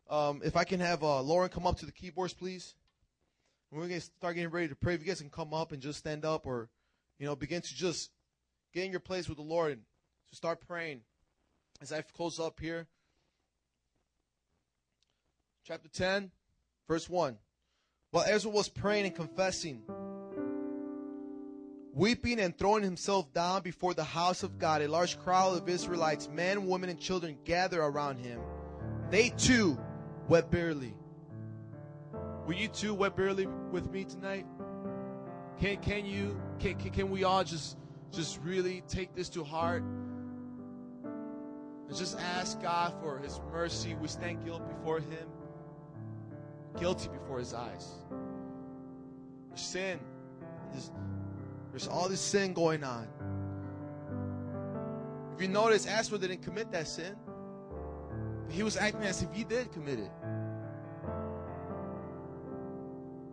um, 0.09 0.41
if 0.43 0.55
I 0.55 0.63
can 0.63 0.79
have 0.79 1.03
uh, 1.03 1.21
Lauren 1.21 1.49
come 1.49 1.67
up 1.67 1.77
to 1.79 1.85
the 1.85 1.91
keyboards, 1.91 2.33
please. 2.33 2.75
we're 3.71 3.87
going 3.87 3.99
to 3.99 3.99
start 3.99 4.35
getting 4.35 4.49
ready 4.49 4.69
to 4.69 4.75
pray. 4.75 4.93
If 4.93 5.01
you 5.01 5.07
guys 5.07 5.19
can 5.19 5.29
come 5.29 5.53
up 5.53 5.73
and 5.73 5.81
just 5.81 5.99
stand 5.99 6.23
up 6.23 6.47
or, 6.47 6.69
you 7.19 7.25
know, 7.25 7.35
begin 7.35 7.61
to 7.61 7.75
just 7.75 8.09
get 8.73 8.85
in 8.85 8.91
your 8.91 9.01
place 9.01 9.27
with 9.27 9.37
the 9.37 9.43
Lord 9.43 9.73
and 9.73 9.81
to 10.29 10.35
start 10.37 10.65
praying. 10.65 11.01
As 11.81 11.91
I 11.91 12.01
close 12.01 12.39
up 12.39 12.57
here, 12.61 12.87
chapter 15.65 15.89
10. 15.89 16.31
Verse 16.87 17.09
1. 17.09 17.37
While 18.11 18.25
Ezra 18.27 18.49
was 18.49 18.69
praying 18.69 19.07
and 19.07 19.15
confessing, 19.15 19.81
weeping 21.95 22.39
and 22.39 22.55
throwing 22.55 22.83
himself 22.83 23.33
down 23.33 23.63
before 23.63 23.95
the 23.95 24.03
house 24.03 24.43
of 24.43 24.59
God, 24.59 24.83
a 24.83 24.87
large 24.87 25.17
crowd 25.19 25.57
of 25.57 25.67
Israelites, 25.67 26.29
men, 26.31 26.67
women, 26.67 26.91
and 26.91 26.99
children 26.99 27.37
gather 27.43 27.81
around 27.81 28.19
him. 28.19 28.39
They 29.09 29.29
too 29.29 29.79
wept 30.27 30.51
bitterly. 30.51 30.93
Will 32.45 32.53
you 32.53 32.67
too 32.67 32.93
weep 32.93 33.15
bitterly 33.15 33.47
with 33.71 33.89
me 33.89 34.03
tonight? 34.03 34.45
Can 35.59 35.77
can 35.77 36.05
you 36.05 36.39
can, 36.59 36.75
can, 36.75 36.91
can 36.91 37.09
we 37.09 37.23
all 37.23 37.43
just 37.43 37.77
just 38.11 38.39
really 38.43 38.83
take 38.87 39.15
this 39.15 39.29
to 39.29 39.43
heart 39.43 39.81
and 41.01 41.95
just 41.95 42.19
ask 42.19 42.61
God 42.61 42.93
for 43.01 43.17
His 43.17 43.39
mercy? 43.51 43.95
We 43.95 44.07
stand 44.07 44.45
guilt 44.45 44.67
before 44.69 44.99
Him 44.99 45.27
guilty 46.79 47.09
before 47.09 47.39
his 47.39 47.53
eyes. 47.53 47.93
Sin. 49.55 49.99
There's, 50.71 50.91
there's 51.75 51.89
all 51.89 52.07
this 52.07 52.21
sin 52.21 52.53
going 52.53 52.85
on. 52.85 53.05
If 55.35 55.41
you 55.41 55.49
notice, 55.49 55.85
Ezra 55.85 56.17
didn't 56.17 56.41
commit 56.41 56.71
that 56.71 56.87
sin. 56.87 57.17
He 58.49 58.63
was 58.63 58.77
acting 58.77 59.03
as 59.03 59.21
if 59.21 59.29
he 59.33 59.43
did 59.43 59.73
commit 59.73 59.99
it. 59.99 60.11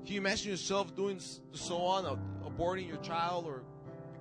Can 0.05 0.15
you 0.15 0.19
imagine 0.19 0.51
yourself 0.51 0.97
doing 0.97 1.21
so 1.53 1.77
on, 1.77 2.05
aborting 2.45 2.89
your 2.89 2.97
child, 2.97 3.47
or 3.47 3.63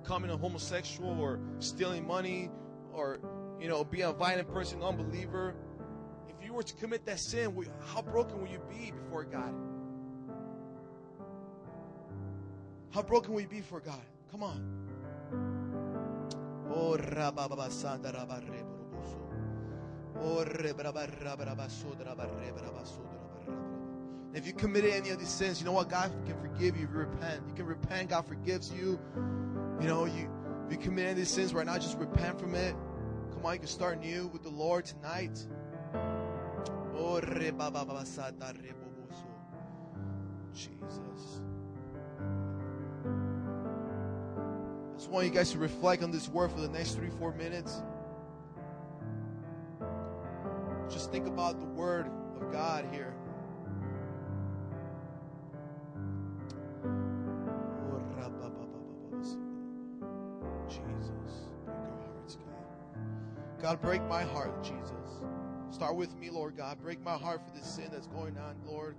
becoming 0.00 0.30
a 0.30 0.36
homosexual, 0.36 1.18
or 1.18 1.40
stealing 1.58 2.06
money, 2.06 2.48
or 2.92 3.18
you 3.60 3.66
know, 3.66 3.82
being 3.82 4.04
a 4.04 4.12
violent 4.12 4.48
person, 4.52 4.80
unbeliever? 4.84 5.56
If 6.28 6.46
you 6.46 6.52
were 6.52 6.62
to 6.62 6.74
commit 6.74 7.04
that 7.06 7.18
sin, 7.18 7.52
how 7.92 8.02
broken 8.02 8.40
will 8.40 8.48
you 8.48 8.60
be 8.70 8.92
before 8.92 9.24
God? 9.24 9.52
How 12.90 13.02
broken 13.02 13.32
will 13.32 13.40
you 13.40 13.48
be 13.48 13.62
before 13.62 13.80
God? 13.80 13.98
Come 14.32 14.42
on. 14.44 14.72
If 24.34 24.46
you 24.46 24.54
committed 24.54 24.94
any 24.94 25.10
of 25.10 25.18
these 25.18 25.28
sins, 25.28 25.60
you 25.60 25.66
know 25.66 25.72
what? 25.72 25.90
God 25.90 26.10
can 26.24 26.40
forgive 26.40 26.78
you 26.78 26.84
if 26.84 26.90
you 26.90 26.98
repent. 26.98 27.42
You 27.46 27.54
can 27.54 27.66
repent, 27.66 28.08
God 28.08 28.26
forgives 28.26 28.72
you. 28.72 28.98
You 29.82 29.86
know, 29.86 30.06
you 30.06 30.30
if 30.66 30.72
you 30.72 30.78
commit 30.78 31.04
any 31.04 31.10
of 31.10 31.16
these 31.18 31.28
sins 31.28 31.52
right 31.52 31.66
now, 31.66 31.76
just 31.76 31.98
repent 31.98 32.40
from 32.40 32.54
it. 32.54 32.74
Come 33.34 33.44
on, 33.44 33.52
you 33.52 33.58
can 33.58 33.68
start 33.68 34.00
new 34.00 34.28
with 34.28 34.42
the 34.42 34.48
Lord 34.48 34.86
tonight. 34.86 35.46
Jesus. 40.54 41.42
Just 45.02 45.10
want 45.10 45.26
you 45.26 45.32
guys 45.32 45.50
to 45.50 45.58
reflect 45.58 46.04
on 46.04 46.12
this 46.12 46.28
word 46.28 46.52
for 46.52 46.60
the 46.60 46.68
next 46.68 46.92
three, 46.92 47.10
four 47.18 47.32
minutes. 47.32 47.82
Just 50.88 51.10
think 51.10 51.26
about 51.26 51.58
the 51.58 51.66
word 51.66 52.06
of 52.40 52.52
God 52.52 52.86
here. 52.92 53.12
Jesus, 60.68 61.50
break 61.66 61.76
our 61.76 61.98
hearts, 62.06 62.36
God. 62.36 63.60
God, 63.60 63.82
break 63.82 64.02
my 64.04 64.22
heart, 64.22 64.62
Jesus. 64.62 64.92
Start 65.72 65.96
with 65.96 66.16
me, 66.16 66.30
Lord 66.30 66.56
God. 66.56 66.80
Break 66.80 67.02
my 67.02 67.16
heart 67.16 67.40
for 67.44 67.50
this 67.58 67.66
sin 67.66 67.88
that's 67.90 68.06
going 68.06 68.38
on, 68.38 68.54
Lord. 68.64 68.94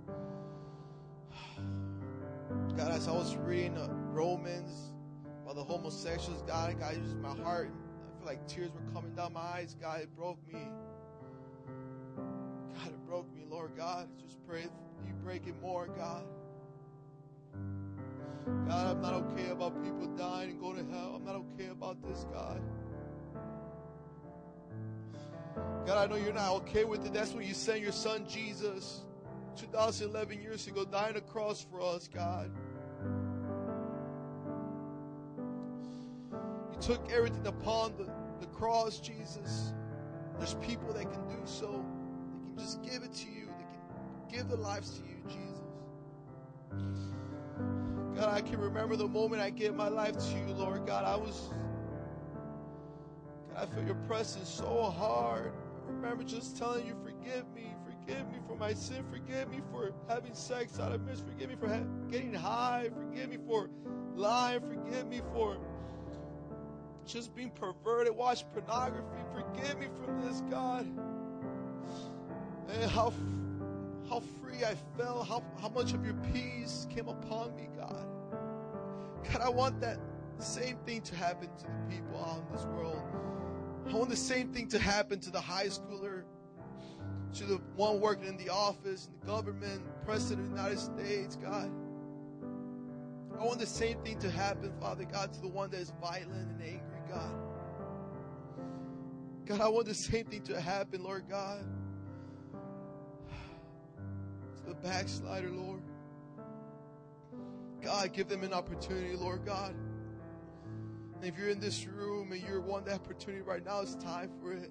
God, 2.76 2.92
as 2.92 3.08
I 3.08 3.12
was 3.12 3.36
reading 3.36 3.78
Romans 4.12 4.93
the 5.54 5.62
homosexuals, 5.62 6.42
God, 6.42 6.78
God, 6.80 6.94
just 7.02 7.16
my 7.16 7.34
heart, 7.44 7.70
I 7.70 8.18
feel 8.18 8.26
like 8.26 8.46
tears 8.48 8.70
were 8.72 8.92
coming 8.92 9.14
down 9.14 9.32
my 9.32 9.40
eyes. 9.40 9.76
God, 9.80 10.00
it 10.00 10.14
broke 10.16 10.38
me. 10.52 10.60
God, 12.16 12.88
it 12.88 13.06
broke 13.06 13.32
me, 13.34 13.44
Lord 13.48 13.76
God. 13.76 14.08
Just 14.20 14.44
pray 14.46 14.62
you 14.62 15.14
break 15.22 15.46
it 15.46 15.54
more, 15.62 15.86
God. 15.86 16.24
God, 18.68 18.96
I'm 18.96 19.00
not 19.00 19.14
okay 19.14 19.50
about 19.50 19.82
people 19.82 20.06
dying 20.16 20.50
and 20.50 20.60
going 20.60 20.84
to 20.84 20.92
hell. 20.92 21.14
I'm 21.16 21.24
not 21.24 21.36
okay 21.36 21.70
about 21.70 22.02
this, 22.02 22.26
God. 22.32 22.60
God, 25.86 25.98
I 25.98 26.06
know 26.10 26.16
you're 26.16 26.34
not 26.34 26.52
okay 26.56 26.84
with 26.84 27.06
it. 27.06 27.12
That's 27.12 27.32
when 27.32 27.46
you 27.46 27.54
sent 27.54 27.80
your 27.80 27.92
son 27.92 28.26
Jesus 28.28 29.02
2011 29.56 30.42
years 30.42 30.66
ago, 30.66 30.84
dying 30.84 31.16
a 31.16 31.20
cross 31.20 31.64
for 31.70 31.80
us, 31.80 32.08
God. 32.08 32.50
Took 36.84 37.10
everything 37.10 37.46
upon 37.46 37.94
the, 37.96 38.04
the 38.40 38.46
cross, 38.52 39.00
Jesus. 39.00 39.72
There's 40.38 40.54
people 40.54 40.92
that 40.92 41.10
can 41.10 41.26
do 41.28 41.40
so. 41.46 41.84
They 42.42 42.48
can 42.48 42.58
just 42.58 42.82
give 42.82 43.02
it 43.02 43.12
to 43.14 43.28
you. 43.30 43.46
They 43.46 43.64
can 43.64 43.80
give 44.30 44.48
their 44.48 44.58
lives 44.58 44.98
to 44.98 45.02
you, 45.02 45.22
Jesus. 45.26 45.54
God, 48.16 48.34
I 48.34 48.42
can 48.42 48.60
remember 48.60 48.96
the 48.96 49.08
moment 49.08 49.40
I 49.40 49.50
gave 49.50 49.74
my 49.74 49.88
life 49.88 50.18
to 50.18 50.38
you, 50.38 50.54
Lord 50.54 50.86
God. 50.86 51.04
I 51.04 51.16
was, 51.16 51.50
God, 53.54 53.68
I 53.68 53.74
feel 53.74 53.84
your 53.84 53.94
presence 54.06 54.48
so 54.48 54.82
hard. 54.84 55.52
I 55.86 55.90
remember 55.90 56.22
just 56.22 56.58
telling 56.58 56.86
you, 56.86 56.96
forgive 57.02 57.44
me, 57.54 57.74
forgive 57.84 58.30
me 58.30 58.38
for 58.46 58.56
my 58.56 58.74
sin, 58.74 59.04
forgive 59.10 59.50
me 59.50 59.60
for 59.70 59.92
having 60.08 60.34
sex 60.34 60.78
out 60.78 60.92
of 60.92 61.02
marriage, 61.02 61.20
forgive 61.26 61.48
me 61.48 61.56
for 61.56 61.68
ha- 61.68 61.84
getting 62.10 62.34
high, 62.34 62.90
forgive 62.94 63.30
me 63.30 63.38
for 63.46 63.70
lying, 64.14 64.60
forgive 64.60 65.06
me 65.08 65.22
for 65.32 65.58
just 67.06 67.34
being 67.34 67.50
perverted, 67.50 68.14
watch 68.14 68.44
pornography, 68.52 69.22
forgive 69.32 69.78
me 69.78 69.86
from 70.04 70.20
this, 70.20 70.40
God. 70.50 70.86
And 72.68 72.90
how 72.90 73.12
how 74.08 74.20
free 74.20 74.64
I 74.64 74.74
felt, 74.96 75.26
how, 75.26 75.42
how 75.60 75.68
much 75.70 75.94
of 75.94 76.04
your 76.04 76.14
peace 76.32 76.86
came 76.90 77.08
upon 77.08 77.54
me, 77.56 77.68
God. 77.76 78.06
God, 79.32 79.40
I 79.42 79.48
want 79.48 79.80
that 79.80 79.98
same 80.38 80.76
thing 80.84 81.00
to 81.02 81.16
happen 81.16 81.48
to 81.58 81.64
the 81.64 81.96
people 81.96 82.18
out 82.18 82.44
in 82.46 82.54
this 82.54 82.66
world. 82.66 83.02
I 83.88 83.94
want 83.94 84.10
the 84.10 84.16
same 84.16 84.52
thing 84.52 84.68
to 84.68 84.78
happen 84.78 85.20
to 85.20 85.30
the 85.30 85.40
high 85.40 85.66
schooler, 85.66 86.24
to 87.34 87.44
the 87.44 87.56
one 87.76 88.00
working 88.00 88.28
in 88.28 88.36
the 88.36 88.50
office, 88.50 89.06
in 89.06 89.20
the 89.20 89.26
government, 89.26 89.82
president 90.04 90.48
of 90.48 90.56
the 90.56 90.62
United 90.62 90.80
States, 90.80 91.36
God. 91.36 91.70
I 93.38 93.44
want 93.44 93.58
the 93.58 93.66
same 93.66 93.98
thing 93.98 94.18
to 94.20 94.30
happen, 94.30 94.72
Father 94.80 95.04
God, 95.04 95.32
to 95.32 95.40
the 95.40 95.48
one 95.48 95.70
that 95.70 95.80
is 95.80 95.92
violent 96.00 96.32
and 96.32 96.62
angry, 96.62 96.80
God. 97.14 97.44
God, 99.46 99.60
I 99.60 99.68
want 99.68 99.86
the 99.86 99.94
same 99.94 100.24
thing 100.26 100.42
to 100.44 100.60
happen, 100.60 101.02
Lord 101.02 101.24
God 101.28 101.64
To 104.56 104.68
the 104.68 104.74
backslider, 104.74 105.50
Lord. 105.50 105.82
God, 107.82 108.12
give 108.14 108.28
them 108.28 108.42
an 108.42 108.54
opportunity, 108.54 109.14
Lord 109.14 109.44
God. 109.44 109.74
And 111.14 111.24
if 111.24 111.38
you're 111.38 111.50
in 111.50 111.60
this 111.60 111.86
room 111.86 112.32
and 112.32 112.42
you're 112.42 112.60
one 112.60 112.84
that 112.84 112.94
opportunity 112.94 113.42
right 113.42 113.64
now, 113.64 113.80
it's 113.80 113.94
time 113.96 114.30
for 114.40 114.52
it. 114.52 114.70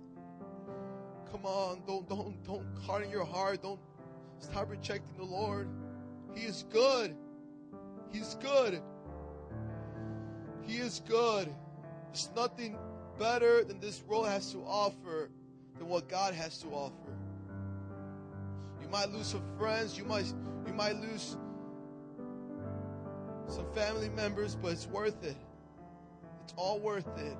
Come 1.31 1.45
on, 1.45 1.81
don't 1.85 2.07
don't 2.09 2.43
don't 2.43 2.65
harden 2.85 3.09
your 3.09 3.25
heart. 3.25 3.61
Don't 3.61 3.79
stop 4.39 4.69
rejecting 4.69 5.15
the 5.17 5.23
Lord. 5.23 5.67
He 6.35 6.45
is 6.45 6.65
good. 6.71 7.15
He's 8.11 8.35
good. 8.35 8.81
He 10.65 10.77
is 10.77 11.01
good. 11.07 11.53
There's 12.13 12.29
nothing 12.35 12.77
better 13.17 13.63
than 13.63 13.79
this 13.79 14.03
world 14.03 14.27
has 14.27 14.51
to 14.51 14.59
offer 14.67 15.31
than 15.79 15.87
what 15.87 16.07
God 16.07 16.35
has 16.35 16.59
to 16.59 16.67
offer. 16.67 16.93
You 18.79 18.87
might 18.89 19.11
lose 19.11 19.25
some 19.25 19.41
friends. 19.57 19.97
You 19.97 20.05
might 20.05 20.31
you 20.67 20.73
might 20.73 20.95
lose 20.97 21.35
some 23.47 23.65
family 23.73 24.09
members, 24.09 24.55
but 24.55 24.73
it's 24.73 24.85
worth 24.85 25.23
it. 25.23 25.35
It's 26.43 26.53
all 26.55 26.79
worth 26.79 27.07
it. 27.17 27.35